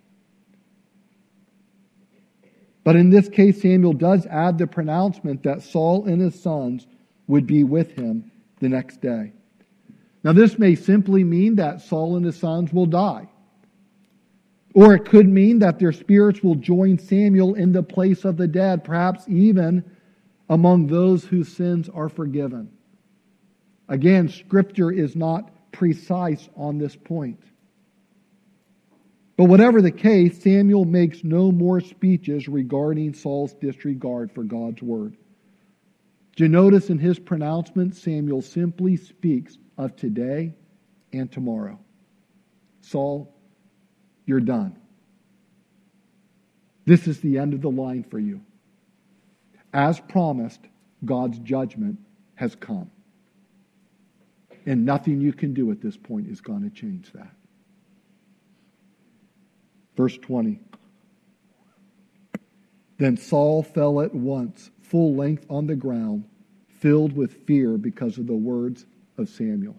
But 2.83 2.95
in 2.95 3.09
this 3.09 3.29
case, 3.29 3.61
Samuel 3.61 3.93
does 3.93 4.25
add 4.25 4.57
the 4.57 4.67
pronouncement 4.67 5.43
that 5.43 5.61
Saul 5.61 6.05
and 6.05 6.21
his 6.21 6.39
sons 6.41 6.85
would 7.27 7.47
be 7.47 7.63
with 7.63 7.91
him 7.91 8.31
the 8.59 8.69
next 8.69 9.01
day. 9.01 9.31
Now, 10.23 10.33
this 10.33 10.57
may 10.57 10.75
simply 10.75 11.23
mean 11.23 11.55
that 11.55 11.81
Saul 11.81 12.15
and 12.17 12.25
his 12.25 12.37
sons 12.37 12.73
will 12.73 12.85
die. 12.85 13.29
Or 14.73 14.95
it 14.95 15.05
could 15.05 15.27
mean 15.27 15.59
that 15.59 15.79
their 15.79 15.91
spirits 15.91 16.41
will 16.41 16.55
join 16.55 16.97
Samuel 16.97 17.53
in 17.53 17.71
the 17.71 17.83
place 17.83 18.25
of 18.25 18.37
the 18.37 18.47
dead, 18.47 18.83
perhaps 18.83 19.27
even 19.27 19.83
among 20.49 20.87
those 20.87 21.23
whose 21.23 21.55
sins 21.55 21.89
are 21.89 22.09
forgiven. 22.09 22.71
Again, 23.87 24.29
Scripture 24.29 24.91
is 24.91 25.15
not 25.15 25.71
precise 25.71 26.49
on 26.55 26.77
this 26.77 26.95
point. 26.95 27.39
But 29.35 29.45
whatever 29.45 29.81
the 29.81 29.91
case, 29.91 30.41
Samuel 30.41 30.85
makes 30.85 31.23
no 31.23 31.51
more 31.51 31.81
speeches 31.81 32.47
regarding 32.47 33.13
Saul's 33.13 33.53
disregard 33.53 34.31
for 34.31 34.43
God's 34.43 34.81
word. 34.81 35.17
Do 36.35 36.43
you 36.43 36.49
notice 36.49 36.89
in 36.89 36.99
his 36.99 37.19
pronouncement, 37.19 37.95
Samuel 37.95 38.41
simply 38.41 38.97
speaks 38.97 39.57
of 39.77 39.95
today 39.95 40.53
and 41.11 41.31
tomorrow. 41.31 41.79
Saul, 42.81 43.33
you're 44.25 44.39
done. 44.39 44.77
This 46.85 47.07
is 47.07 47.19
the 47.21 47.37
end 47.37 47.53
of 47.53 47.61
the 47.61 47.71
line 47.71 48.03
for 48.03 48.19
you. 48.19 48.41
As 49.73 49.99
promised, 49.99 50.59
God's 51.03 51.39
judgment 51.39 51.99
has 52.35 52.55
come. 52.55 52.91
And 54.65 54.85
nothing 54.85 55.21
you 55.21 55.33
can 55.33 55.53
do 55.53 55.71
at 55.71 55.81
this 55.81 55.97
point 55.97 56.27
is 56.27 56.41
going 56.41 56.63
to 56.63 56.69
change 56.69 57.11
that. 57.13 57.31
Verse 59.95 60.17
20. 60.17 60.59
Then 62.97 63.17
Saul 63.17 63.63
fell 63.63 64.01
at 64.01 64.13
once, 64.13 64.71
full 64.81 65.15
length 65.15 65.45
on 65.49 65.67
the 65.67 65.75
ground, 65.75 66.25
filled 66.79 67.15
with 67.15 67.45
fear 67.45 67.77
because 67.77 68.17
of 68.17 68.27
the 68.27 68.35
words 68.35 68.85
of 69.17 69.29
Samuel. 69.29 69.75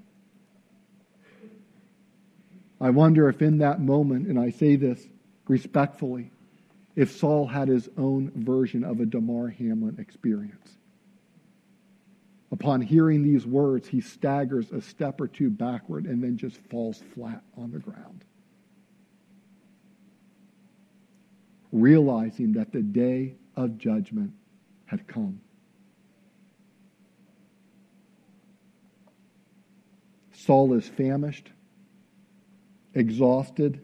I 2.81 2.91
wonder 2.91 3.29
if 3.29 3.41
in 3.41 3.59
that 3.59 3.81
moment, 3.81 4.27
and 4.27 4.39
I 4.39 4.51
say 4.51 4.77
this 4.77 5.07
respectfully, 5.49 6.31
if 6.97 7.13
Saul 7.13 7.47
had 7.47 7.69
his 7.69 7.89
own 7.97 8.31
version 8.35 8.85
of 8.85 9.01
a 9.01 9.07
Damar 9.07 9.49
Hamlin 9.49 9.97
experience. 9.99 10.77
Upon 12.53 12.81
hearing 12.81 13.23
these 13.23 13.47
words, 13.47 13.89
he 13.89 14.01
staggers 14.01 14.71
a 14.71 14.81
step 14.81 15.21
or 15.21 15.27
two 15.27 15.51
backward 15.51 16.05
and 16.05 16.23
then 16.23 16.37
just 16.37 16.57
falls 16.71 17.03
flat 17.15 17.43
on 17.57 17.73
the 17.73 17.81
ground. 17.81 18.25
Realizing 21.75 22.53
that 22.53 22.71
the 22.71 22.83
day 22.83 23.35
of 23.57 23.79
judgment 23.79 24.31
had 24.87 25.09
come. 25.09 25.41
Saul 30.31 30.75
is 30.75 30.87
famished, 30.87 31.51
exhausted, 32.95 33.81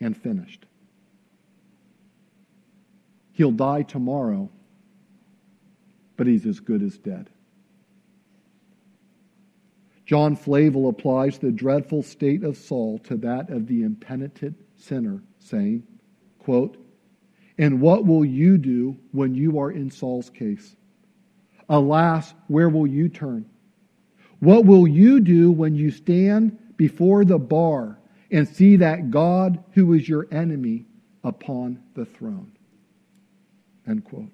and 0.00 0.16
finished. 0.16 0.64
He'll 3.32 3.50
die 3.50 3.82
tomorrow, 3.82 4.48
but 6.16 6.28
he's 6.28 6.46
as 6.46 6.60
good 6.60 6.84
as 6.84 6.98
dead. 6.98 7.30
John 10.06 10.36
Flavel 10.36 10.88
applies 10.88 11.38
the 11.38 11.50
dreadful 11.50 12.04
state 12.04 12.44
of 12.44 12.56
Saul 12.56 13.00
to 13.00 13.16
that 13.16 13.50
of 13.50 13.66
the 13.66 13.82
impenitent 13.82 14.56
sinner, 14.76 15.20
saying, 15.40 15.82
quote, 16.48 16.78
And 17.58 17.78
what 17.78 18.06
will 18.06 18.24
you 18.24 18.56
do 18.56 18.96
when 19.12 19.34
you 19.34 19.58
are 19.58 19.70
in 19.70 19.90
Saul's 19.90 20.30
case? 20.30 20.74
Alas, 21.68 22.32
where 22.46 22.70
will 22.70 22.86
you 22.86 23.10
turn? 23.10 23.44
What 24.40 24.64
will 24.64 24.88
you 24.88 25.20
do 25.20 25.52
when 25.52 25.74
you 25.74 25.90
stand 25.90 26.56
before 26.78 27.26
the 27.26 27.38
bar 27.38 27.98
and 28.30 28.48
see 28.48 28.76
that 28.76 29.10
God, 29.10 29.62
who 29.72 29.92
is 29.92 30.08
your 30.08 30.26
enemy, 30.30 30.86
upon 31.22 31.82
the 31.92 32.06
throne? 32.06 32.50
End 33.86 34.02
quote. 34.04 34.32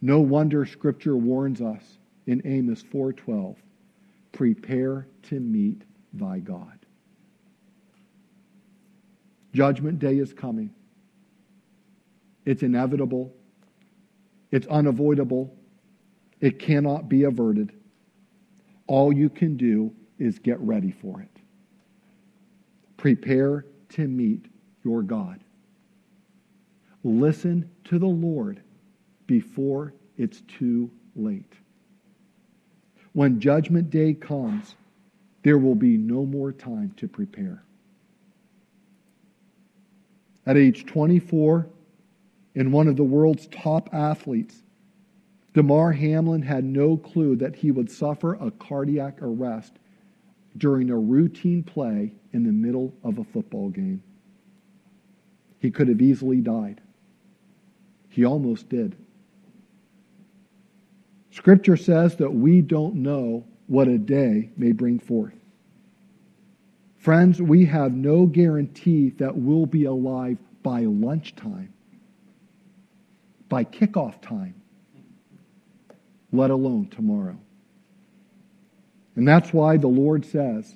No 0.00 0.20
wonder 0.20 0.64
Scripture 0.64 1.18
warns 1.18 1.60
us 1.60 1.98
in 2.26 2.40
Amos 2.46 2.82
4:12, 2.82 3.56
prepare 4.32 5.06
to 5.24 5.38
meet 5.38 5.82
thy 6.14 6.38
God. 6.38 6.79
Judgment 9.52 9.98
day 9.98 10.18
is 10.18 10.32
coming. 10.32 10.70
It's 12.44 12.62
inevitable. 12.62 13.32
It's 14.50 14.66
unavoidable. 14.66 15.54
It 16.40 16.58
cannot 16.58 17.08
be 17.08 17.24
averted. 17.24 17.72
All 18.86 19.12
you 19.12 19.28
can 19.28 19.56
do 19.56 19.92
is 20.18 20.38
get 20.38 20.58
ready 20.60 20.90
for 20.90 21.20
it. 21.20 21.28
Prepare 22.96 23.66
to 23.90 24.08
meet 24.08 24.46
your 24.84 25.02
God. 25.02 25.40
Listen 27.02 27.70
to 27.84 27.98
the 27.98 28.06
Lord 28.06 28.62
before 29.26 29.94
it's 30.16 30.42
too 30.42 30.90
late. 31.16 31.54
When 33.12 33.40
Judgment 33.40 33.90
Day 33.90 34.14
comes, 34.14 34.74
there 35.42 35.58
will 35.58 35.74
be 35.74 35.96
no 35.96 36.26
more 36.26 36.52
time 36.52 36.92
to 36.98 37.08
prepare. 37.08 37.64
At 40.46 40.56
age 40.56 40.86
24, 40.86 41.68
and 42.54 42.72
one 42.72 42.88
of 42.88 42.96
the 42.96 43.04
world's 43.04 43.46
top 43.48 43.90
athletes, 43.92 44.62
Damar 45.52 45.92
Hamlin 45.92 46.42
had 46.42 46.64
no 46.64 46.96
clue 46.96 47.36
that 47.36 47.56
he 47.56 47.70
would 47.70 47.90
suffer 47.90 48.34
a 48.34 48.50
cardiac 48.50 49.20
arrest 49.20 49.78
during 50.56 50.90
a 50.90 50.96
routine 50.96 51.62
play 51.62 52.12
in 52.32 52.44
the 52.44 52.52
middle 52.52 52.94
of 53.02 53.18
a 53.18 53.24
football 53.24 53.68
game. 53.68 54.02
He 55.58 55.70
could 55.70 55.88
have 55.88 56.00
easily 56.00 56.40
died. 56.40 56.80
He 58.08 58.24
almost 58.24 58.68
did. 58.68 58.96
Scripture 61.30 61.76
says 61.76 62.16
that 62.16 62.32
we 62.32 62.60
don't 62.60 62.96
know 62.96 63.44
what 63.66 63.88
a 63.88 63.98
day 63.98 64.50
may 64.56 64.72
bring 64.72 64.98
forth. 64.98 65.39
Friends, 67.00 67.42
we 67.42 67.64
have 67.66 67.92
no 67.92 68.26
guarantee 68.26 69.10
that 69.18 69.36
we'll 69.36 69.66
be 69.66 69.84
alive 69.84 70.38
by 70.62 70.80
lunchtime, 70.80 71.72
by 73.48 73.64
kickoff 73.64 74.20
time 74.22 74.54
let 76.32 76.50
alone 76.50 76.88
tomorrow. 76.88 77.38
And 79.16 79.26
that's 79.26 79.52
why 79.52 79.76
the 79.76 79.88
Lord 79.88 80.24
says, 80.24 80.74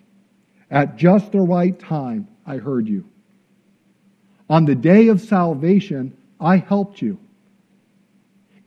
At 0.70 0.96
just 0.96 1.32
the 1.32 1.40
right 1.40 1.78
time, 1.78 2.28
I 2.46 2.56
heard 2.56 2.88
you. 2.88 3.04
On 4.50 4.64
the 4.64 4.74
day 4.74 5.08
of 5.08 5.20
salvation, 5.20 6.16
I 6.40 6.56
helped 6.56 7.00
you. 7.00 7.18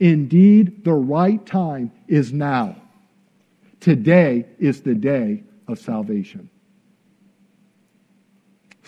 Indeed, 0.00 0.84
the 0.84 0.94
right 0.94 1.44
time 1.44 1.92
is 2.06 2.32
now. 2.32 2.76
Today 3.80 4.46
is 4.58 4.82
the 4.82 4.94
day 4.94 5.44
of 5.68 5.78
salvation. 5.78 6.50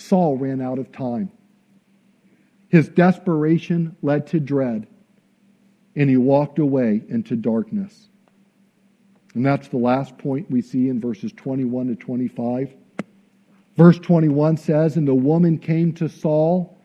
Saul 0.01 0.37
ran 0.37 0.61
out 0.61 0.79
of 0.79 0.93
time. 0.93 1.31
His 2.69 2.89
desperation 2.89 3.97
led 4.03 4.29
to 4.29 4.41
dread 4.41 4.87
and 5.97 6.09
he 6.09 6.17
walked 6.17 6.59
away 6.59 7.03
into 7.09 7.37
darkness. 7.37 8.09
And 9.35 9.45
that's 9.45 9.69
the 9.69 9.77
last 9.77 10.17
point 10.19 10.51
we 10.51 10.63
see 10.63 10.89
in 10.89 11.01
verses 11.01 11.33
21 11.33 11.89
to 11.89 11.95
25. 11.97 12.75
Verse 13.77 13.99
21 13.99 14.57
says, 14.57 14.97
And 14.97 15.07
the 15.07 15.15
woman 15.15 15.59
came 15.59 15.93
to 15.95 16.09
Saul, 16.09 16.77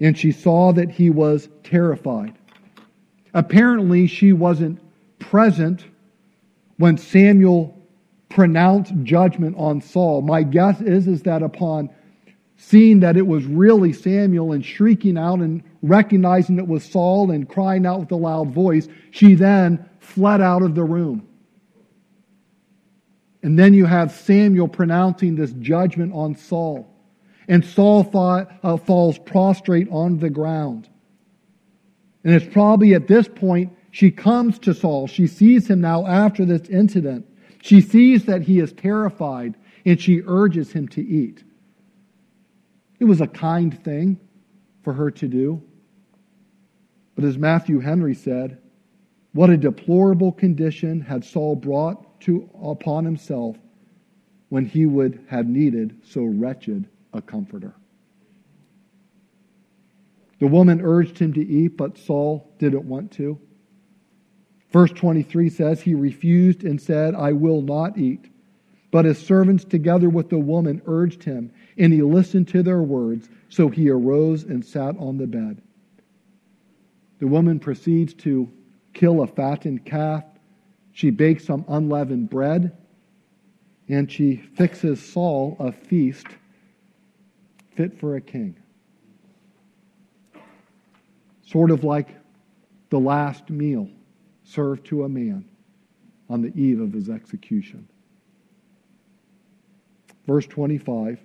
and 0.00 0.16
she 0.16 0.32
saw 0.32 0.72
that 0.72 0.90
he 0.90 1.10
was 1.10 1.48
terrified. 1.62 2.34
Apparently, 3.34 4.06
she 4.06 4.32
wasn't 4.32 4.80
present 5.18 5.84
when 6.76 6.96
Samuel 6.96 7.76
pronounced 8.28 8.92
judgment 9.02 9.56
on 9.58 9.80
Saul. 9.80 10.22
My 10.22 10.42
guess 10.42 10.80
is, 10.80 11.06
is 11.06 11.22
that 11.22 11.42
upon 11.42 11.90
seeing 12.58 13.00
that 13.00 13.16
it 13.16 13.26
was 13.26 13.44
really 13.44 13.92
Samuel 13.92 14.52
and 14.52 14.64
shrieking 14.64 15.16
out 15.16 15.38
and 15.38 15.62
recognizing 15.80 16.58
it 16.58 16.66
was 16.66 16.84
Saul 16.84 17.30
and 17.30 17.48
crying 17.48 17.86
out 17.86 18.00
with 18.00 18.12
a 18.12 18.16
loud 18.16 18.50
voice, 18.50 18.88
she 19.12 19.34
then 19.34 19.88
fled 20.00 20.40
out 20.40 20.62
of 20.62 20.74
the 20.74 20.82
room. 20.84 21.26
And 23.44 23.56
then 23.56 23.72
you 23.72 23.86
have 23.86 24.10
Samuel 24.10 24.66
pronouncing 24.66 25.36
this 25.36 25.52
judgment 25.52 26.12
on 26.12 26.34
Saul. 26.34 26.92
And 27.46 27.64
Saul 27.64 28.10
uh, 28.12 28.76
falls 28.76 29.18
prostrate 29.20 29.88
on 29.90 30.18
the 30.18 30.28
ground. 30.28 30.88
And 32.24 32.34
it's 32.34 32.52
probably 32.52 32.94
at 32.94 33.06
this 33.06 33.28
point 33.28 33.72
she 33.92 34.10
comes 34.10 34.58
to 34.60 34.74
Saul. 34.74 35.06
She 35.06 35.28
sees 35.28 35.70
him 35.70 35.80
now 35.80 36.06
after 36.06 36.44
this 36.44 36.68
incident. 36.68 37.24
She 37.62 37.80
sees 37.80 38.24
that 38.24 38.42
he 38.42 38.58
is 38.58 38.72
terrified 38.72 39.54
and 39.86 40.00
she 40.00 40.22
urges 40.26 40.72
him 40.72 40.88
to 40.88 41.00
eat. 41.00 41.44
It 42.98 43.04
was 43.04 43.20
a 43.20 43.26
kind 43.26 43.76
thing 43.84 44.18
for 44.82 44.92
her 44.92 45.10
to 45.12 45.28
do. 45.28 45.62
But 47.14 47.24
as 47.24 47.38
Matthew 47.38 47.80
Henry 47.80 48.14
said, 48.14 48.58
what 49.32 49.50
a 49.50 49.56
deplorable 49.56 50.32
condition 50.32 51.00
had 51.00 51.24
Saul 51.24 51.56
brought 51.56 52.20
to, 52.22 52.48
upon 52.62 53.04
himself 53.04 53.56
when 54.48 54.64
he 54.64 54.86
would 54.86 55.24
have 55.28 55.46
needed 55.46 56.00
so 56.04 56.24
wretched 56.24 56.88
a 57.12 57.20
comforter. 57.20 57.74
The 60.40 60.46
woman 60.46 60.80
urged 60.80 61.18
him 61.18 61.32
to 61.34 61.44
eat, 61.44 61.76
but 61.76 61.98
Saul 61.98 62.52
didn't 62.58 62.84
want 62.84 63.12
to. 63.12 63.38
Verse 64.72 64.92
23 64.92 65.50
says, 65.50 65.80
He 65.80 65.94
refused 65.94 66.64
and 66.64 66.80
said, 66.80 67.14
I 67.14 67.32
will 67.32 67.62
not 67.62 67.98
eat. 67.98 68.30
But 68.90 69.04
his 69.04 69.18
servants, 69.18 69.64
together 69.64 70.08
with 70.08 70.30
the 70.30 70.38
woman, 70.38 70.80
urged 70.86 71.24
him, 71.24 71.52
and 71.78 71.92
he 71.92 72.02
listened 72.02 72.48
to 72.48 72.62
their 72.62 72.82
words. 72.82 73.28
So 73.48 73.68
he 73.68 73.88
arose 73.88 74.42
and 74.42 74.64
sat 74.64 74.96
on 74.98 75.16
the 75.16 75.26
bed. 75.26 75.62
The 77.20 77.26
woman 77.26 77.60
proceeds 77.60 78.12
to 78.14 78.50
kill 78.92 79.22
a 79.22 79.26
fattened 79.26 79.84
calf. 79.84 80.24
She 80.92 81.10
bakes 81.10 81.44
some 81.44 81.64
unleavened 81.68 82.28
bread, 82.28 82.76
and 83.88 84.10
she 84.10 84.36
fixes 84.36 85.00
Saul 85.00 85.56
a 85.58 85.72
feast 85.72 86.26
fit 87.76 87.98
for 87.98 88.16
a 88.16 88.20
king. 88.20 88.56
Sort 91.46 91.70
of 91.70 91.84
like 91.84 92.08
the 92.90 92.98
last 92.98 93.48
meal 93.48 93.88
served 94.44 94.84
to 94.86 95.04
a 95.04 95.08
man 95.08 95.44
on 96.28 96.42
the 96.42 96.52
eve 96.60 96.80
of 96.80 96.92
his 96.92 97.08
execution. 97.08 97.88
Verse 100.26 100.46
25 100.46 101.18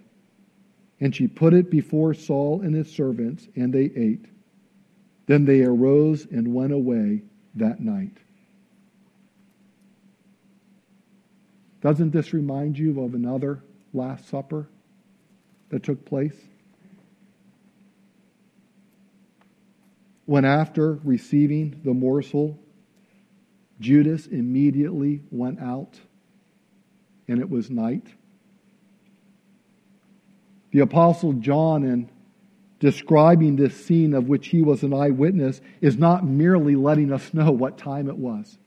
And 1.03 1.13
she 1.13 1.27
put 1.27 1.53
it 1.53 1.69
before 1.69 2.13
Saul 2.13 2.61
and 2.61 2.73
his 2.73 2.89
servants, 2.89 3.45
and 3.57 3.73
they 3.73 3.91
ate. 3.93 4.25
Then 5.25 5.43
they 5.43 5.61
arose 5.61 6.25
and 6.25 6.53
went 6.53 6.71
away 6.71 7.23
that 7.55 7.81
night. 7.81 8.15
Doesn't 11.81 12.11
this 12.11 12.31
remind 12.31 12.77
you 12.77 13.03
of 13.03 13.15
another 13.15 13.61
Last 13.93 14.29
Supper 14.29 14.69
that 15.71 15.83
took 15.83 16.05
place? 16.05 16.37
When 20.25 20.45
after 20.45 21.01
receiving 21.03 21.81
the 21.83 21.93
morsel, 21.93 22.57
Judas 23.81 24.25
immediately 24.27 25.19
went 25.31 25.59
out, 25.59 25.99
and 27.27 27.41
it 27.41 27.49
was 27.49 27.69
night. 27.69 28.07
The 30.73 30.79
Apostle 30.79 31.33
John, 31.33 31.83
in 31.83 32.09
describing 32.79 33.55
this 33.55 33.85
scene 33.85 34.15
of 34.15 34.27
which 34.27 34.47
he 34.47 34.63
was 34.63 34.81
an 34.81 34.91
eyewitness, 34.91 35.61
is 35.81 35.97
not 35.97 36.25
merely 36.25 36.75
letting 36.75 37.13
us 37.13 37.31
know 37.31 37.51
what 37.51 37.77
time 37.77 38.09
it 38.09 38.17
was. 38.17 38.57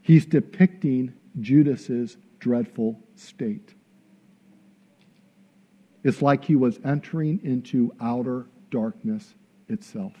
He's 0.00 0.24
depicting 0.24 1.12
Judas's 1.38 2.16
dreadful 2.38 2.98
state. 3.16 3.74
It's 6.02 6.22
like 6.22 6.42
he 6.42 6.56
was 6.56 6.80
entering 6.86 7.40
into 7.44 7.94
outer 8.00 8.46
darkness 8.70 9.34
itself. 9.68 10.14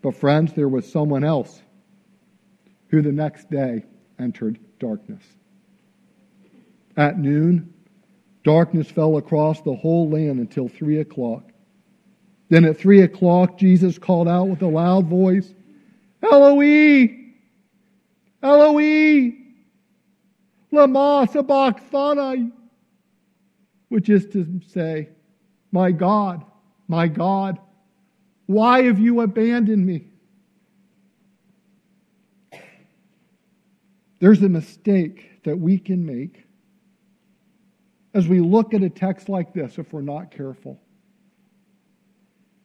But, 0.00 0.14
friends, 0.14 0.52
there 0.52 0.68
was 0.68 0.90
someone 0.90 1.24
else 1.24 1.60
who 2.88 3.02
the 3.02 3.10
next 3.10 3.50
day 3.50 3.84
entered 4.16 4.60
darkness. 4.78 5.24
At 6.96 7.18
noon, 7.18 7.72
darkness 8.44 8.90
fell 8.90 9.16
across 9.16 9.60
the 9.62 9.74
whole 9.74 10.08
land 10.10 10.38
until 10.38 10.68
three 10.68 11.00
o'clock. 11.00 11.50
Then 12.50 12.64
at 12.64 12.78
three 12.78 13.02
o'clock, 13.02 13.58
Jesus 13.58 13.98
called 13.98 14.28
out 14.28 14.48
with 14.48 14.62
a 14.62 14.68
loud 14.68 15.06
voice, 15.06 15.52
Eloi, 16.22 17.08
Eloi, 18.42 19.32
lama 20.70 21.26
sabachthani, 21.30 22.52
which 23.88 24.08
is 24.08 24.26
to 24.28 24.60
say, 24.68 25.08
My 25.72 25.90
God, 25.90 26.44
my 26.86 27.08
God, 27.08 27.58
why 28.46 28.82
have 28.82 28.98
you 28.98 29.22
abandoned 29.22 29.84
me? 29.84 30.06
There's 34.20 34.42
a 34.42 34.48
mistake 34.48 35.42
that 35.44 35.58
we 35.58 35.78
can 35.78 36.06
make 36.06 36.43
as 38.14 38.26
we 38.28 38.40
look 38.40 38.72
at 38.72 38.82
a 38.82 38.88
text 38.88 39.28
like 39.28 39.52
this 39.52 39.78
if 39.78 39.92
we're 39.92 40.00
not 40.00 40.30
careful. 40.30 40.80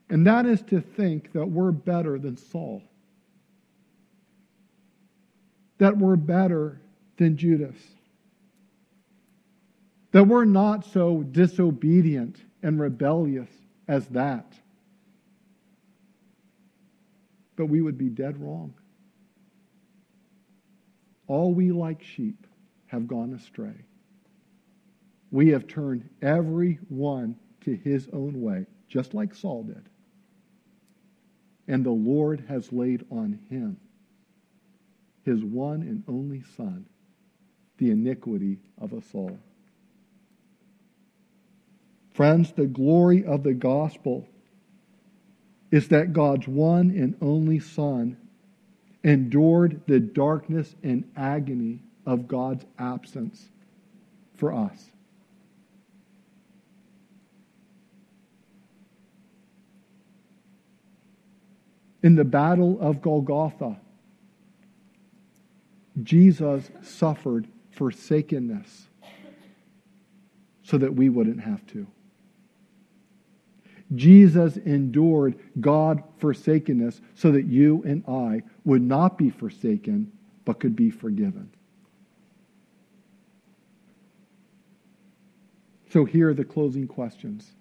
And 0.10 0.26
that 0.28 0.46
is 0.46 0.62
to 0.64 0.80
think 0.80 1.34
that 1.34 1.46
we're 1.46 1.72
better 1.72 2.18
than 2.18 2.38
Saul, 2.38 2.82
that 5.78 5.98
we're 5.98 6.16
better 6.16 6.80
than 7.18 7.38
Judas, 7.38 7.76
that 10.12 10.24
we're 10.24 10.46
not 10.46 10.86
so 10.86 11.24
disobedient 11.24 12.38
and 12.64 12.80
rebellious 12.80 13.50
as 13.88 14.08
that 14.08 14.54
but 17.60 17.66
we 17.66 17.82
would 17.82 17.98
be 17.98 18.08
dead 18.08 18.42
wrong. 18.42 18.74
All 21.28 21.54
we 21.54 21.74
like 21.74 22.02
sheep 22.02 22.48
have 22.88 23.06
gone 23.06 23.34
astray. 23.34 23.76
We 25.32 25.50
have 25.50 25.68
turned 25.68 26.10
every 26.22 26.80
one 26.90 27.36
to 27.62 27.76
his 27.76 28.08
own 28.14 28.42
way, 28.42 28.66
just 28.88 29.14
like 29.14 29.36
Saul 29.36 29.64
did. 29.64 29.84
And 31.68 31.86
the 31.86 31.92
Lord 31.92 32.44
has 32.48 32.74
laid 32.74 33.06
on 33.12 33.40
him, 33.50 33.78
his 35.24 35.44
one 35.44 35.82
and 35.82 36.04
only 36.08 36.42
Son, 36.58 36.86
the 37.78 37.92
iniquity 37.92 38.58
of 38.80 38.94
us 38.94 39.06
all. 39.14 39.38
Friends, 42.14 42.52
the 42.52 42.66
glory 42.66 43.24
of 43.24 43.44
the 43.44 43.54
gospel 43.54 44.28
is 45.72 45.90
that 45.90 46.12
God's 46.12 46.48
one 46.48 46.90
and 46.90 47.16
only 47.22 47.60
Son 47.60 48.18
endured 49.04 49.82
the 49.88 50.00
darkness 50.00 50.76
and 50.84 51.10
agony 51.16 51.80
of 52.06 52.28
God's 52.28 52.66
absence 52.78 53.50
for 54.36 54.52
us. 54.52 54.92
In 62.02 62.16
the 62.16 62.24
battle 62.24 62.80
of 62.80 63.02
Golgotha, 63.02 63.80
Jesus 66.02 66.70
suffered 66.82 67.48
forsakenness 67.72 68.88
so 70.64 70.78
that 70.78 70.94
we 70.94 71.10
wouldn't 71.10 71.42
have 71.42 71.66
to. 71.68 71.88
Jesus 73.96 74.58
endured 74.58 75.40
God 75.60 76.04
forsakenness 76.18 77.02
so 77.16 77.32
that 77.32 77.46
you 77.46 77.84
and 77.86 78.04
I 78.08 78.44
would 78.64 78.84
not 78.84 79.18
be 79.18 79.30
forsaken, 79.30 80.12
but 80.46 80.60
could 80.60 80.76
be 80.76 80.92
forgiven. 80.92 81.50
So 85.90 86.06
here 86.06 86.30
are 86.30 86.34
the 86.36 86.46
closing 86.46 86.88
questions. 86.88 87.52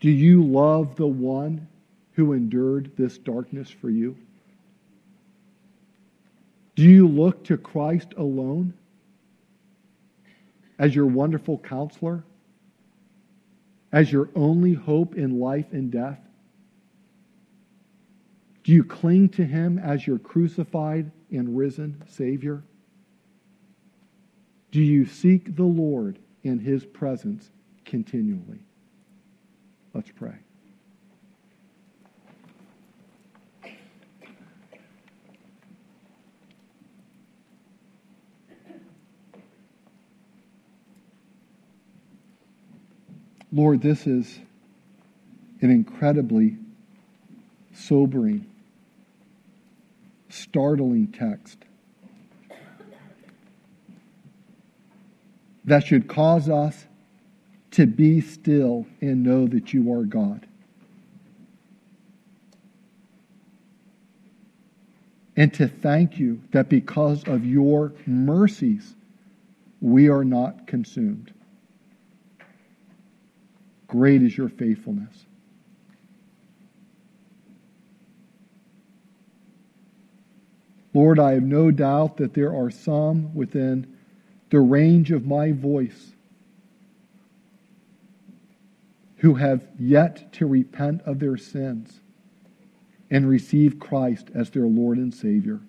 Do 0.00 0.10
you 0.10 0.42
love 0.42 0.96
the 0.96 1.06
one 1.06 1.68
who 2.16 2.32
endured 2.32 2.90
this 2.96 3.16
darkness 3.16 3.70
for 3.70 3.88
you? 3.88 4.16
Do 6.74 6.82
you 6.82 7.08
look 7.08 7.44
to 7.44 7.56
Christ 7.56 8.12
alone 8.16 8.74
as 10.78 10.94
your 10.94 11.06
wonderful 11.06 11.58
counselor? 11.58 12.24
as 13.92 14.12
your 14.12 14.28
only 14.34 14.74
hope 14.74 15.14
in 15.14 15.40
life 15.40 15.72
and 15.72 15.90
death? 15.90 16.20
Do 18.64 18.72
you 18.72 18.84
cling 18.84 19.30
to 19.30 19.44
him 19.44 19.78
as 19.78 20.06
your 20.06 20.18
crucified 20.18 21.10
and 21.30 21.56
risen 21.56 22.02
Savior? 22.08 22.62
Do 24.72 24.82
you 24.82 25.06
seek 25.06 25.56
the 25.56 25.64
Lord 25.64 26.18
in 26.42 26.58
his 26.58 26.84
presence 26.84 27.50
continually? 27.84 28.58
Let's 29.94 30.10
pray. 30.10 30.45
Lord, 43.56 43.80
this 43.80 44.06
is 44.06 44.38
an 45.62 45.70
incredibly 45.70 46.58
sobering, 47.72 48.44
startling 50.28 51.06
text 51.06 51.56
that 55.64 55.86
should 55.86 56.06
cause 56.06 56.50
us 56.50 56.84
to 57.70 57.86
be 57.86 58.20
still 58.20 58.86
and 59.00 59.22
know 59.22 59.46
that 59.46 59.72
you 59.72 59.90
are 59.90 60.04
God. 60.04 60.46
And 65.34 65.52
to 65.54 65.66
thank 65.66 66.18
you 66.18 66.42
that 66.50 66.68
because 66.68 67.24
of 67.24 67.46
your 67.46 67.94
mercies, 68.04 68.94
we 69.80 70.10
are 70.10 70.24
not 70.24 70.66
consumed. 70.66 71.32
Great 73.88 74.22
is 74.22 74.36
your 74.36 74.48
faithfulness. 74.48 75.26
Lord, 80.92 81.18
I 81.18 81.34
have 81.34 81.42
no 81.42 81.70
doubt 81.70 82.16
that 82.16 82.34
there 82.34 82.54
are 82.54 82.70
some 82.70 83.34
within 83.34 83.96
the 84.50 84.60
range 84.60 85.10
of 85.10 85.26
my 85.26 85.52
voice 85.52 86.12
who 89.18 89.34
have 89.34 89.66
yet 89.78 90.32
to 90.34 90.46
repent 90.46 91.02
of 91.02 91.18
their 91.18 91.36
sins 91.36 92.00
and 93.10 93.28
receive 93.28 93.78
Christ 93.78 94.30
as 94.34 94.50
their 94.50 94.66
Lord 94.66 94.98
and 94.98 95.14
Savior. 95.14 95.60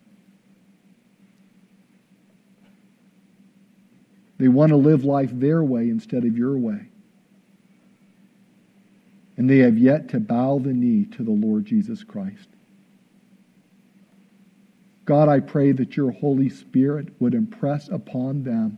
They 4.37 4.47
want 4.47 4.69
to 4.69 4.75
live 4.75 5.03
life 5.03 5.31
their 5.33 5.63
way 5.63 5.89
instead 5.89 6.23
of 6.23 6.37
your 6.37 6.57
way 6.57 6.87
and 9.37 9.49
they 9.49 9.59
have 9.59 9.77
yet 9.77 10.09
to 10.09 10.19
bow 10.19 10.59
the 10.59 10.73
knee 10.73 11.05
to 11.05 11.23
the 11.23 11.31
Lord 11.31 11.65
Jesus 11.65 12.03
Christ. 12.03 12.49
God, 15.05 15.29
I 15.29 15.39
pray 15.39 15.71
that 15.71 15.95
your 15.95 16.11
Holy 16.11 16.49
Spirit 16.49 17.09
would 17.19 17.33
impress 17.33 17.87
upon 17.87 18.43
them 18.43 18.77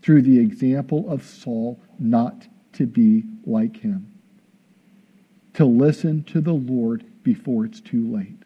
through 0.00 0.22
the 0.22 0.38
example 0.38 1.10
of 1.10 1.22
Saul 1.22 1.78
not 1.98 2.46
to 2.74 2.86
be 2.86 3.24
like 3.44 3.76
him, 3.76 4.10
to 5.54 5.66
listen 5.66 6.22
to 6.24 6.40
the 6.40 6.54
Lord 6.54 7.04
before 7.22 7.66
it's 7.66 7.80
too 7.80 8.10
late. 8.10 8.38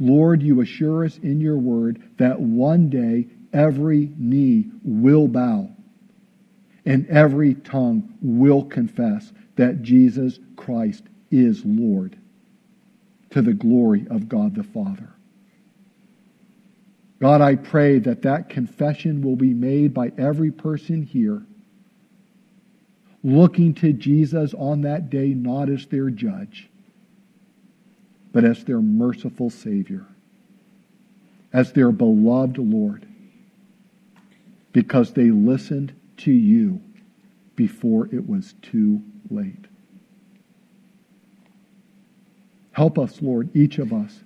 Lord, 0.00 0.42
you 0.42 0.60
assure 0.60 1.04
us 1.04 1.18
in 1.18 1.40
your 1.40 1.58
word 1.58 2.02
that 2.16 2.40
one 2.40 2.88
day 2.88 3.28
every 3.52 4.10
knee 4.16 4.64
will 4.82 5.28
bow 5.28 5.70
and 6.84 7.06
every 7.06 7.54
tongue 7.54 8.12
will 8.20 8.64
confess 8.64 9.30
that 9.56 9.82
Jesus 9.82 10.38
Christ 10.56 11.04
is 11.30 11.64
Lord 11.64 12.16
to 13.30 13.42
the 13.42 13.54
glory 13.54 14.06
of 14.10 14.28
God 14.28 14.54
the 14.54 14.62
Father. 14.62 15.08
God, 17.20 17.40
I 17.40 17.54
pray 17.54 17.98
that 18.00 18.22
that 18.22 18.48
confession 18.48 19.22
will 19.22 19.36
be 19.36 19.54
made 19.54 19.94
by 19.94 20.10
every 20.18 20.50
person 20.50 21.02
here, 21.02 21.42
looking 23.22 23.74
to 23.74 23.92
Jesus 23.92 24.54
on 24.54 24.82
that 24.82 25.08
day 25.08 25.28
not 25.28 25.68
as 25.68 25.86
their 25.86 26.10
judge, 26.10 26.68
but 28.32 28.44
as 28.44 28.64
their 28.64 28.80
merciful 28.80 29.50
Savior, 29.50 30.04
as 31.52 31.72
their 31.72 31.92
beloved 31.92 32.58
Lord, 32.58 33.06
because 34.72 35.12
they 35.12 35.30
listened 35.30 35.94
to 36.18 36.32
you 36.32 36.80
before 37.54 38.08
it 38.12 38.28
was 38.28 38.54
too 38.62 39.02
late. 39.32 39.66
Help 42.72 42.98
us, 42.98 43.20
Lord, 43.20 43.54
each 43.54 43.78
of 43.78 43.92
us, 43.92 44.20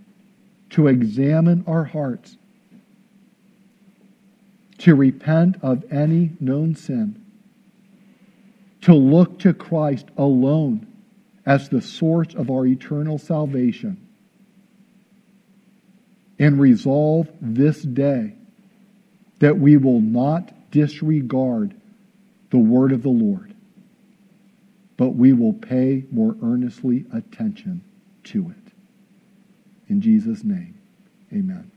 to 0.70 0.86
examine 0.86 1.64
our 1.66 1.84
hearts 1.84 2.36
to 4.78 4.94
repent 4.94 5.57
of 5.62 5.84
any 5.90 6.30
known 6.38 6.76
sin, 6.76 7.20
to 8.82 8.94
look 8.94 9.40
to 9.40 9.52
Christ 9.52 10.07
alone 10.16 10.86
as 11.44 11.68
the 11.68 11.82
source 11.82 12.34
of 12.34 12.52
our 12.52 12.64
eternal 12.64 13.18
salvation, 13.18 14.00
and 16.38 16.61
resolve 16.61 17.28
this 17.40 17.82
day 17.82 18.34
that 19.40 19.59
we 19.59 19.76
will 19.76 20.00
not 20.00 20.70
disregard 20.70 21.74
the 22.50 22.59
word 22.59 22.92
of 22.92 23.02
the 23.02 23.09
Lord, 23.09 23.55
but 24.97 25.11
we 25.11 25.32
will 25.32 25.53
pay 25.53 26.05
more 26.11 26.36
earnestly 26.42 27.05
attention 27.12 27.82
to 28.24 28.51
it. 28.51 28.72
In 29.88 30.01
Jesus' 30.01 30.44
name, 30.44 30.78
amen. 31.32 31.70